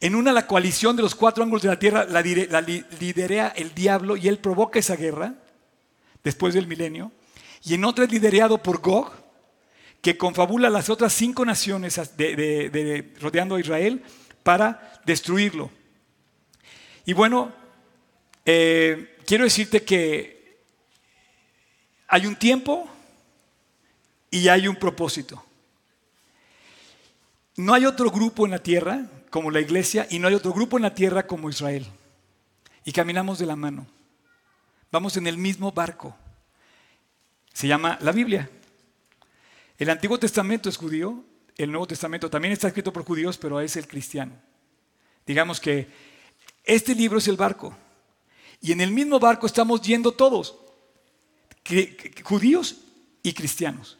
en 0.00 0.14
una, 0.14 0.32
la 0.32 0.46
coalición 0.46 0.94
de 0.96 1.02
los 1.02 1.14
cuatro 1.14 1.42
ángulos 1.42 1.62
de 1.62 1.68
la 1.68 1.78
tierra 1.78 2.04
la, 2.04 2.20
liderea 2.20 3.48
el 3.48 3.74
diablo 3.74 4.16
y 4.16 4.28
él 4.28 4.38
provoca 4.38 4.78
esa 4.78 4.96
guerra 4.96 5.34
después 6.22 6.54
del 6.54 6.66
milenio. 6.66 7.12
Y 7.64 7.74
en 7.74 7.84
otra 7.84 8.04
es 8.04 8.12
liderado 8.12 8.58
por 8.58 8.80
Gog, 8.80 9.12
que 10.02 10.18
confabula 10.18 10.68
las 10.68 10.90
otras 10.90 11.12
cinco 11.12 11.44
naciones 11.44 11.98
rodeando 13.20 13.54
a 13.54 13.60
Israel 13.60 14.02
para 14.42 15.00
destruirlo. 15.04 15.70
Y 17.06 17.12
bueno, 17.14 17.52
eh, 18.44 19.16
quiero 19.26 19.44
decirte 19.44 19.82
que 19.82 20.60
hay 22.06 22.26
un 22.26 22.36
tiempo 22.36 22.88
y 24.30 24.48
hay 24.48 24.68
un 24.68 24.76
propósito. 24.76 25.42
No 27.56 27.72
hay 27.72 27.86
otro 27.86 28.10
grupo 28.10 28.44
en 28.44 28.52
la 28.52 28.58
tierra 28.58 29.06
como 29.30 29.50
la 29.50 29.60
iglesia 29.60 30.06
y 30.10 30.18
no 30.18 30.28
hay 30.28 30.34
otro 30.34 30.52
grupo 30.52 30.76
en 30.76 30.82
la 30.82 30.94
tierra 30.94 31.26
como 31.26 31.50
Israel. 31.50 31.86
Y 32.84 32.92
caminamos 32.92 33.38
de 33.38 33.46
la 33.46 33.56
mano. 33.56 33.86
Vamos 34.92 35.16
en 35.16 35.26
el 35.26 35.36
mismo 35.36 35.72
barco. 35.72 36.16
Se 37.52 37.66
llama 37.66 37.98
la 38.00 38.12
Biblia. 38.12 38.48
El 39.78 39.90
Antiguo 39.90 40.18
Testamento 40.18 40.68
es 40.68 40.76
judío, 40.76 41.24
el 41.56 41.70
Nuevo 41.70 41.86
Testamento 41.86 42.30
también 42.30 42.52
está 42.52 42.68
escrito 42.68 42.92
por 42.92 43.04
judíos, 43.04 43.38
pero 43.38 43.60
es 43.60 43.76
el 43.76 43.86
cristiano. 43.86 44.32
Digamos 45.26 45.60
que 45.60 45.88
este 46.64 46.94
libro 46.94 47.18
es 47.18 47.28
el 47.28 47.36
barco. 47.36 47.76
Y 48.60 48.72
en 48.72 48.80
el 48.80 48.90
mismo 48.90 49.18
barco 49.18 49.46
estamos 49.46 49.82
yendo 49.82 50.12
todos, 50.12 50.56
judíos 52.24 52.76
y 53.22 53.32
cristianos. 53.32 53.98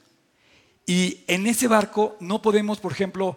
Y 0.87 1.24
en 1.27 1.47
ese 1.47 1.68
barco 1.68 2.16
no 2.20 2.41
podemos, 2.41 2.79
por 2.79 2.93
ejemplo, 2.93 3.37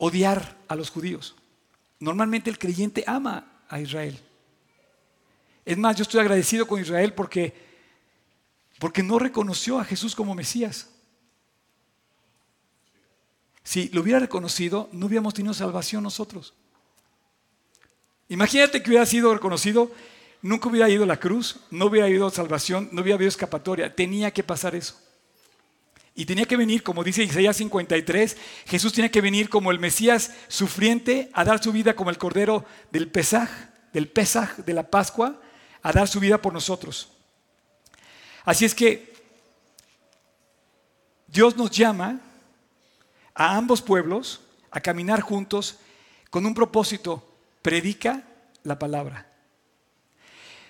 odiar 0.00 0.56
a 0.66 0.74
los 0.74 0.90
judíos. 0.90 1.36
Normalmente 2.00 2.50
el 2.50 2.58
creyente 2.58 3.04
ama 3.06 3.62
a 3.68 3.80
Israel. 3.80 4.18
Es 5.64 5.76
más, 5.76 5.94
yo 5.94 6.02
estoy 6.02 6.20
agradecido 6.20 6.66
con 6.66 6.80
Israel 6.80 7.12
porque, 7.12 7.54
porque 8.78 9.02
no 9.02 9.18
reconoció 9.18 9.78
a 9.78 9.84
Jesús 9.84 10.16
como 10.16 10.34
Mesías. 10.34 10.88
Si 13.62 13.90
lo 13.90 14.00
hubiera 14.00 14.18
reconocido, 14.18 14.88
no 14.90 15.06
hubiéramos 15.06 15.34
tenido 15.34 15.52
salvación 15.52 16.02
nosotros. 16.02 16.54
Imagínate 18.30 18.82
que 18.82 18.88
hubiera 18.88 19.04
sido 19.04 19.34
reconocido, 19.34 19.92
nunca 20.40 20.70
hubiera 20.70 20.88
ido 20.88 21.04
a 21.04 21.06
la 21.06 21.20
cruz, 21.20 21.60
no 21.70 21.86
hubiera 21.86 22.08
ido 22.08 22.30
salvación, 22.30 22.88
no 22.90 23.02
hubiera 23.02 23.16
habido 23.16 23.28
escapatoria. 23.28 23.94
Tenía 23.94 24.30
que 24.30 24.42
pasar 24.42 24.74
eso. 24.74 24.98
Y 26.20 26.26
tenía 26.26 26.44
que 26.44 26.58
venir, 26.58 26.82
como 26.82 27.02
dice 27.02 27.22
Isaías 27.22 27.56
53, 27.56 28.36
Jesús 28.66 28.92
tenía 28.92 29.10
que 29.10 29.22
venir 29.22 29.48
como 29.48 29.70
el 29.70 29.78
Mesías 29.78 30.32
sufriente 30.48 31.30
a 31.32 31.44
dar 31.44 31.64
su 31.64 31.72
vida 31.72 31.96
como 31.96 32.10
el 32.10 32.18
cordero 32.18 32.66
del 32.90 33.08
Pesaj, 33.08 33.48
del 33.94 34.06
Pesaj 34.06 34.58
de 34.58 34.74
la 34.74 34.90
Pascua, 34.90 35.40
a 35.80 35.92
dar 35.92 36.08
su 36.08 36.20
vida 36.20 36.36
por 36.36 36.52
nosotros. 36.52 37.08
Así 38.44 38.66
es 38.66 38.74
que 38.74 39.14
Dios 41.26 41.56
nos 41.56 41.70
llama 41.70 42.20
a 43.34 43.56
ambos 43.56 43.80
pueblos 43.80 44.42
a 44.70 44.78
caminar 44.78 45.22
juntos 45.22 45.78
con 46.28 46.44
un 46.44 46.52
propósito, 46.52 47.26
predica 47.62 48.24
la 48.62 48.78
palabra. 48.78 49.26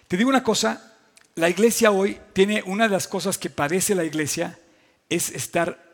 Te 0.06 0.16
digo 0.16 0.30
una 0.30 0.44
cosa, 0.44 0.94
la 1.34 1.48
iglesia 1.48 1.90
hoy 1.90 2.20
tiene 2.34 2.62
una 2.64 2.84
de 2.84 2.90
las 2.90 3.08
cosas 3.08 3.36
que 3.36 3.50
padece 3.50 3.96
la 3.96 4.04
iglesia, 4.04 4.59
es 5.10 5.30
estar 5.30 5.90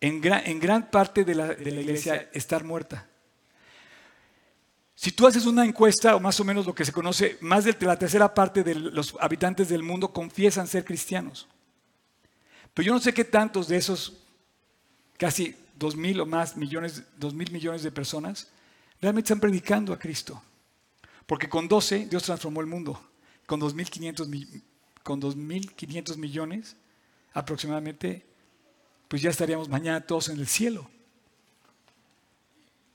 en 0.00 0.20
gran, 0.20 0.90
parte 0.90 1.24
de 1.24 1.34
la, 1.34 1.46
de 1.48 1.70
la 1.70 1.80
iglesia, 1.80 2.28
estar 2.32 2.64
muerta. 2.64 3.06
Si 4.94 5.12
tú 5.12 5.26
haces 5.26 5.46
una 5.46 5.64
encuesta, 5.64 6.14
o 6.16 6.20
más 6.20 6.38
o 6.40 6.44
menos 6.44 6.66
lo 6.66 6.74
que 6.74 6.84
se 6.84 6.92
conoce, 6.92 7.38
más 7.40 7.64
de 7.64 7.74
la 7.80 7.98
tercera 7.98 8.34
parte 8.34 8.62
de 8.62 8.74
los 8.74 9.16
habitantes 9.18 9.68
del 9.70 9.82
mundo 9.82 10.12
confiesan 10.12 10.66
ser 10.66 10.84
cristianos. 10.84 11.48
Pero 12.74 12.86
yo 12.86 12.92
no 12.92 13.00
sé 13.00 13.14
qué 13.14 13.24
tantos 13.24 13.68
de 13.68 13.78
esos 13.78 14.18
casi 15.16 15.56
dos 15.76 15.96
mil 15.96 16.20
o 16.20 16.26
más 16.26 16.56
millones, 16.56 17.02
dos 17.16 17.32
mil 17.32 17.50
millones 17.50 17.82
de 17.82 17.90
personas 17.90 18.48
realmente 19.00 19.28
están 19.28 19.40
predicando 19.40 19.92
a 19.92 19.98
Cristo. 19.98 20.42
Porque 21.26 21.48
con 21.48 21.68
12 21.68 22.06
Dios 22.06 22.24
transformó 22.24 22.60
el 22.60 22.66
mundo. 22.66 23.00
Con 23.46 23.60
2.500 23.60 24.62
con 25.02 25.20
2.500 25.20 26.16
millones 26.16 26.76
aproximadamente 27.32 28.26
pues 29.10 29.22
ya 29.22 29.30
estaríamos 29.30 29.68
mañana 29.68 30.00
todos 30.00 30.28
en 30.28 30.38
el 30.38 30.46
cielo. 30.46 30.88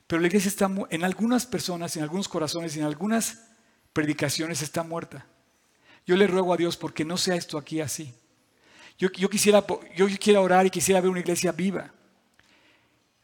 Pero 0.08 0.22
la 0.22 0.28
iglesia 0.28 0.48
está 0.48 0.72
en 0.90 1.04
algunas 1.04 1.46
personas, 1.46 1.98
en 1.98 2.04
algunos 2.04 2.30
corazones 2.30 2.78
en 2.78 2.84
algunas 2.84 3.48
predicaciones 3.92 4.62
está 4.62 4.82
muerta. 4.82 5.26
Yo 6.08 6.16
le 6.16 6.26
ruego 6.26 6.54
a 6.54 6.58
Dios 6.58 6.78
porque 6.78 7.04
no 7.04 7.18
sea 7.18 7.36
esto 7.36 7.58
aquí 7.58 7.82
así. 7.82 8.14
Yo, 8.98 9.12
quisiera, 9.12 9.66
yo 9.98 10.08
quisiera 10.08 10.40
orar 10.40 10.66
y 10.66 10.70
quisiera 10.70 11.02
ver 11.02 11.10
una 11.10 11.20
iglesia 11.20 11.52
viva. 11.52 11.92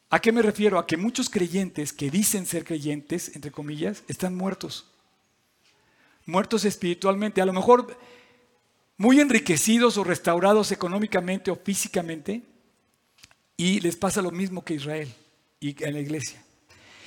¿A 0.09 0.19
qué 0.19 0.33
me 0.33 0.41
refiero? 0.41 0.77
A 0.77 0.85
que 0.85 0.97
muchos 0.97 1.29
creyentes 1.29 1.93
que 1.93 2.11
dicen 2.11 2.45
ser 2.45 2.65
creyentes, 2.65 3.37
entre 3.37 3.51
comillas, 3.51 4.03
están 4.09 4.35
muertos. 4.35 4.91
Muertos 6.25 6.65
espiritualmente. 6.65 7.41
A 7.41 7.45
lo 7.45 7.53
mejor 7.53 7.97
muy 8.97 9.21
enriquecidos 9.21 9.97
o 9.97 10.03
restaurados 10.03 10.73
económicamente 10.73 11.51
o 11.51 11.55
físicamente, 11.55 12.50
y 13.61 13.79
les 13.79 13.95
pasa 13.95 14.23
lo 14.23 14.31
mismo 14.31 14.65
que 14.65 14.73
Israel 14.73 15.13
y 15.59 15.83
en 15.83 15.93
la 15.93 15.99
iglesia. 15.99 16.43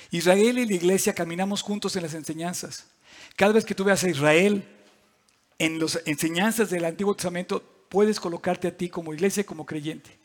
Israel 0.09 0.57
y 0.57 0.65
la 0.65 0.73
iglesia 0.73 1.13
caminamos 1.13 1.61
juntos 1.61 1.97
en 1.97 2.03
las 2.03 2.13
enseñanzas. 2.13 2.85
Cada 3.35 3.51
vez 3.51 3.65
que 3.65 3.75
tú 3.75 3.83
veas 3.83 4.05
a 4.05 4.09
Israel 4.09 4.65
en 5.59 5.79
las 5.79 6.01
enseñanzas 6.05 6.69
del 6.69 6.85
Antiguo 6.85 7.13
Testamento, 7.13 7.61
puedes 7.89 8.21
colocarte 8.21 8.69
a 8.69 8.77
ti 8.77 8.87
como 8.87 9.13
iglesia 9.13 9.41
y 9.41 9.43
como 9.43 9.65
creyente. 9.65 10.17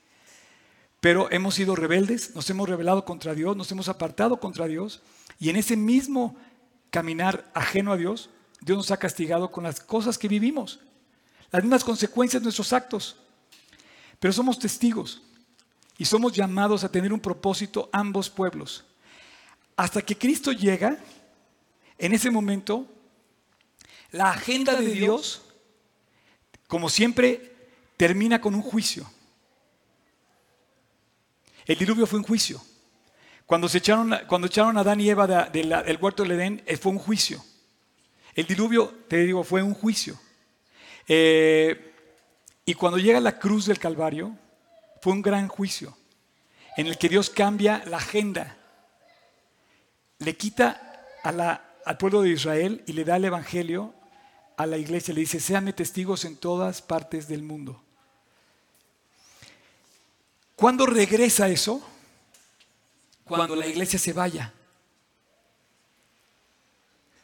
Pero 1.00 1.28
hemos 1.32 1.56
sido 1.56 1.74
rebeldes, 1.74 2.32
nos 2.36 2.48
hemos 2.48 2.68
rebelado 2.68 3.04
contra 3.04 3.34
Dios, 3.34 3.56
nos 3.56 3.72
hemos 3.72 3.88
apartado 3.88 4.38
contra 4.38 4.68
Dios 4.68 5.02
y 5.40 5.50
en 5.50 5.56
ese 5.56 5.76
mismo 5.76 6.36
caminar 6.90 7.50
ajeno 7.54 7.90
a 7.92 7.96
Dios, 7.96 8.30
Dios 8.60 8.78
nos 8.78 8.92
ha 8.92 8.98
castigado 8.98 9.50
con 9.50 9.64
las 9.64 9.80
cosas 9.80 10.16
que 10.16 10.28
vivimos, 10.28 10.78
las 11.50 11.64
mismas 11.64 11.82
consecuencias 11.82 12.40
de 12.40 12.44
nuestros 12.44 12.72
actos. 12.72 13.16
Pero 14.20 14.32
somos 14.32 14.60
testigos. 14.60 15.24
Y 16.00 16.06
somos 16.06 16.32
llamados 16.32 16.82
a 16.82 16.90
tener 16.90 17.12
un 17.12 17.20
propósito 17.20 17.90
ambos 17.92 18.30
pueblos. 18.30 18.86
Hasta 19.76 20.00
que 20.00 20.16
Cristo 20.16 20.50
llega, 20.50 20.96
en 21.98 22.14
ese 22.14 22.30
momento, 22.30 22.86
la 24.10 24.30
agenda 24.30 24.74
de 24.76 24.86
Dios, 24.86 25.42
como 26.68 26.88
siempre, 26.88 27.54
termina 27.98 28.40
con 28.40 28.54
un 28.54 28.62
juicio. 28.62 29.04
El 31.66 31.76
diluvio 31.76 32.06
fue 32.06 32.20
un 32.20 32.24
juicio. 32.24 32.62
Cuando, 33.44 33.68
se 33.68 33.76
echaron, 33.76 34.14
cuando 34.26 34.46
echaron 34.46 34.78
a 34.78 34.80
Adán 34.80 35.02
y 35.02 35.10
Eva 35.10 35.26
del 35.50 35.98
huerto 36.00 36.22
del 36.22 36.32
Edén, 36.32 36.62
eh, 36.64 36.78
fue 36.78 36.92
un 36.92 36.98
juicio. 36.98 37.44
El 38.34 38.46
diluvio, 38.46 38.88
te 39.06 39.18
digo, 39.18 39.44
fue 39.44 39.62
un 39.62 39.74
juicio. 39.74 40.18
Eh, 41.06 41.92
y 42.64 42.72
cuando 42.72 42.96
llega 42.96 43.20
la 43.20 43.38
cruz 43.38 43.66
del 43.66 43.78
Calvario, 43.78 44.34
fue 45.00 45.12
un 45.12 45.22
gran 45.22 45.48
juicio 45.48 45.96
en 46.76 46.86
el 46.86 46.98
que 46.98 47.08
Dios 47.08 47.30
cambia 47.30 47.82
la 47.86 47.98
agenda. 47.98 48.56
Le 50.18 50.36
quita 50.36 51.06
al 51.22 51.96
pueblo 51.98 52.22
de 52.22 52.30
Israel 52.30 52.82
y 52.86 52.92
le 52.92 53.04
da 53.04 53.16
el 53.16 53.24
Evangelio 53.24 53.94
a 54.56 54.66
la 54.66 54.76
iglesia. 54.76 55.14
Le 55.14 55.20
dice, 55.20 55.40
sean 55.40 55.72
testigos 55.72 56.24
en 56.24 56.36
todas 56.36 56.82
partes 56.82 57.28
del 57.28 57.42
mundo. 57.42 57.82
¿Cuándo 60.56 60.84
regresa 60.84 61.48
eso? 61.48 61.82
Cuando 63.24 63.56
la 63.56 63.66
iglesia 63.66 63.98
se 63.98 64.12
vaya. 64.12 64.52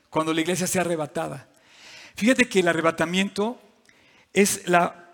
Cuando 0.09 0.33
la 0.33 0.41
iglesia 0.41 0.67
sea 0.67 0.81
arrebatada. 0.81 1.49
Fíjate 2.15 2.49
que 2.49 2.61
el 2.61 2.69
arrebatamiento 2.69 3.61
es 4.33 4.67
la 4.67 5.06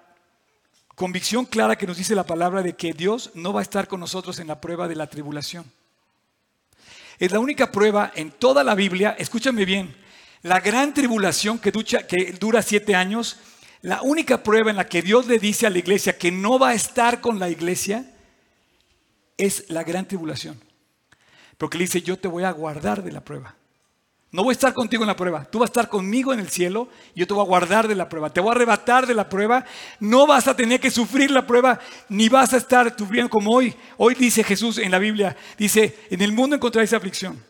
convicción 0.95 1.45
clara 1.45 1.77
que 1.77 1.87
nos 1.87 1.97
dice 1.97 2.15
la 2.15 2.27
palabra 2.27 2.63
de 2.63 2.75
que 2.75 2.93
Dios 2.93 3.31
no 3.35 3.53
va 3.53 3.61
a 3.61 3.63
estar 3.63 3.89
con 3.89 4.01
nosotros 4.01 4.39
en 4.39 4.49
la 4.49 4.61
prueba 4.61 4.89
de 4.89 4.97
la 4.97 5.09
tribulación. 5.09 5.65
Es 7.19 7.31
la 7.33 7.39
única 7.39 7.71
prueba 7.71 8.13
en 8.15 8.31
toda 8.31 8.65
la 8.65 8.75
Biblia, 8.75 9.15
escúchame 9.19 9.65
bien, 9.65 9.95
la 10.43 10.61
gran 10.61 10.93
tribulación 10.93 11.59
que, 11.59 11.73
que 11.73 12.33
dura 12.39 12.63
siete 12.63 12.95
años, 12.95 13.39
la 13.81 14.03
única 14.03 14.43
prueba 14.43 14.71
en 14.71 14.77
la 14.77 14.89
que 14.89 15.03
Dios 15.03 15.27
le 15.27 15.39
dice 15.39 15.67
a 15.67 15.71
la 15.71 15.79
iglesia 15.79 16.19
que 16.19 16.31
no 16.31 16.59
va 16.59 16.71
a 16.71 16.75
estar 16.75 17.21
con 17.21 17.39
la 17.39 17.49
iglesia 17.49 18.05
es 19.37 19.65
la 19.69 19.85
gran 19.85 20.07
tribulación. 20.07 20.61
Porque 21.59 21.79
le 21.79 21.85
dice, 21.85 22.03
yo 22.03 22.19
te 22.19 22.29
voy 22.29 22.45
a 22.45 22.51
guardar 22.51 23.03
de 23.03 23.13
la 23.13 23.21
prueba. 23.21 23.55
No 24.33 24.43
voy 24.43 24.53
a 24.53 24.55
estar 24.55 24.75
contigo 24.75 25.05
en 25.05 25.09
la 25.09 25.17
prueba. 25.17 25.45
Tú 25.45 25.61
vas 25.61 25.69
a 25.69 25.73
estar 25.73 25.89
conmigo 25.89 26.33
en 26.33 26.41
el 26.41 26.49
cielo 26.49 26.89
y 27.15 27.21
yo 27.21 27.27
te 27.27 27.35
voy 27.35 27.45
a 27.45 27.47
guardar 27.47 27.87
de 27.87 27.95
la 27.95 28.09
prueba. 28.09 28.33
Te 28.33 28.41
voy 28.41 28.49
a 28.49 28.53
arrebatar 28.53 29.07
de 29.07 29.15
la 29.15 29.29
prueba. 29.29 29.65
No 30.01 30.27
vas 30.27 30.49
a 30.49 30.57
tener 30.57 30.81
que 30.81 30.91
sufrir 30.91 31.31
la 31.31 31.47
prueba 31.47 31.79
ni 32.09 32.29
vas 32.29 32.55
a 32.55 32.57
estar 32.57 32.97
sufriendo 32.99 33.31
como 33.31 33.53
hoy. 33.53 33.75
Hoy 33.99 34.15
dice 34.15 34.43
Jesús 34.43 34.79
en 34.79 34.91
la 34.91 34.99
Biblia, 34.99 35.37
dice, 35.57 35.99
en 36.11 36.23
el 36.23 36.33
mundo 36.33 36.57
encontraréis 36.57 36.93
aflicción. 36.95 37.41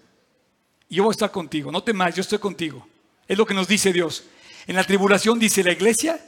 Y 0.89 0.97
yo 0.97 1.05
voy 1.05 1.13
a 1.13 1.17
estar 1.17 1.31
contigo. 1.31 1.73
No 1.73 1.83
temas, 1.83 2.15
yo 2.15 2.21
estoy 2.21 2.39
contigo. 2.39 2.87
Es 3.27 3.39
lo 3.39 3.47
que 3.47 3.55
nos 3.55 3.69
dice 3.69 3.93
Dios. 3.93 4.25
En 4.67 4.77
la 4.77 4.85
tribulación 4.85 5.39
dice 5.39 5.65
la 5.65 5.73
iglesia, 5.73 6.21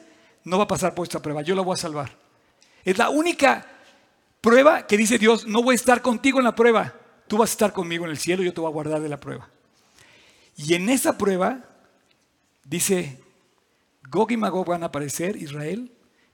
no 0.44 0.56
va 0.56 0.64
a 0.64 0.68
pasar 0.68 0.94
por 0.94 1.04
esta 1.04 1.20
prueba. 1.20 1.42
Yo 1.42 1.54
la 1.54 1.62
voy 1.62 1.74
a 1.74 1.78
salvar. 1.78 2.16
Es 2.84 2.96
la 2.96 3.10
única 3.10 3.66
Prueba 4.44 4.86
que 4.86 4.98
dice 4.98 5.16
Dios, 5.16 5.46
no 5.46 5.62
voy 5.62 5.72
a 5.72 5.76
estar 5.76 6.02
contigo 6.02 6.38
en 6.38 6.44
la 6.44 6.54
prueba, 6.54 6.92
tú 7.26 7.38
vas 7.38 7.48
a 7.48 7.52
estar 7.52 7.72
conmigo 7.72 8.04
en 8.04 8.10
el 8.10 8.18
cielo, 8.18 8.42
yo 8.42 8.52
te 8.52 8.60
voy 8.60 8.68
a 8.68 8.74
guardar 8.74 9.00
de 9.00 9.08
la 9.08 9.18
prueba. 9.18 9.48
Y 10.56 10.74
en 10.74 10.88
esa 10.88 11.18
prueba, 11.18 11.64
dice, 12.64 13.20
Gog 14.10 14.30
y 14.30 14.36
Magog 14.36 14.66
van 14.66 14.82
a 14.82 14.86
aparecer, 14.86 15.36
Israel, 15.36 15.90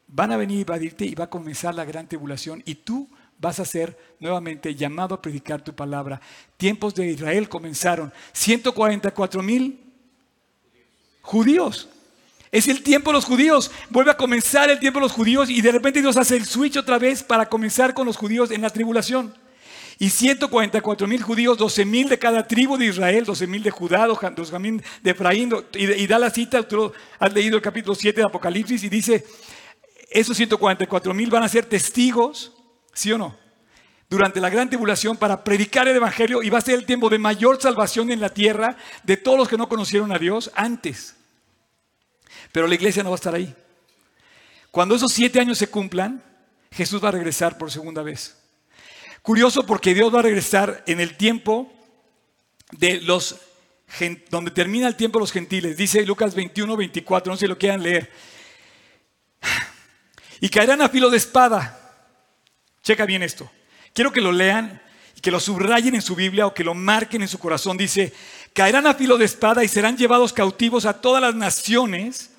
van 0.07 0.33
a 0.33 0.37
venir 0.37 0.59
a 0.59 0.61
invadirte 0.61 1.05
y 1.05 1.15
va 1.15 1.25
a 1.25 1.31
comenzar 1.31 1.75
la 1.75 1.85
gran 1.85 2.09
tribulación 2.09 2.63
y 2.67 2.75
tú 2.75 3.09
vas 3.39 3.59
a 3.59 3.65
ser 3.65 3.97
nuevamente 4.19 4.75
llamado 4.75 5.15
a 5.15 5.23
predicar 5.23 5.63
tu 5.63 5.75
palabra. 5.75 6.21
Tiempos 6.57 6.95
de 6.95 7.07
Israel 7.07 7.49
comenzaron. 7.49 8.13
144 8.33 9.43
mil 9.43 9.81
judíos. 11.23 11.89
Es 12.53 12.69
el 12.69 12.83
tiempo 12.83 13.11
de 13.11 13.15
los 13.15 13.25
judíos. 13.25 13.71
Vuelve 13.89 14.11
a 14.11 14.17
comenzar 14.17 14.69
el 14.69 14.81
tiempo 14.81 14.99
de 14.99 15.05
los 15.05 15.13
judíos 15.13 15.49
y 15.49 15.61
de 15.63 15.73
repente 15.73 16.01
Dios 16.01 16.17
hace 16.17 16.37
el 16.37 16.45
switch 16.45 16.77
otra 16.77 16.99
vez 16.99 17.23
para 17.23 17.49
comenzar 17.49 17.95
con 17.95 18.07
los 18.07 18.17
judíos 18.17 18.51
en 18.51 18.61
la 18.61 18.71
tribulación. 18.71 19.35
Y 20.03 20.09
144 20.09 21.07
mil 21.07 21.23
judíos, 21.23 21.59
12 21.59 21.85
mil 21.85 22.09
de 22.09 22.19
cada 22.19 22.49
tribu 22.49 22.79
de 22.79 22.87
Israel, 22.87 23.23
12 23.27 23.47
mil 23.47 23.63
de 23.63 23.71
Judá, 23.71 24.07
12 24.07 24.59
mil 24.59 24.83
de 25.03 25.11
Efraín. 25.11 25.53
Y, 25.75 26.07
da 26.07 26.19
la 26.19 26.31
cita, 26.31 26.67
tú 26.67 26.91
has 27.19 27.35
leído 27.35 27.57
el 27.57 27.63
capítulo 27.63 27.95
7 27.95 28.19
de 28.19 28.27
Apocalipsis 28.27 28.83
y 28.83 28.89
dice, 28.89 29.27
esos 30.11 30.39
144 30.39 31.13
mil 31.13 31.29
van 31.29 31.43
a 31.43 31.51
ser 31.51 31.67
testigos, 31.67 32.51
¿sí 32.95 33.13
o 33.13 33.19
no? 33.19 33.37
Durante 34.09 34.41
la 34.41 34.49
gran 34.49 34.71
tribulación 34.71 35.19
para 35.19 35.45
predicar 35.45 35.87
el 35.87 35.97
Evangelio 35.97 36.43
y 36.43 36.49
va 36.49 36.57
a 36.57 36.63
ser 36.63 36.77
el 36.77 36.87
tiempo 36.87 37.11
de 37.11 37.19
mayor 37.19 37.61
salvación 37.61 38.11
en 38.11 38.23
la 38.23 38.31
tierra 38.31 38.79
de 39.03 39.19
todos 39.19 39.37
los 39.37 39.49
que 39.49 39.59
no 39.59 39.69
conocieron 39.69 40.13
a 40.13 40.19
Dios 40.19 40.51
antes. 40.55 41.15
Pero 42.53 42.67
la 42.67 42.75
iglesia 42.75 43.03
no 43.03 43.11
va 43.11 43.17
a 43.17 43.21
estar 43.21 43.35
ahí. 43.35 43.55
Cuando 44.71 44.95
esos 44.95 45.13
siete 45.13 45.41
años 45.41 45.59
se 45.59 45.69
cumplan, 45.69 46.25
Jesús 46.73 47.05
va 47.05 47.11
a 47.11 47.13
regresar 47.13 47.59
por 47.59 47.71
segunda 47.71 48.03
vez. 48.03 48.40
Curioso 49.23 49.67
porque 49.67 49.95
Dios 49.95 50.15
va 50.15 50.21
a 50.21 50.23
regresar 50.23 50.83
en 50.87 51.01
el 51.01 51.17
tiempo 51.17 51.73
de 52.73 53.01
los 53.01 53.37
donde 54.31 54.53
termina 54.53 54.87
el 54.87 54.95
tiempo 54.95 55.19
de 55.19 55.25
los 55.25 55.33
gentiles. 55.33 55.77
Dice 55.77 56.07
Lucas 56.07 56.35
21, 56.35 56.77
24, 56.77 57.33
no 57.33 57.37
sé 57.37 57.47
si 57.47 57.49
lo 57.49 57.59
quieran 57.59 57.83
leer 57.83 58.11
y 60.41 60.49
caerán 60.49 60.83
a 60.83 60.89
filo 60.89 61.11
de 61.11 61.19
espada. 61.19 61.77
Checa 62.83 63.05
bien 63.05 63.23
esto. 63.23 63.51
Quiero 63.93 64.13
que 64.13 64.23
lo 64.23 64.33
lean 64.33 64.81
y 65.17 65.21
que 65.21 65.31
lo 65.31 65.39
subrayen 65.39 65.95
en 65.95 66.03
su 66.03 66.17
Biblia 66.17 66.47
o 66.47 66.55
que 66.55 66.65
lo 66.65 66.75
marquen 66.75 67.23
en 67.23 67.29
su 67.29 67.39
corazón. 67.39 67.77
Dice, 67.77 68.13
caerán 68.55 68.87
a 68.87 68.95
filo 68.95 69.19
de 69.19 69.27
espada 69.27 69.63
y 69.63 69.69
serán 69.69 69.99
llevados 69.99 70.33
cautivos 70.33 70.87
a 70.87 71.01
todas 71.01 71.21
las 71.21 71.35
naciones. 71.35 72.31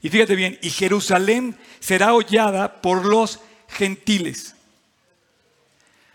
Y 0.00 0.08
fíjate 0.08 0.34
bien, 0.34 0.58
y 0.62 0.70
Jerusalén 0.70 1.56
será 1.78 2.14
hollada 2.14 2.80
por 2.80 3.04
los 3.04 3.40
gentiles. 3.68 4.55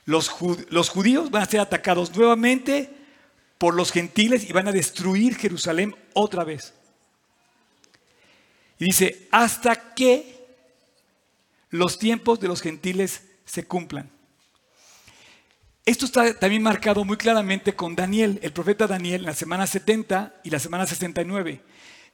Los, 0.05 0.29
judíos 0.29 1.31
van 1.31 1.43
a 1.43 1.45
ser 1.45 1.59
atacados 1.59 2.15
nuevamente 2.15 2.89
por 3.57 3.75
los 3.75 3.91
gentiles 3.91 4.49
y 4.49 4.53
van 4.53 4.67
a 4.67 4.71
destruir 4.71 5.35
Jerusalén 5.35 5.95
otra 6.13 6.43
vez. 6.43 6.73
Y 8.79 8.85
dice, 8.85 9.27
hasta 9.31 9.93
que 9.93 10.45
los 11.69 11.99
tiempos 11.99 12.39
de 12.39 12.47
los 12.47 12.61
gentiles 12.61 13.23
se 13.45 13.65
cumplan. 13.65 14.09
Esto 15.85 16.05
está 16.05 16.33
también 16.37 16.63
marcado 16.63 17.03
muy 17.03 17.17
claramente 17.17 17.75
con 17.75 17.95
Daniel, 17.95 18.39
el 18.41 18.53
profeta 18.53 18.87
Daniel, 18.87 19.21
en 19.21 19.27
la 19.27 19.33
semana 19.33 19.67
70 19.67 20.41
y 20.43 20.49
la 20.49 20.59
semana 20.59 20.85
69. 20.87 21.61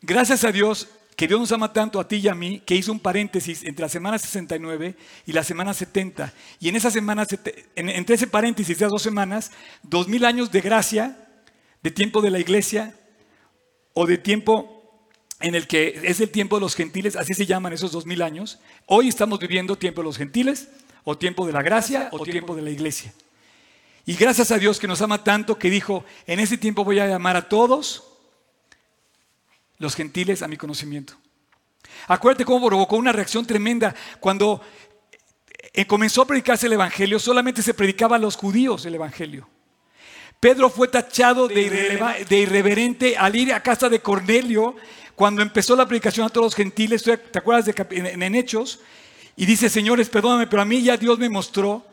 Gracias 0.01 0.43
a 0.43 0.51
Dios 0.51 0.89
que 1.17 1.27
Dios 1.27 1.39
nos 1.39 1.51
ama 1.51 1.73
tanto 1.73 1.99
a 1.99 2.07
ti 2.07 2.17
y 2.17 2.27
a 2.27 2.35
mí, 2.35 2.61
que 2.63 2.75
hizo 2.75 2.91
un 2.91 2.99
paréntesis 2.99 3.63
entre 3.63 3.81
la 3.81 3.89
semana 3.89 4.19
69 4.19 4.95
y 5.25 5.31
la 5.33 5.43
semana 5.43 5.73
70. 5.73 6.31
Y 6.59 6.69
en 6.69 6.75
esa 6.75 6.91
semana, 6.91 7.25
entre 7.75 8.15
ese 8.15 8.27
paréntesis 8.27 8.67
de 8.77 8.85
esas 8.85 8.91
dos 8.91 9.01
semanas, 9.01 9.51
dos 9.81 10.07
mil 10.07 10.23
años 10.25 10.51
de 10.51 10.61
gracia, 10.61 11.27
de 11.81 11.89
tiempo 11.89 12.21
de 12.21 12.29
la 12.29 12.37
iglesia, 12.37 12.95
o 13.93 14.05
de 14.05 14.19
tiempo 14.19 15.09
en 15.39 15.55
el 15.55 15.65
que 15.65 16.01
es 16.03 16.21
el 16.21 16.29
tiempo 16.29 16.57
de 16.57 16.61
los 16.61 16.75
gentiles, 16.75 17.15
así 17.15 17.33
se 17.33 17.47
llaman 17.47 17.73
esos 17.73 17.91
dos 17.91 18.05
mil 18.05 18.21
años. 18.21 18.59
Hoy 18.85 19.07
estamos 19.07 19.39
viviendo 19.39 19.75
tiempo 19.75 20.01
de 20.01 20.05
los 20.05 20.17
gentiles, 20.19 20.69
o 21.03 21.17
tiempo 21.17 21.47
de 21.47 21.53
la 21.53 21.63
gracia, 21.63 22.09
o 22.11 22.19
tiempo 22.19 22.55
de 22.55 22.61
la 22.61 22.69
iglesia. 22.69 23.11
Y 24.05 24.13
gracias 24.13 24.51
a 24.51 24.59
Dios 24.59 24.79
que 24.79 24.87
nos 24.87 25.01
ama 25.01 25.23
tanto 25.23 25.57
que 25.57 25.71
dijo, 25.71 26.05
en 26.27 26.39
ese 26.39 26.59
tiempo 26.59 26.83
voy 26.83 26.99
a 26.99 27.07
llamar 27.07 27.35
a 27.35 27.49
todos 27.49 28.16
los 29.79 29.95
gentiles 29.95 30.41
a 30.41 30.47
mi 30.47 30.57
conocimiento. 30.57 31.13
Acuérdate 32.07 32.45
cómo 32.45 32.67
provocó 32.67 32.95
una 32.95 33.11
reacción 33.11 33.45
tremenda 33.45 33.95
cuando 34.19 34.61
eh, 35.73 35.85
comenzó 35.85 36.23
a 36.23 36.27
predicarse 36.27 36.67
el 36.67 36.73
Evangelio, 36.73 37.19
solamente 37.19 37.61
se 37.61 37.73
predicaba 37.73 38.15
a 38.15 38.19
los 38.19 38.35
judíos 38.35 38.85
el 38.85 38.95
Evangelio. 38.95 39.47
Pedro 40.39 40.69
fue 40.69 40.87
tachado 40.87 41.47
de, 41.47 42.25
de 42.29 42.39
irreverente 42.39 43.17
al 43.17 43.35
ir 43.35 43.53
a 43.53 43.63
casa 43.63 43.89
de 43.89 43.99
Cornelio 43.99 44.75
cuando 45.17 45.41
empezó 45.41 45.75
la 45.75 45.87
predicación 45.87 46.27
a 46.27 46.29
todos 46.29 46.45
los 46.45 46.55
gentiles, 46.55 47.01
¿te 47.01 47.39
acuerdas 47.39 47.65
de 47.65 47.73
en, 47.89 48.35
Hechos? 48.35 48.81
Y 49.35 49.47
dice, 49.47 49.67
señores, 49.67 50.09
perdóname, 50.09 50.45
pero 50.45 50.61
a 50.61 50.65
mí 50.65 50.83
ya 50.83 50.95
Dios 50.95 51.17
me 51.17 51.27
mostró 51.27 51.83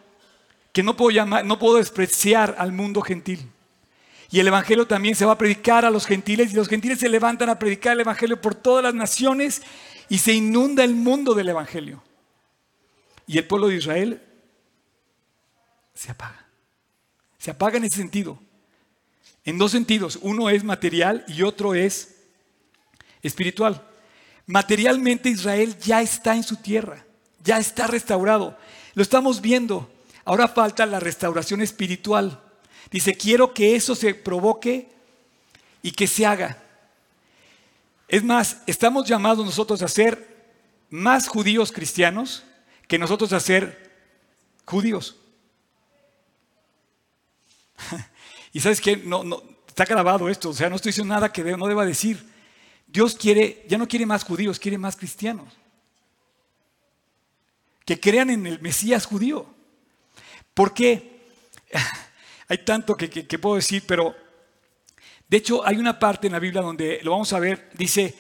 que 0.73 0.83
no 0.83 0.95
puedo, 0.95 1.11
llamar, 1.11 1.43
no 1.43 1.59
puedo 1.59 1.77
despreciar 1.77 2.55
al 2.59 2.73
mundo 2.73 3.01
gentil. 3.01 3.51
Y 4.35 4.41
el 4.41 4.49
Evangelio 4.49 4.85
también 4.85 5.15
se 5.15 5.25
va 5.25 5.35
a 5.35 5.39
predicar 5.39 5.85
a 5.85 5.93
los 5.93 6.07
gentiles 6.07 6.51
y 6.51 6.57
los 6.57 6.67
gentiles 6.67 6.99
se 6.99 7.09
levantan 7.09 7.51
a 7.51 7.57
predicar 7.57 7.93
el 7.93 8.01
Evangelio 8.01 8.41
por 8.41 8.57
todas 8.57 8.83
las 8.83 8.93
naciones 8.93 9.63
y 10.09 10.19
se 10.19 10.33
inunda 10.33 10.83
el 10.83 10.97
mundo 10.97 11.35
del 11.35 11.51
Evangelio. 11.51 12.03
Y 13.29 13.39
el 13.39 13.47
pueblo 13.47 13.69
de 13.69 13.77
Israel 13.77 14.21
se 15.95 16.11
apaga. 16.11 16.49
Se 17.39 17.53
apaga 17.53 17.77
en 17.77 17.85
ese 17.85 17.99
sentido. 17.99 18.41
En 19.45 19.57
dos 19.57 19.71
sentidos. 19.71 20.19
Uno 20.21 20.51
es 20.51 20.65
material 20.65 21.25
y 21.29 21.43
otro 21.43 21.77
es 21.77 22.17
espiritual. 23.23 23.87
Materialmente 24.47 25.29
Israel 25.29 25.79
ya 25.79 26.03
está 26.03 26.35
en 26.35 26.43
su 26.43 26.57
tierra, 26.57 27.07
ya 27.45 27.61
está 27.61 27.87
restaurado. 27.87 28.59
Lo 28.95 29.03
estamos 29.05 29.41
viendo. 29.41 29.93
Ahora 30.25 30.49
falta 30.49 30.87
la 30.87 30.99
restauración 30.99 31.61
espiritual. 31.61 32.44
Dice, 32.91 33.15
quiero 33.15 33.53
que 33.55 33.75
eso 33.75 33.95
se 33.95 34.15
provoque 34.15 34.89
y 35.83 35.93
que 35.93 36.07
se 36.07 36.27
haga. 36.27 36.63
Es 38.09 38.23
más, 38.23 38.59
estamos 38.67 39.09
llamados 39.09 39.45
nosotros 39.45 39.83
a 39.83 39.89
ser 39.89 40.35
más 40.91 41.27
judíos 41.29 41.73
cristianos 41.73 42.45
que 42.87 42.99
nosotros 42.99 43.33
a 43.33 43.41
ser 43.41 43.93
judíos. 44.65 45.17
y 48.53 48.61
sabes 48.61 48.81
que 48.81 48.97
no, 48.97 49.25
no, 49.25 49.43
está 49.67 49.85
grabado 49.85 50.29
esto, 50.29 50.51
o 50.51 50.55
sea, 50.55 50.71
no 50.71 50.77
estoy 50.77 50.91
diciendo 50.91 51.13
nada 51.13 51.33
que 51.33 51.43
no 51.43 51.67
deba 51.67 51.85
decir. 51.85 52.25
Dios 52.87 53.17
quiere, 53.17 53.65
ya 53.69 53.77
no 53.77 53.89
quiere 53.89 54.07
más 54.07 54.23
judíos, 54.23 54.61
quiere 54.61 54.79
más 54.79 54.95
cristianos. 54.95 55.53
Que 57.85 57.99
crean 57.99 58.31
en 58.31 58.47
el 58.47 58.61
Mesías 58.61 59.05
judío. 59.05 59.47
¿Por 60.55 60.73
qué? 60.73 61.27
Hay 62.49 62.59
tanto 62.59 62.97
que, 62.97 63.09
que 63.09 63.39
puedo 63.39 63.57
decir, 63.57 63.85
pero 63.87 64.15
de 65.29 65.37
hecho 65.37 65.67
hay 65.67 65.77
una 65.77 65.99
parte 65.99 66.27
en 66.27 66.33
la 66.35 66.39
Biblia 66.39 66.63
donde 66.63 67.01
lo 67.03 67.13
vamos 67.13 67.33
a 67.33 67.39
ver, 67.39 67.71
dice, 67.75 68.15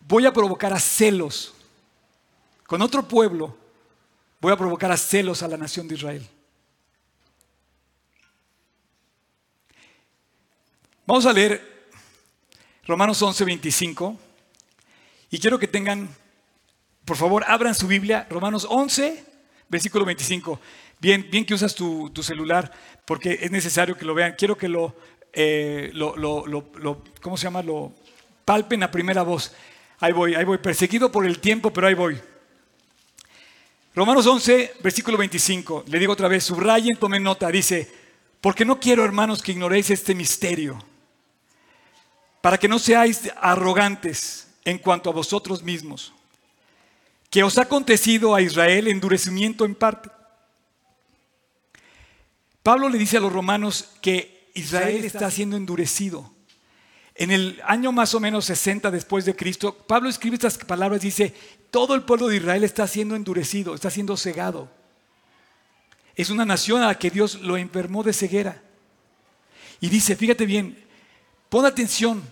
voy 0.00 0.26
a 0.26 0.32
provocar 0.32 0.72
a 0.72 0.80
celos. 0.80 1.54
Con 2.66 2.82
otro 2.82 3.06
pueblo 3.06 3.56
voy 4.40 4.52
a 4.52 4.56
provocar 4.56 4.90
a 4.90 4.96
celos 4.96 5.42
a 5.42 5.48
la 5.48 5.56
nación 5.56 5.86
de 5.86 5.94
Israel. 5.94 6.28
Vamos 11.06 11.26
a 11.26 11.32
leer 11.32 11.72
Romanos 12.86 13.20
11, 13.22 13.44
25. 13.44 14.18
Y 15.30 15.38
quiero 15.38 15.58
que 15.58 15.68
tengan, 15.68 16.08
por 17.04 17.16
favor, 17.16 17.44
abran 17.46 17.74
su 17.74 17.86
Biblia, 17.86 18.26
Romanos 18.28 18.66
11, 18.68 19.24
versículo 19.68 20.04
25. 20.04 20.60
Bien, 21.02 21.26
bien 21.28 21.44
que 21.44 21.52
usas 21.52 21.74
tu, 21.74 22.12
celular, 22.22 22.70
porque 23.04 23.36
es 23.42 23.50
necesario 23.50 23.96
que 23.96 24.04
lo 24.04 24.14
vean. 24.14 24.36
Quiero 24.38 24.56
que 24.56 24.68
lo, 24.68 24.94
eh, 25.32 25.90
lo, 25.94 26.16
lo, 26.16 26.46
lo, 26.46 27.02
¿cómo 27.20 27.36
se 27.36 27.42
llama? 27.42 27.60
Lo 27.60 27.92
palpen 28.44 28.84
a 28.84 28.90
primera 28.92 29.24
voz. 29.24 29.52
Ahí 29.98 30.12
voy, 30.12 30.36
ahí 30.36 30.44
voy, 30.44 30.58
perseguido 30.58 31.10
por 31.10 31.26
el 31.26 31.40
tiempo, 31.40 31.72
pero 31.72 31.88
ahí 31.88 31.94
voy. 31.94 32.20
Romanos 33.96 34.28
11, 34.28 34.74
versículo 34.80 35.18
25. 35.18 35.86
Le 35.88 35.98
digo 35.98 36.12
otra 36.12 36.28
vez, 36.28 36.44
subrayen, 36.44 36.96
tomen 36.96 37.24
nota. 37.24 37.48
Dice, 37.48 37.90
porque 38.40 38.64
no 38.64 38.78
quiero, 38.78 39.04
hermanos, 39.04 39.42
que 39.42 39.50
ignoréis 39.50 39.90
este 39.90 40.14
misterio 40.14 40.78
para 42.40 42.58
que 42.58 42.68
no 42.68 42.78
seáis 42.78 43.28
arrogantes 43.40 44.46
en 44.64 44.78
cuanto 44.78 45.10
a 45.10 45.12
vosotros 45.12 45.64
mismos, 45.64 46.12
que 47.28 47.42
os 47.42 47.58
ha 47.58 47.62
acontecido 47.62 48.36
a 48.36 48.40
Israel 48.40 48.86
endurecimiento 48.86 49.64
en 49.64 49.74
parte. 49.74 50.11
Pablo 52.62 52.88
le 52.88 52.98
dice 52.98 53.16
a 53.16 53.20
los 53.20 53.32
romanos 53.32 53.88
que 54.00 54.50
Israel 54.54 55.04
está 55.04 55.30
siendo 55.30 55.56
endurecido. 55.56 56.32
En 57.14 57.30
el 57.30 57.60
año 57.66 57.92
más 57.92 58.14
o 58.14 58.20
menos 58.20 58.46
60 58.46 58.90
después 58.90 59.24
de 59.24 59.36
Cristo, 59.36 59.74
Pablo 59.74 60.08
escribe 60.08 60.36
estas 60.36 60.58
palabras 60.58 61.02
y 61.02 61.08
dice, 61.08 61.34
todo 61.70 61.94
el 61.94 62.02
pueblo 62.02 62.28
de 62.28 62.36
Israel 62.36 62.64
está 62.64 62.86
siendo 62.86 63.16
endurecido, 63.16 63.74
está 63.74 63.90
siendo 63.90 64.16
cegado. 64.16 64.70
es 66.14 66.30
una 66.30 66.44
nación 66.44 66.82
a 66.82 66.88
la 66.88 66.98
que 66.98 67.10
Dios 67.10 67.40
lo 67.40 67.56
enfermó 67.56 68.02
de 68.02 68.12
ceguera. 68.12 68.62
Y 69.80 69.88
dice, 69.88 70.14
fíjate 70.14 70.46
bien, 70.46 70.78
pon 71.48 71.66
atención. 71.66 72.22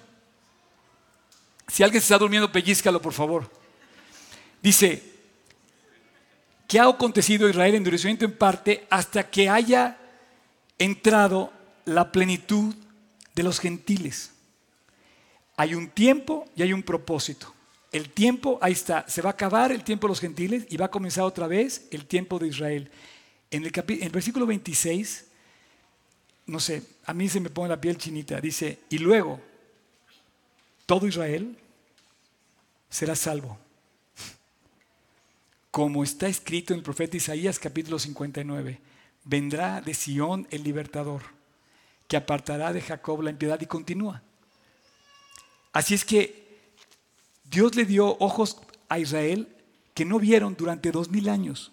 Si 1.66 1.82
alguien 1.82 2.00
se 2.00 2.06
está 2.06 2.18
durmiendo, 2.18 2.52
pellizcalo, 2.52 3.02
por 3.02 3.12
favor. 3.12 3.50
Dice, 4.62 5.02
¿qué 6.68 6.78
ha 6.78 6.84
acontecido 6.84 7.46
a 7.46 7.50
Israel? 7.50 7.74
Endurecimiento 7.74 8.24
en 8.24 8.36
parte 8.36 8.86
hasta 8.90 9.28
que 9.28 9.48
haya 9.48 9.96
entrado 10.80 11.52
la 11.84 12.10
plenitud 12.10 12.74
de 13.34 13.42
los 13.42 13.60
gentiles. 13.60 14.32
Hay 15.56 15.74
un 15.74 15.90
tiempo 15.90 16.46
y 16.56 16.62
hay 16.62 16.72
un 16.72 16.82
propósito. 16.82 17.54
El 17.92 18.10
tiempo, 18.10 18.58
ahí 18.62 18.72
está, 18.72 19.04
se 19.08 19.20
va 19.20 19.30
a 19.30 19.32
acabar 19.32 19.72
el 19.72 19.84
tiempo 19.84 20.06
de 20.06 20.12
los 20.12 20.20
gentiles 20.20 20.64
y 20.70 20.76
va 20.76 20.86
a 20.86 20.90
comenzar 20.90 21.24
otra 21.24 21.46
vez 21.46 21.86
el 21.90 22.06
tiempo 22.06 22.38
de 22.38 22.48
Israel. 22.48 22.90
En 23.50 23.64
el, 23.64 23.72
en 23.74 24.02
el 24.02 24.10
versículo 24.10 24.46
26, 24.46 25.26
no 26.46 26.60
sé, 26.60 26.82
a 27.04 27.12
mí 27.12 27.28
se 27.28 27.40
me 27.40 27.50
pone 27.50 27.68
la 27.68 27.80
piel 27.80 27.98
chinita, 27.98 28.40
dice, 28.40 28.78
y 28.88 28.98
luego 28.98 29.40
todo 30.86 31.06
Israel 31.06 31.56
será 32.88 33.14
salvo. 33.14 33.58
Como 35.70 36.02
está 36.02 36.26
escrito 36.26 36.72
en 36.72 36.78
el 36.78 36.84
profeta 36.84 37.16
Isaías 37.16 37.58
capítulo 37.58 37.98
59, 37.98 38.80
vendrá 39.24 39.80
de 39.80 39.94
Sión 39.94 40.46
el 40.50 40.62
libertador, 40.62 41.22
que 42.08 42.16
apartará 42.16 42.72
de 42.72 42.80
Jacob 42.80 43.22
la 43.22 43.30
impiedad 43.30 43.60
y 43.60 43.66
continúa. 43.66 44.22
Así 45.72 45.94
es 45.94 46.04
que 46.04 46.60
Dios 47.44 47.74
le 47.74 47.84
dio 47.84 48.16
ojos 48.18 48.58
a 48.88 48.98
Israel 48.98 49.48
que 49.94 50.04
no 50.04 50.18
vieron 50.18 50.54
durante 50.56 50.90
dos 50.90 51.10
mil 51.10 51.28
años 51.28 51.72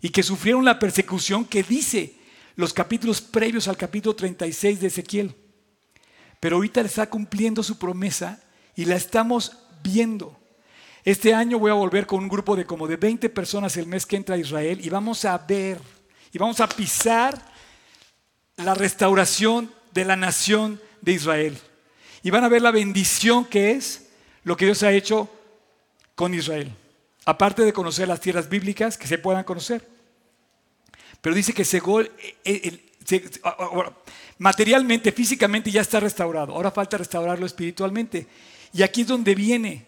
y 0.00 0.10
que 0.10 0.22
sufrieron 0.22 0.64
la 0.64 0.78
persecución 0.78 1.44
que 1.44 1.62
dice 1.62 2.14
los 2.56 2.72
capítulos 2.72 3.20
previos 3.20 3.68
al 3.68 3.76
capítulo 3.76 4.16
36 4.16 4.80
de 4.80 4.86
Ezequiel. 4.88 5.34
Pero 6.40 6.56
ahorita 6.56 6.80
está 6.80 7.08
cumpliendo 7.08 7.62
su 7.62 7.78
promesa 7.78 8.42
y 8.74 8.84
la 8.84 8.96
estamos 8.96 9.58
viendo. 9.82 10.36
Este 11.04 11.34
año 11.34 11.58
voy 11.58 11.70
a 11.70 11.74
volver 11.74 12.06
con 12.06 12.20
un 12.20 12.28
grupo 12.28 12.54
de 12.56 12.66
como 12.66 12.86
de 12.86 12.96
20 12.96 13.30
personas 13.30 13.76
el 13.76 13.86
mes 13.86 14.06
que 14.06 14.16
entra 14.16 14.34
a 14.34 14.38
Israel 14.38 14.80
y 14.82 14.88
vamos 14.88 15.24
a 15.24 15.38
ver 15.38 15.80
y 16.32 16.38
vamos 16.38 16.60
a 16.60 16.68
pisar 16.68 17.40
la 18.56 18.74
restauración 18.74 19.72
de 19.92 20.04
la 20.04 20.16
nación 20.16 20.80
de 21.00 21.12
Israel. 21.12 21.58
Y 22.22 22.30
van 22.30 22.44
a 22.44 22.48
ver 22.48 22.62
la 22.62 22.70
bendición 22.70 23.44
que 23.44 23.72
es 23.72 24.08
lo 24.44 24.56
que 24.56 24.66
Dios 24.66 24.82
ha 24.82 24.92
hecho 24.92 25.30
con 26.14 26.34
Israel. 26.34 26.74
Aparte 27.24 27.62
de 27.62 27.72
conocer 27.72 28.08
las 28.08 28.20
tierras 28.20 28.48
bíblicas 28.48 28.98
que 28.98 29.06
se 29.06 29.18
puedan 29.18 29.44
conocer. 29.44 29.86
Pero 31.20 31.34
dice 31.34 31.52
que 31.52 31.64
materialmente, 34.38 35.12
físicamente 35.12 35.70
ya 35.70 35.80
está 35.80 36.00
restaurado. 36.00 36.54
Ahora 36.54 36.70
falta 36.70 36.98
restaurarlo 36.98 37.46
espiritualmente. 37.46 38.26
Y 38.72 38.82
aquí 38.82 39.02
es 39.02 39.08
donde 39.08 39.34
viene, 39.34 39.86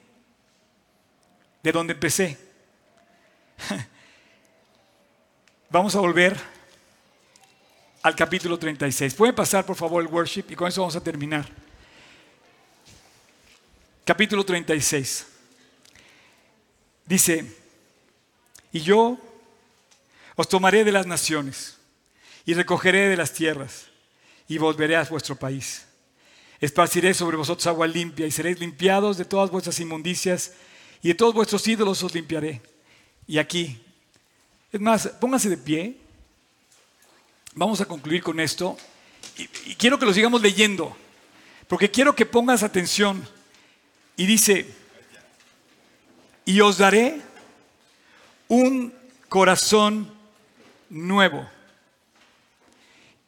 de 1.63 1.73
donde 1.73 1.93
empecé. 1.95 2.39
Vamos 5.73 5.95
a 5.95 6.01
volver 6.01 6.37
al 8.03 8.17
capítulo 8.17 8.59
36. 8.59 9.15
Pueden 9.15 9.37
pasar 9.37 9.65
por 9.65 9.77
favor 9.77 10.03
el 10.03 10.09
worship 10.09 10.47
y 10.49 10.57
con 10.57 10.67
eso 10.67 10.81
vamos 10.81 10.97
a 10.97 11.01
terminar. 11.01 11.47
Capítulo 14.05 14.45
36. 14.45 15.29
Dice, 17.07 17.57
y 18.73 18.81
yo 18.81 19.17
os 20.35 20.49
tomaré 20.49 20.83
de 20.83 20.91
las 20.91 21.07
naciones 21.07 21.79
y 22.45 22.55
recogeré 22.55 23.09
de 23.09 23.17
las 23.17 23.33
tierras 23.33 23.87
y 24.49 24.59
volveré 24.59 24.97
a 24.97 25.05
vuestro 25.05 25.37
país. 25.37 25.87
Esparciré 26.59 27.15
sobre 27.15 27.37
vosotros 27.37 27.69
agua 27.69 27.87
limpia 27.87 28.27
y 28.27 28.33
seréis 28.33 28.59
limpiados 28.59 29.19
de 29.19 29.25
todas 29.25 29.53
vuestras 29.53 29.79
inmundicias 29.79 30.53
y 31.01 31.09
de 31.09 31.15
todos 31.15 31.33
vuestros 31.33 31.67
ídolos 31.69 32.03
os 32.03 32.13
limpiaré. 32.13 32.61
Y 33.29 33.39
aquí, 33.39 33.81
es 34.73 34.81
más, 34.81 35.09
pónganse 35.21 35.49
de 35.49 35.57
pie. 35.57 35.97
Vamos 37.55 37.81
a 37.81 37.87
concluir 37.87 38.23
con 38.23 38.39
esto. 38.39 38.77
Y, 39.37 39.75
quiero 39.75 39.99
que 39.99 40.07
lo 40.07 40.15
sigamos 40.15 40.41
leyendo, 40.43 40.97
porque 41.67 41.91
quiero 41.91 42.15
que 42.15 42.27
pongas 42.27 42.63
atención. 42.63 43.27
Y 44.17 44.27
dice, 44.27 44.67
y 46.45 46.61
os 46.61 46.79
daré 46.79 47.21
un 48.49 48.95
corazón 49.29 50.13
nuevo. 50.89 51.49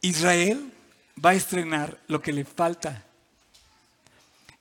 Israel 0.01 0.71
va 1.23 1.31
a 1.31 1.35
estrenar 1.35 1.97
lo 2.07 2.21
que 2.21 2.33
le 2.33 2.45
falta. 2.45 3.03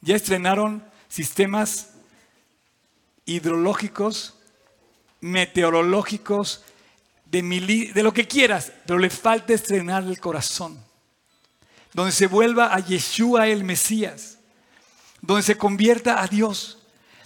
Ya 0.00 0.16
estrenaron 0.16 0.84
sistemas 1.08 1.90
hidrológicos, 3.24 4.34
meteorológicos, 5.20 6.64
de, 7.32 8.02
lo 8.02 8.12
que 8.12 8.28
quieras, 8.28 8.70
pero 8.86 8.98
le 8.98 9.08
falta 9.08 9.54
estrenar 9.54 10.02
el 10.02 10.20
corazón. 10.20 10.78
Donde 11.94 12.12
se 12.12 12.26
vuelva 12.26 12.74
a 12.74 12.80
Yeshua 12.80 13.48
el 13.48 13.64
Mesías, 13.64 14.36
donde 15.22 15.42
se 15.42 15.56
convierta 15.56 16.22
a 16.22 16.26
Dios, 16.26 16.78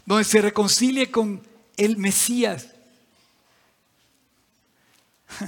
donde 0.05 0.23
se 0.23 0.41
reconcilie 0.41 1.11
con 1.11 1.45
el 1.77 1.97
Mesías. 1.97 2.69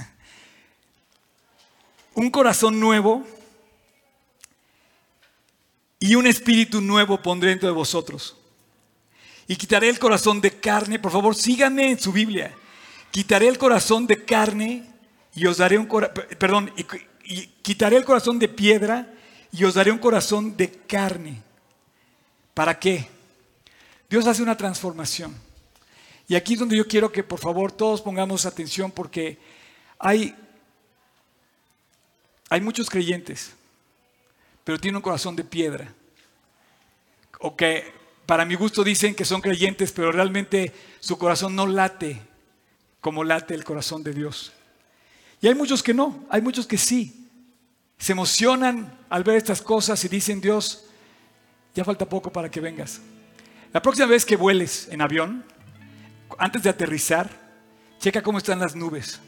Un 2.15 2.29
corazón 2.29 2.81
nuevo 2.81 3.25
y 6.01 6.15
un 6.15 6.27
espíritu 6.27 6.81
nuevo 6.81 7.21
pondré 7.21 7.51
dentro 7.51 7.69
de 7.69 7.75
vosotros. 7.75 8.35
Y 9.47 9.55
quitaré 9.55 9.87
el 9.87 9.99
corazón 9.99 10.41
de 10.41 10.59
carne, 10.59 10.99
por 10.99 11.13
favor, 11.13 11.33
síganme 11.35 11.91
en 11.91 11.99
su 11.99 12.11
Biblia 12.11 12.53
quitaré 13.11 13.47
el 13.47 13.57
corazón 13.57 14.07
de 14.07 14.23
carne 14.23 14.85
y 15.35 15.45
os 15.45 15.57
daré 15.57 15.77
un 15.77 15.87
perdón, 15.87 16.71
y, 17.23 17.47
quitaré 17.61 17.97
el 17.97 18.05
corazón 18.05 18.39
de 18.39 18.47
piedra 18.47 19.13
y 19.51 19.63
os 19.63 19.75
daré 19.75 19.91
un 19.91 19.99
corazón 19.99 20.57
de 20.57 20.71
carne. 20.71 21.41
¿Para 22.53 22.79
qué? 22.79 23.07
Dios 24.09 24.25
hace 24.27 24.41
una 24.41 24.57
transformación. 24.57 25.35
Y 26.27 26.35
aquí 26.35 26.53
es 26.53 26.59
donde 26.59 26.77
yo 26.77 26.87
quiero 26.87 27.11
que 27.11 27.23
por 27.23 27.39
favor 27.39 27.71
todos 27.71 28.01
pongamos 28.01 28.45
atención 28.45 28.91
porque 28.91 29.37
hay, 29.97 30.35
hay 32.49 32.61
muchos 32.61 32.89
creyentes, 32.89 33.53
pero 34.63 34.79
tienen 34.79 34.97
un 34.97 35.01
corazón 35.01 35.35
de 35.35 35.43
piedra. 35.43 35.93
O 37.39 37.55
que 37.55 37.91
para 38.25 38.45
mi 38.45 38.55
gusto 38.55 38.83
dicen 38.83 39.15
que 39.15 39.25
son 39.25 39.41
creyentes, 39.41 39.91
pero 39.91 40.11
realmente 40.11 40.73
su 40.99 41.17
corazón 41.17 41.55
no 41.55 41.65
late 41.65 42.28
como 43.01 43.23
late 43.23 43.53
el 43.53 43.63
corazón 43.63 44.03
de 44.03 44.13
Dios. 44.13 44.51
Y 45.41 45.47
hay 45.47 45.55
muchos 45.55 45.81
que 45.81 45.93
no, 45.93 46.25
hay 46.29 46.41
muchos 46.41 46.67
que 46.67 46.77
sí. 46.77 47.27
Se 47.97 48.11
emocionan 48.11 48.97
al 49.09 49.23
ver 49.23 49.35
estas 49.35 49.61
cosas 49.61 50.03
y 50.03 50.07
dicen, 50.07 50.41
Dios, 50.41 50.85
ya 51.73 51.83
falta 51.83 52.07
poco 52.07 52.31
para 52.31 52.49
que 52.49 52.59
vengas. 52.59 53.01
La 53.71 53.81
próxima 53.81 54.07
vez 54.07 54.25
que 54.25 54.35
vueles 54.35 54.87
en 54.91 55.01
avión, 55.01 55.43
antes 56.37 56.63
de 56.63 56.69
aterrizar, 56.69 57.29
checa 57.99 58.21
cómo 58.21 58.37
están 58.37 58.59
las 58.59 58.75
nubes. 58.75 59.19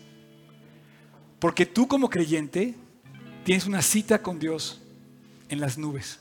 Porque 1.39 1.65
tú 1.65 1.87
como 1.87 2.09
creyente 2.09 2.75
tienes 3.43 3.65
una 3.65 3.81
cita 3.81 4.21
con 4.21 4.39
Dios 4.39 4.81
en 5.49 5.59
las 5.59 5.77
nubes. 5.77 6.19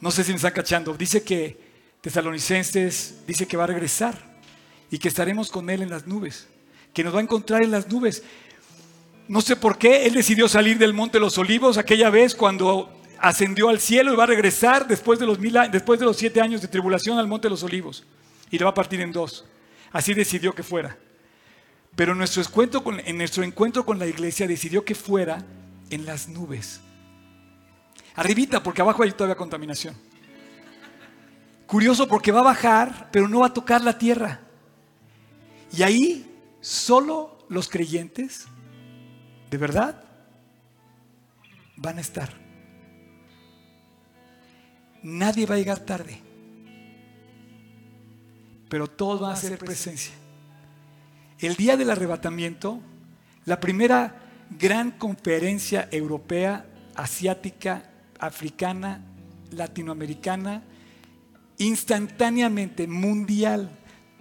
No 0.00 0.10
sé 0.10 0.24
si 0.24 0.30
me 0.30 0.36
están 0.36 0.52
cachando. 0.52 0.94
Dice 0.94 1.22
que 1.22 1.60
Tesalonicenses 2.00 3.22
dice 3.26 3.46
que 3.46 3.56
va 3.56 3.64
a 3.64 3.68
regresar 3.68 4.31
y 4.92 4.98
que 4.98 5.08
estaremos 5.08 5.50
con 5.50 5.70
Él 5.70 5.80
en 5.80 5.88
las 5.88 6.06
nubes, 6.06 6.46
que 6.92 7.02
nos 7.02 7.14
va 7.14 7.18
a 7.18 7.22
encontrar 7.22 7.64
en 7.64 7.70
las 7.70 7.88
nubes. 7.88 8.22
No 9.26 9.40
sé 9.40 9.56
por 9.56 9.78
qué 9.78 10.04
Él 10.04 10.12
decidió 10.12 10.48
salir 10.48 10.76
del 10.76 10.92
Monte 10.92 11.16
de 11.16 11.20
los 11.20 11.38
Olivos 11.38 11.78
aquella 11.78 12.10
vez 12.10 12.34
cuando 12.34 12.92
ascendió 13.18 13.70
al 13.70 13.80
cielo 13.80 14.12
y 14.12 14.16
va 14.16 14.24
a 14.24 14.26
regresar 14.26 14.86
después 14.86 15.18
de 15.18 15.24
los, 15.24 15.38
mil, 15.38 15.56
después 15.72 15.98
de 15.98 16.04
los 16.04 16.18
siete 16.18 16.42
años 16.42 16.60
de 16.60 16.68
tribulación 16.68 17.18
al 17.18 17.26
Monte 17.26 17.46
de 17.46 17.50
los 17.52 17.62
Olivos 17.62 18.04
y 18.50 18.58
lo 18.58 18.66
va 18.66 18.72
a 18.72 18.74
partir 18.74 19.00
en 19.00 19.12
dos. 19.12 19.46
Así 19.92 20.12
decidió 20.12 20.54
que 20.54 20.62
fuera. 20.62 20.98
Pero 21.96 22.14
nuestro 22.14 22.42
encuentro 22.42 22.84
con, 22.84 23.00
en 23.00 23.16
nuestro 23.16 23.44
encuentro 23.44 23.86
con 23.86 23.98
la 23.98 24.06
iglesia 24.06 24.46
decidió 24.46 24.84
que 24.84 24.94
fuera 24.94 25.42
en 25.88 26.04
las 26.04 26.28
nubes. 26.28 26.82
Arribita, 28.14 28.62
porque 28.62 28.82
abajo 28.82 29.04
hay 29.04 29.12
todavía 29.12 29.36
contaminación. 29.36 29.96
Curioso 31.66 32.06
porque 32.06 32.30
va 32.30 32.40
a 32.40 32.44
bajar, 32.44 33.08
pero 33.10 33.26
no 33.26 33.40
va 33.40 33.46
a 33.46 33.54
tocar 33.54 33.80
la 33.80 33.96
tierra. 33.96 34.40
Y 35.76 35.82
ahí 35.82 36.26
solo 36.60 37.38
los 37.48 37.68
creyentes, 37.68 38.46
de 39.50 39.58
verdad, 39.58 40.04
van 41.76 41.98
a 41.98 42.00
estar. 42.00 42.30
Nadie 45.02 45.46
va 45.46 45.56
a 45.56 45.58
llegar 45.58 45.80
tarde, 45.80 46.20
pero 48.68 48.86
todos 48.86 49.20
van 49.20 49.32
a 49.32 49.36
ser 49.36 49.58
presencia. 49.58 50.14
El 51.40 51.56
día 51.56 51.76
del 51.76 51.90
arrebatamiento, 51.90 52.80
la 53.46 53.58
primera 53.58 54.22
gran 54.58 54.92
conferencia 54.92 55.88
europea, 55.90 56.66
asiática, 56.94 57.90
africana, 58.20 59.04
latinoamericana, 59.50 60.62
instantáneamente 61.58 62.86
mundial. 62.86 63.70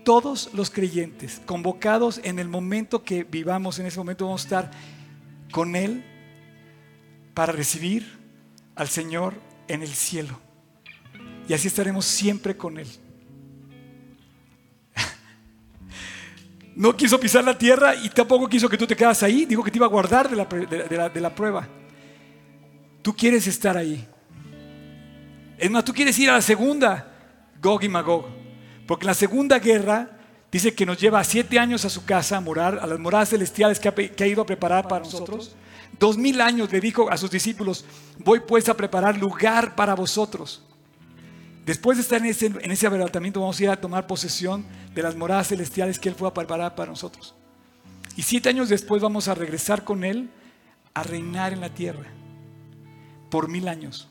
Todos 0.04 0.50
los 0.54 0.70
creyentes 0.70 1.42
convocados 1.46 2.20
en 2.24 2.40
el 2.40 2.50
momento 2.50 3.04
que 3.04 3.24
vivamos, 3.24 3.80
en 3.80 3.86
ese 3.86 3.98
momento 4.00 4.26
vamos 4.26 4.42
a 4.42 4.46
estar 4.46 4.72
con 5.52 5.76
Él 5.76 6.04
para 7.34 7.52
recibir 7.52 8.20
al 8.76 8.88
Señor 8.88 9.36
en 9.68 9.82
el 9.82 9.90
cielo. 9.90 10.40
Y 11.48 11.54
así 11.54 11.68
estaremos 11.68 12.06
siempre 12.06 12.58
con 12.58 12.78
Él. 12.78 12.88
No 16.76 16.96
quiso 16.96 17.20
pisar 17.20 17.44
la 17.44 17.58
tierra 17.58 17.96
y 17.96 18.10
tampoco 18.10 18.48
quiso 18.48 18.70
que 18.70 18.78
tú 18.78 18.88
te 18.88 18.96
quedas 18.96 19.22
ahí. 19.24 19.46
Dijo 19.46 19.64
que 19.64 19.70
te 19.70 19.78
iba 19.78 19.86
a 19.86 19.90
guardar 19.90 20.30
de 20.30 20.36
la, 20.36 21.10
de 21.10 21.22
la 21.22 21.36
prueba. 21.36 21.68
Tú 23.02 23.14
quieres 23.14 23.46
estar 23.46 23.76
ahí. 23.78 24.08
Es 25.58 25.70
más, 25.70 25.84
tú 25.84 25.94
quieres 25.94 26.18
ir 26.18 26.30
a 26.30 26.34
la 26.34 26.42
segunda, 26.42 27.08
Gog 27.62 27.84
y 27.84 27.90
Magog. 27.90 28.41
Porque 28.92 29.06
la 29.06 29.14
segunda 29.14 29.58
guerra 29.58 30.10
dice 30.52 30.74
que 30.74 30.86
nos 30.86 31.00
lleva 31.00 31.24
siete 31.24 31.58
años 31.58 31.86
a 31.86 31.90
su 31.90 32.04
casa 32.04 32.36
a 32.36 32.42
morar, 32.42 32.78
a 32.82 32.86
las 32.86 33.00
moradas 33.00 33.30
celestiales 33.30 33.80
que 33.80 33.88
ha, 33.88 34.28
ido 34.28 34.42
a 34.42 34.46
preparar 34.46 34.90
para 34.90 35.06
nosotros. 35.06 35.56
Dos 35.98 36.18
mil 36.18 36.42
años 36.42 36.70
le 36.74 36.82
dijo 36.82 37.10
a 37.10 37.16
sus 37.16 37.32
discípulos, 37.32 37.86
voy 38.18 38.42
pues 38.42 38.68
a 38.68 38.76
preparar 38.76 39.18
lugar 39.18 39.76
para 39.76 39.96
vosotros. 39.96 40.62
Después 41.66 42.00
de 42.00 42.02
estar 42.02 42.20
en 42.20 42.26
ese, 42.26 42.48
en 42.48 43.32
vamos 43.34 43.58
a 43.62 43.64
ir 43.64 43.70
a 43.70 43.80
tomar 43.80 44.08
posesión 44.08 44.66
de 44.94 45.04
las 45.04 45.16
moradas 45.16 45.48
celestiales 45.48 45.98
que 45.98 46.10
Él 46.10 46.16
fue 46.16 46.28
a 46.28 46.34
preparar 46.34 46.76
para 46.76 46.92
nosotros. 46.92 47.34
Y 48.18 48.24
siete 48.24 48.50
años 48.50 48.68
después 48.68 49.02
vamos 49.02 49.30
a 49.30 49.36
regresar 49.36 49.86
con 49.86 50.04
Él 50.04 50.30
a 50.94 51.04
reinar 51.04 51.54
en 51.54 51.62
la 51.62 51.74
tierra 51.74 52.10
por 53.30 53.48
mil 53.48 53.70
años. 53.70 54.11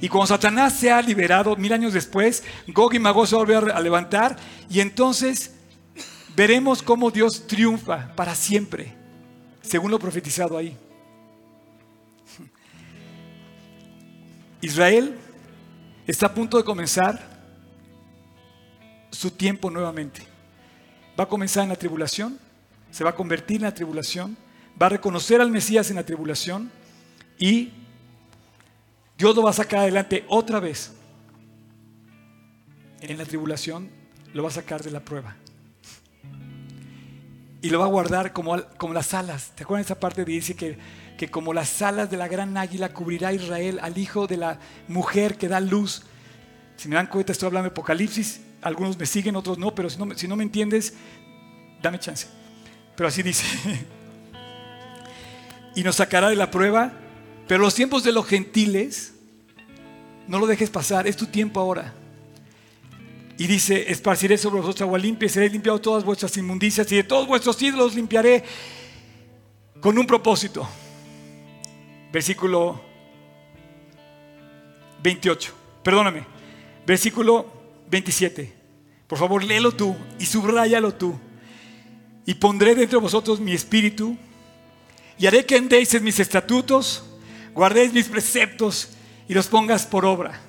Y 0.00 0.08
cuando 0.08 0.28
Satanás 0.28 0.78
se 0.78 0.90
ha 0.90 1.02
liberado 1.02 1.56
mil 1.56 1.72
años 1.72 1.92
después, 1.92 2.42
Gog 2.68 2.94
y 2.94 2.98
Magog 2.98 3.26
se 3.26 3.36
vuelven 3.36 3.70
a 3.70 3.80
levantar 3.80 4.36
y 4.70 4.80
entonces 4.80 5.54
veremos 6.34 6.82
cómo 6.82 7.10
Dios 7.10 7.46
triunfa 7.46 8.14
para 8.16 8.34
siempre, 8.34 8.94
según 9.60 9.90
lo 9.90 9.98
profetizado 9.98 10.56
ahí. 10.56 10.74
Israel 14.62 15.18
está 16.06 16.26
a 16.26 16.34
punto 16.34 16.56
de 16.56 16.64
comenzar 16.64 17.28
su 19.10 19.30
tiempo 19.30 19.70
nuevamente. 19.70 20.22
Va 21.18 21.24
a 21.24 21.28
comenzar 21.28 21.64
en 21.64 21.68
la 21.68 21.76
tribulación, 21.76 22.38
se 22.90 23.04
va 23.04 23.10
a 23.10 23.14
convertir 23.14 23.56
en 23.56 23.64
la 23.64 23.74
tribulación, 23.74 24.34
va 24.80 24.86
a 24.86 24.90
reconocer 24.90 25.42
al 25.42 25.50
Mesías 25.50 25.90
en 25.90 25.96
la 25.96 26.04
tribulación 26.04 26.70
y 27.38 27.72
Dios 29.20 29.36
lo 29.36 29.42
va 29.42 29.50
a 29.50 29.52
sacar 29.52 29.80
adelante 29.80 30.24
otra 30.28 30.60
vez. 30.60 30.92
En 33.02 33.18
la 33.18 33.26
tribulación 33.26 33.90
lo 34.32 34.44
va 34.44 34.48
a 34.48 34.52
sacar 34.52 34.82
de 34.82 34.90
la 34.90 35.00
prueba. 35.00 35.36
Y 37.60 37.68
lo 37.68 37.80
va 37.80 37.84
a 37.84 37.88
guardar 37.88 38.32
como, 38.32 38.58
como 38.78 38.94
las 38.94 39.12
alas. 39.12 39.52
¿Te 39.54 39.64
acuerdas 39.64 39.88
esa 39.88 40.00
parte 40.00 40.24
que 40.24 40.32
dice 40.32 40.56
que, 40.56 40.78
que 41.18 41.30
como 41.30 41.52
las 41.52 41.82
alas 41.82 42.10
de 42.10 42.16
la 42.16 42.28
gran 42.28 42.56
águila 42.56 42.94
cubrirá 42.94 43.30
Israel 43.34 43.78
al 43.82 43.98
hijo 43.98 44.26
de 44.26 44.38
la 44.38 44.58
mujer 44.88 45.36
que 45.36 45.48
da 45.48 45.60
luz? 45.60 46.04
Si 46.78 46.88
me 46.88 46.94
dan 46.94 47.08
cuenta, 47.08 47.32
estoy 47.32 47.48
hablando 47.48 47.68
de 47.68 47.72
Apocalipsis. 47.72 48.40
Algunos 48.62 48.96
me 48.96 49.04
siguen, 49.04 49.36
otros 49.36 49.58
no, 49.58 49.74
pero 49.74 49.90
si 49.90 49.98
no, 49.98 50.16
si 50.16 50.28
no 50.28 50.34
me 50.34 50.44
entiendes, 50.44 50.94
dame 51.82 51.98
chance. 51.98 52.26
Pero 52.96 53.06
así 53.06 53.22
dice. 53.22 53.44
y 55.76 55.82
nos 55.82 55.96
sacará 55.96 56.30
de 56.30 56.36
la 56.36 56.50
prueba 56.50 56.94
pero 57.50 57.64
los 57.64 57.74
tiempos 57.74 58.04
de 58.04 58.12
los 58.12 58.28
gentiles, 58.28 59.12
no 60.28 60.38
lo 60.38 60.46
dejes 60.46 60.70
pasar, 60.70 61.08
es 61.08 61.16
tu 61.16 61.26
tiempo 61.26 61.58
ahora. 61.58 61.92
Y 63.38 63.48
dice, 63.48 63.90
esparciré 63.90 64.38
sobre 64.38 64.60
vosotros 64.60 64.82
agua 64.82 65.00
limpia, 65.00 65.28
seré 65.28 65.50
limpiado 65.50 65.80
todas 65.80 66.04
vuestras 66.04 66.36
inmundicias 66.36 66.92
y 66.92 66.94
de 66.94 67.02
todos 67.02 67.26
vuestros 67.26 67.60
ídolos 67.60 67.96
limpiaré 67.96 68.44
con 69.80 69.98
un 69.98 70.06
propósito. 70.06 70.64
Versículo 72.12 72.80
28, 75.02 75.52
perdóname, 75.82 76.24
versículo 76.86 77.52
27. 77.90 78.52
Por 79.08 79.18
favor, 79.18 79.42
léelo 79.42 79.72
tú 79.72 79.96
y 80.20 80.24
subrayalo 80.24 80.94
tú. 80.94 81.18
Y 82.26 82.34
pondré 82.34 82.76
dentro 82.76 83.00
de 83.00 83.02
vosotros 83.02 83.40
mi 83.40 83.54
espíritu 83.54 84.16
y 85.18 85.26
haré 85.26 85.44
que 85.44 85.56
andéis 85.56 85.92
en 85.94 86.04
mis 86.04 86.20
estatutos 86.20 87.09
guardéis 87.54 87.92
mis 87.92 88.08
preceptos 88.08 88.90
y 89.28 89.34
los 89.34 89.46
pongas 89.46 89.86
por 89.86 90.04
obra. 90.04 90.40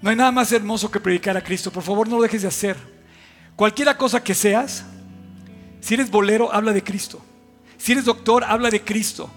No 0.00 0.10
hay 0.10 0.16
nada 0.16 0.30
más 0.30 0.52
hermoso 0.52 0.90
que 0.90 1.00
predicar 1.00 1.36
a 1.36 1.42
Cristo. 1.42 1.72
Por 1.72 1.82
favor, 1.82 2.08
no 2.08 2.16
lo 2.16 2.22
dejes 2.22 2.42
de 2.42 2.48
hacer. 2.48 2.76
Cualquiera 3.56 3.96
cosa 3.96 4.22
que 4.22 4.34
seas, 4.34 4.84
si 5.80 5.94
eres 5.94 6.10
bolero, 6.10 6.52
habla 6.52 6.72
de 6.72 6.84
Cristo. 6.84 7.20
Si 7.76 7.92
eres 7.92 8.04
doctor, 8.04 8.44
habla 8.44 8.70
de 8.70 8.82
Cristo. 8.82 9.30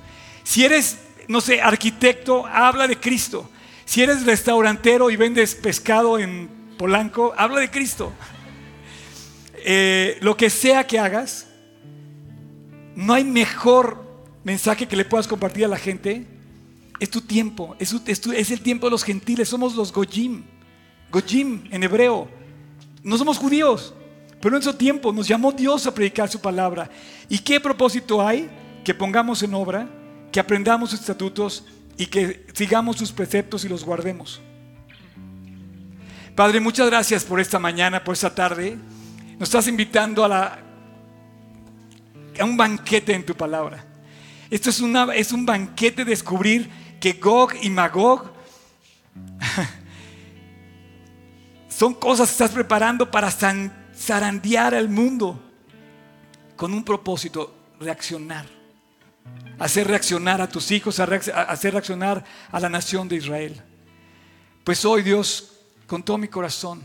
Si 0.44 0.64
eres, 0.64 1.00
no 1.28 1.42
sé, 1.42 1.62
arquitecto, 1.62 2.46
habla 2.46 2.88
de 2.88 3.00
Cristo. 3.00 3.50
Si 3.86 4.04
eres 4.04 4.26
restaurantero 4.26 5.10
y 5.10 5.16
vendes 5.16 5.56
pescado 5.56 6.20
en 6.20 6.76
Polanco, 6.78 7.34
habla 7.38 7.60
de 7.60 7.72
Cristo. 7.72 8.14
Eh, 9.56 10.18
lo 10.22 10.38
que 10.38 10.50
sea 10.50 10.86
que 10.86 11.00
hagas, 11.00 11.48
no 12.96 13.14
hay 13.14 13.24
mejor 13.24 14.11
mensaje 14.44 14.88
que 14.88 14.96
le 14.96 15.06
puedas 15.06 15.28
compartir 15.28 15.66
a 15.66 15.68
la 15.68 15.78
gente, 15.78 16.26
es 17.00 17.10
tu 17.10 17.22
tiempo, 17.22 17.76
es, 17.80 17.94
es, 18.06 18.52
el 18.52 18.62
tiempo 18.62 18.88
de 18.88 18.92
los 18.92 19.04
gentiles, 19.04 19.50
somos 19.50 19.76
los 19.76 19.92
Gojim, 19.92 20.44
Gojim 21.12 21.64
en 21.72 21.84
hebreo, 21.84 22.30
no 23.04 23.18
somos 23.18 23.38
judíos, 23.38 23.94
pero 24.40 24.56
en 24.56 24.64
su 24.64 24.74
tiempo 24.74 25.12
nos 25.12 25.28
llamó 25.28 25.52
Dios 25.52 25.86
a 25.88 25.94
predicar 25.94 26.30
su 26.30 26.40
palabra. 26.40 26.90
¿Y 27.30 27.40
qué 27.40 27.60
propósito 27.60 28.26
hay? 28.26 28.50
Que 28.84 28.94
pongamos 28.94 29.42
en 29.44 29.54
obra, 29.54 29.88
que 30.32 30.40
aprendamos 30.40 30.92
sus 30.92 31.00
estatutos 31.00 31.66
y 31.98 32.08
que 32.08 32.46
sigamos 32.54 32.98
sus 32.98 33.12
preceptos 33.12 33.66
y 33.66 33.70
los 33.70 33.84
guardemos. 33.84 34.42
Padre, 36.36 36.60
muchas 36.60 36.88
gracias 36.88 37.24
por 37.24 37.40
esta 37.40 37.60
mañana, 37.60 38.04
por 38.04 38.14
esta 38.14 38.34
tarde. 38.34 38.78
Nos 39.38 39.50
estás 39.50 39.68
invitando 39.68 40.24
a, 40.24 40.28
la, 40.28 40.60
a 42.40 42.46
un 42.46 42.58
banquete 42.58 43.14
en 43.14 43.26
tu 43.26 43.36
palabra. 43.36 43.91
Esto 44.52 44.70
es, 44.70 44.82
una, 44.82 45.16
es 45.16 45.32
un 45.32 45.46
banquete 45.46 46.04
de 46.04 46.12
descubrir 46.12 46.70
que 47.00 47.14
Gog 47.14 47.54
y 47.62 47.70
Magog 47.70 48.34
son 51.70 51.94
cosas 51.94 52.28
que 52.28 52.34
estás 52.34 52.52
preparando 52.52 53.10
para 53.10 53.32
zarandear 53.32 54.76
al 54.76 54.90
mundo 54.90 55.42
con 56.58 56.74
un 56.74 56.84
propósito, 56.84 57.56
reaccionar. 57.80 58.46
Hacer 59.58 59.88
reaccionar 59.88 60.42
a 60.42 60.50
tus 60.50 60.70
hijos, 60.72 61.00
hacer 61.00 61.72
reaccionar 61.72 62.26
a 62.52 62.60
la 62.60 62.68
nación 62.68 63.08
de 63.08 63.16
Israel. 63.16 63.62
Pues 64.66 64.84
hoy 64.84 65.02
Dios, 65.02 65.62
con 65.88 66.04
todo 66.04 66.18
mi 66.18 66.28
corazón, 66.28 66.82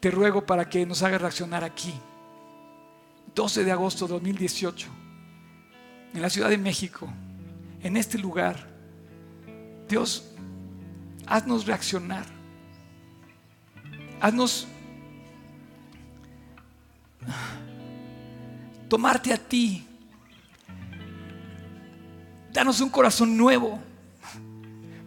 te 0.00 0.10
ruego 0.10 0.46
para 0.46 0.70
que 0.70 0.86
nos 0.86 1.02
haga 1.02 1.18
reaccionar 1.18 1.64
aquí. 1.64 1.92
12 3.34 3.64
de 3.64 3.72
agosto 3.72 4.06
de 4.06 4.14
2018 4.14 5.07
en 6.14 6.22
la 6.22 6.30
Ciudad 6.30 6.48
de 6.48 6.58
México, 6.58 7.08
en 7.82 7.96
este 7.96 8.18
lugar. 8.18 8.66
Dios, 9.88 10.24
haznos 11.26 11.66
reaccionar. 11.66 12.24
Haznos 14.20 14.66
tomarte 18.88 19.32
a 19.32 19.36
ti. 19.36 19.86
Danos 22.52 22.80
un 22.80 22.90
corazón 22.90 23.36
nuevo. 23.36 23.78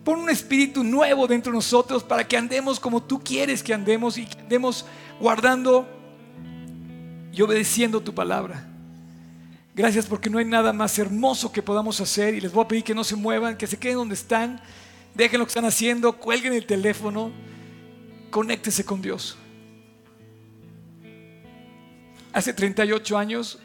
Pon 0.03 0.19
un 0.19 0.29
espíritu 0.29 0.83
nuevo 0.83 1.27
dentro 1.27 1.51
de 1.51 1.57
nosotros 1.57 2.03
para 2.03 2.27
que 2.27 2.37
andemos 2.37 2.79
como 2.79 3.03
tú 3.03 3.21
quieres 3.23 3.61
que 3.61 3.73
andemos 3.73 4.17
y 4.17 4.25
que 4.25 4.39
andemos 4.39 4.85
guardando 5.19 5.87
y 7.31 7.41
obedeciendo 7.41 8.01
tu 8.01 8.13
palabra. 8.13 8.70
Gracias 9.81 10.05
porque 10.05 10.29
no 10.29 10.37
hay 10.37 10.45
nada 10.45 10.73
más 10.73 10.99
hermoso 10.99 11.51
que 11.51 11.63
podamos 11.63 11.99
hacer 12.01 12.35
y 12.35 12.39
les 12.39 12.53
voy 12.53 12.63
a 12.63 12.67
pedir 12.67 12.83
que 12.83 12.93
no 12.93 13.03
se 13.03 13.15
muevan, 13.15 13.57
que 13.57 13.65
se 13.65 13.79
queden 13.79 13.95
donde 13.95 14.13
están, 14.13 14.61
dejen 15.15 15.39
lo 15.39 15.45
que 15.47 15.49
están 15.49 15.65
haciendo, 15.65 16.19
cuelguen 16.19 16.53
el 16.53 16.67
teléfono, 16.67 17.31
conéctese 18.29 18.85
con 18.85 19.01
Dios. 19.01 19.39
Hace 22.31 22.53
38 22.53 23.17
años 23.17 23.57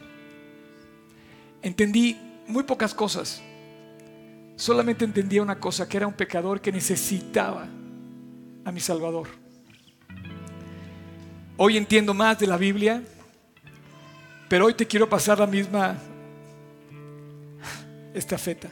entendí 1.61 2.17
muy 2.47 2.63
pocas 2.63 2.95
cosas. 2.95 3.43
Solamente 4.57 5.05
entendía 5.05 5.43
una 5.43 5.61
cosa, 5.61 5.87
que 5.87 5.99
era 5.99 6.07
un 6.07 6.15
pecador 6.15 6.63
que 6.63 6.73
necesitaba 6.73 7.69
a 8.65 8.73
mi 8.73 8.81
Salvador. 8.81 9.29
Hoy 11.59 11.77
entiendo 11.77 12.15
más 12.15 12.39
de 12.39 12.47
la 12.47 12.57
Biblia 12.57 13.03
Pero 14.49 14.67
hoy 14.67 14.75
te 14.75 14.87
quiero 14.87 15.09
pasar 15.09 15.39
la 15.39 15.47
misma 15.47 15.99
estafeta. 18.15 18.69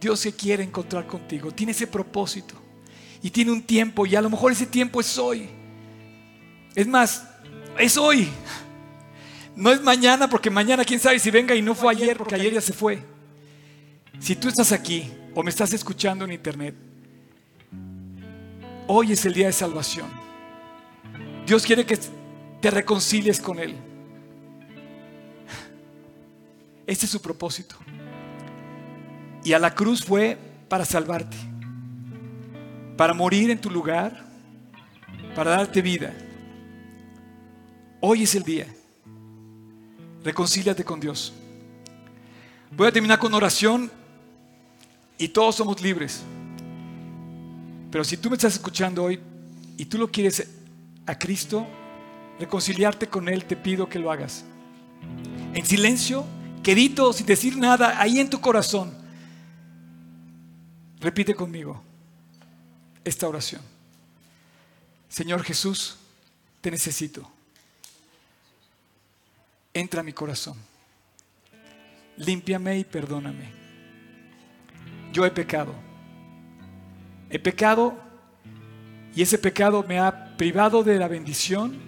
Dios 0.00 0.20
se 0.20 0.32
quiere 0.32 0.62
encontrar 0.62 1.06
contigo, 1.06 1.50
tiene 1.52 1.72
ese 1.72 1.86
propósito 1.86 2.54
y 3.20 3.30
tiene 3.30 3.50
un 3.50 3.62
tiempo 3.62 4.06
y 4.06 4.14
a 4.14 4.22
lo 4.22 4.30
mejor 4.30 4.52
ese 4.52 4.66
tiempo 4.66 5.00
es 5.00 5.18
hoy. 5.18 5.48
Es 6.74 6.86
más, 6.86 7.28
es 7.78 7.96
hoy. 7.96 8.28
No 9.56 9.72
es 9.72 9.82
mañana 9.82 10.30
porque 10.30 10.50
mañana 10.50 10.84
quién 10.84 11.00
sabe 11.00 11.18
si 11.18 11.32
venga 11.32 11.52
y 11.52 11.62
no 11.62 11.74
fue 11.74 11.92
ayer 11.92 12.16
porque 12.16 12.36
ayer 12.36 12.54
ya 12.54 12.60
se 12.60 12.72
fue. 12.72 13.02
Si 14.20 14.36
tú 14.36 14.46
estás 14.46 14.70
aquí 14.70 15.12
o 15.34 15.42
me 15.42 15.50
estás 15.50 15.72
escuchando 15.72 16.24
en 16.24 16.32
internet, 16.32 16.76
hoy 18.86 19.12
es 19.12 19.24
el 19.26 19.34
día 19.34 19.48
de 19.48 19.52
salvación. 19.52 20.06
Dios 21.44 21.64
quiere 21.64 21.84
que 21.84 21.98
te 22.60 22.70
reconcilies 22.70 23.40
con 23.40 23.58
Él. 23.58 23.74
Este 26.88 27.04
es 27.04 27.12
su 27.12 27.20
propósito. 27.20 27.76
Y 29.44 29.52
a 29.52 29.58
la 29.58 29.74
cruz 29.74 30.02
fue 30.02 30.38
para 30.70 30.86
salvarte, 30.86 31.36
para 32.96 33.12
morir 33.12 33.50
en 33.50 33.60
tu 33.60 33.70
lugar, 33.70 34.24
para 35.36 35.50
darte 35.50 35.82
vida. 35.82 36.14
Hoy 38.00 38.22
es 38.22 38.34
el 38.34 38.42
día. 38.42 38.66
Reconcíliate 40.24 40.82
con 40.82 40.98
Dios. 40.98 41.34
Voy 42.74 42.88
a 42.88 42.92
terminar 42.92 43.18
con 43.18 43.34
oración 43.34 43.90
y 45.18 45.28
todos 45.28 45.56
somos 45.56 45.82
libres. 45.82 46.22
Pero 47.90 48.02
si 48.02 48.16
tú 48.16 48.30
me 48.30 48.36
estás 48.36 48.54
escuchando 48.54 49.04
hoy 49.04 49.20
y 49.76 49.84
tú 49.84 49.98
lo 49.98 50.10
quieres 50.10 50.48
a 51.04 51.18
Cristo, 51.18 51.66
reconciliarte 52.40 53.08
con 53.08 53.28
Él, 53.28 53.44
te 53.44 53.56
pido 53.56 53.90
que 53.90 53.98
lo 53.98 54.10
hagas. 54.10 54.46
En 55.52 55.66
silencio, 55.66 56.24
quedito, 56.62 57.12
sin 57.12 57.26
decir 57.26 57.56
nada, 57.56 58.00
ahí 58.00 58.20
en 58.20 58.30
tu 58.30 58.40
corazón. 58.40 58.94
Repite 61.00 61.34
conmigo 61.34 61.82
esta 63.04 63.28
oración. 63.28 63.62
Señor 65.08 65.42
Jesús, 65.42 65.96
te 66.60 66.70
necesito 66.70 67.30
entra 69.78 70.00
a 70.00 70.04
mi 70.04 70.12
corazón. 70.12 70.56
Límpiame 72.16 72.78
y 72.78 72.84
perdóname. 72.84 73.50
Yo 75.12 75.24
he 75.24 75.30
pecado. 75.30 75.74
He 77.30 77.38
pecado 77.38 77.98
y 79.14 79.22
ese 79.22 79.38
pecado 79.38 79.84
me 79.86 79.98
ha 79.98 80.36
privado 80.36 80.82
de 80.82 80.98
la 80.98 81.08
bendición 81.08 81.78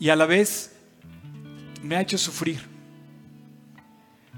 y 0.00 0.08
a 0.08 0.16
la 0.16 0.26
vez 0.26 0.76
me 1.82 1.96
ha 1.96 2.00
hecho 2.00 2.18
sufrir. 2.18 2.77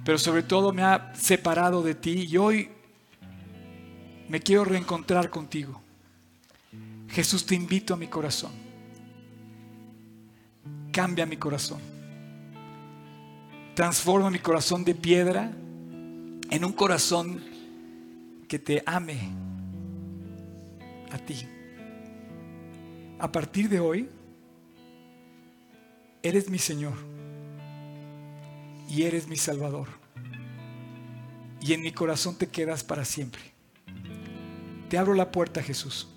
Pero 0.04 0.18
sobre 0.18 0.42
todo 0.42 0.72
me 0.72 0.82
ha 0.82 1.14
separado 1.14 1.82
de 1.82 1.94
ti 1.94 2.26
y 2.28 2.36
hoy 2.36 2.70
me 4.28 4.40
quiero 4.40 4.64
reencontrar 4.64 5.30
contigo. 5.30 5.80
Jesús, 7.08 7.44
te 7.44 7.54
invito 7.54 7.94
a 7.94 7.96
mi 7.96 8.06
corazón 8.06 8.70
cambia 10.90 11.26
mi 11.26 11.36
corazón. 11.36 11.80
Transforma 13.74 14.30
mi 14.30 14.38
corazón 14.38 14.84
de 14.84 14.94
piedra 14.94 15.50
en 16.50 16.64
un 16.64 16.72
corazón 16.72 17.40
que 18.48 18.58
te 18.58 18.82
ame 18.84 19.18
a 21.10 21.18
ti. 21.18 21.46
A 23.18 23.30
partir 23.30 23.68
de 23.68 23.80
hoy, 23.80 24.08
eres 26.22 26.50
mi 26.50 26.58
Señor 26.58 26.94
y 28.90 29.04
eres 29.04 29.28
mi 29.28 29.36
Salvador. 29.36 29.88
Y 31.60 31.72
en 31.72 31.82
mi 31.82 31.92
corazón 31.92 32.36
te 32.36 32.48
quedas 32.48 32.82
para 32.82 33.04
siempre. 33.04 33.40
Te 34.88 34.98
abro 34.98 35.14
la 35.14 35.30
puerta, 35.30 35.62
Jesús, 35.62 36.08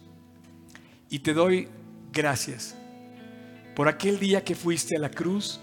y 1.10 1.20
te 1.20 1.34
doy 1.34 1.68
gracias 2.12 2.76
por 3.76 3.88
aquel 3.88 4.20
día 4.20 4.44
que 4.44 4.56
fuiste 4.56 4.98
a 4.98 5.00
la 5.00 5.12
cruz 5.12 5.60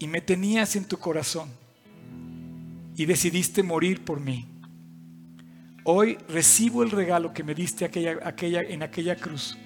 y 0.00 0.08
me 0.08 0.20
tenías 0.20 0.74
en 0.74 0.84
tu 0.84 0.98
corazón 0.98 1.48
y 2.96 3.06
decidiste 3.06 3.62
morir 3.62 4.04
por 4.04 4.18
mí. 4.18 4.46
Hoy 5.84 6.18
recibo 6.28 6.82
el 6.82 6.90
regalo 6.90 7.32
que 7.32 7.44
me 7.44 7.54
diste 7.54 7.84
aquella, 7.84 8.18
aquella, 8.24 8.62
en 8.62 8.82
aquella 8.82 9.14
cruz. 9.14 9.56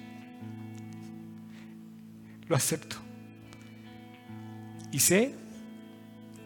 Lo 2.47 2.55
acepto. 2.55 2.97
Y 4.91 4.99
sé 4.99 5.42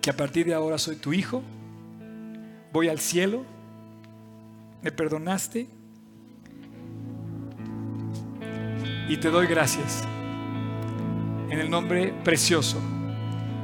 que 0.02 0.10
a 0.10 0.16
partir 0.16 0.46
de 0.46 0.54
ahora 0.54 0.78
soy 0.78 0.96
tu 0.96 1.14
hijo, 1.14 1.44
voy 2.72 2.90
al 2.90 3.00
cielo, 3.00 3.46
me 4.82 4.92
perdonaste 4.92 5.68
y 9.10 9.18
te 9.18 9.30
doy 9.30 9.48
gracias 9.48 10.04
en 11.50 11.60
el 11.60 11.70
nombre 11.70 12.14
precioso, 12.24 12.78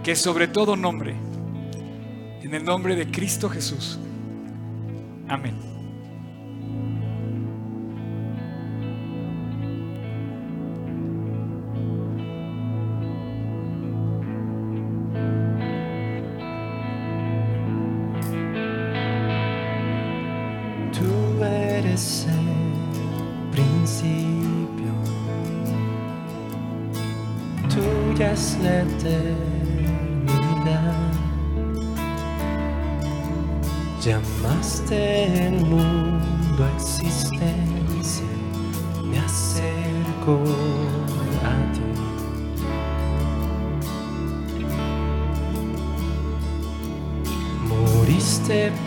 que 0.04 0.14
es 0.14 0.22
sobre 0.22 0.48
todo 0.48 0.76
nombre, 0.76 1.16
en 2.42 2.54
el 2.54 2.64
nombre 2.64 2.96
de 2.96 3.10
Cristo 3.10 3.50
Jesús. 3.50 4.00
Amén. 5.28 5.73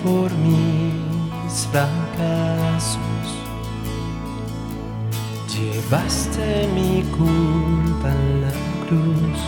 Por 0.04 0.30
mis 0.32 1.66
fracasos. 1.72 2.98
Llevaste 5.54 6.68
mi 6.74 7.02
culpa 7.18 8.10
en 8.10 8.42
la 8.42 8.52
cruz, 8.86 9.40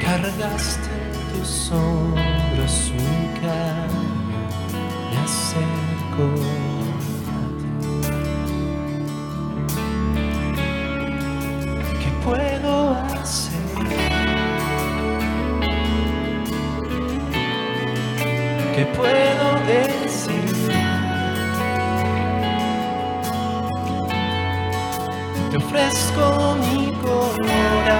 cargaste 0.00 0.94
tus 1.32 1.70
hombros 1.70 2.92
mi 2.96 3.40
carga, 3.40 3.69
¿Qué 18.80 18.86
puedo 18.86 19.60
decir? 19.66 20.72
te 25.50 25.56
ofrezco 25.58 26.56
mi 26.62 26.90
corazón 27.02 27.99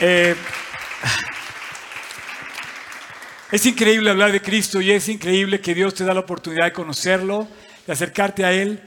Eh, 0.00 0.36
es 3.50 3.66
increíble 3.66 4.10
hablar 4.10 4.30
de 4.30 4.40
Cristo 4.40 4.80
y 4.80 4.92
es 4.92 5.08
increíble 5.08 5.60
que 5.60 5.74
Dios 5.74 5.94
te 5.94 6.04
da 6.04 6.14
la 6.14 6.20
oportunidad 6.20 6.66
de 6.66 6.72
conocerlo, 6.72 7.48
de 7.84 7.92
acercarte 7.92 8.44
a 8.44 8.52
Él. 8.52 8.80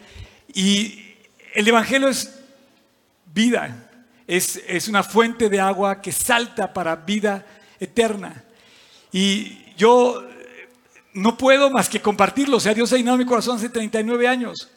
Y 0.54 1.16
el 1.54 1.68
Evangelio 1.68 2.08
es 2.08 2.40
vida, 3.26 3.90
es, 4.26 4.62
es 4.68 4.88
una 4.88 5.04
fuente 5.04 5.50
de 5.50 5.60
agua 5.60 6.02
que 6.02 6.14
salta 6.14 6.72
para 6.72 6.96
vida 6.96 7.46
eterna. 7.78 8.46
Y 9.12 9.74
yo 9.76 10.26
no 11.14 11.38
puedo 11.38 11.70
más 11.72 11.90
que 11.90 12.02
compartirlo. 12.02 12.56
O 12.56 12.62
sea, 12.62 12.74
Dios 12.74 12.94
ha 12.94 12.98
llenado 12.98 13.18
mi 13.18 13.26
corazón 13.26 13.58
hace 13.58 13.68
39 13.68 14.28
años. 14.30 14.70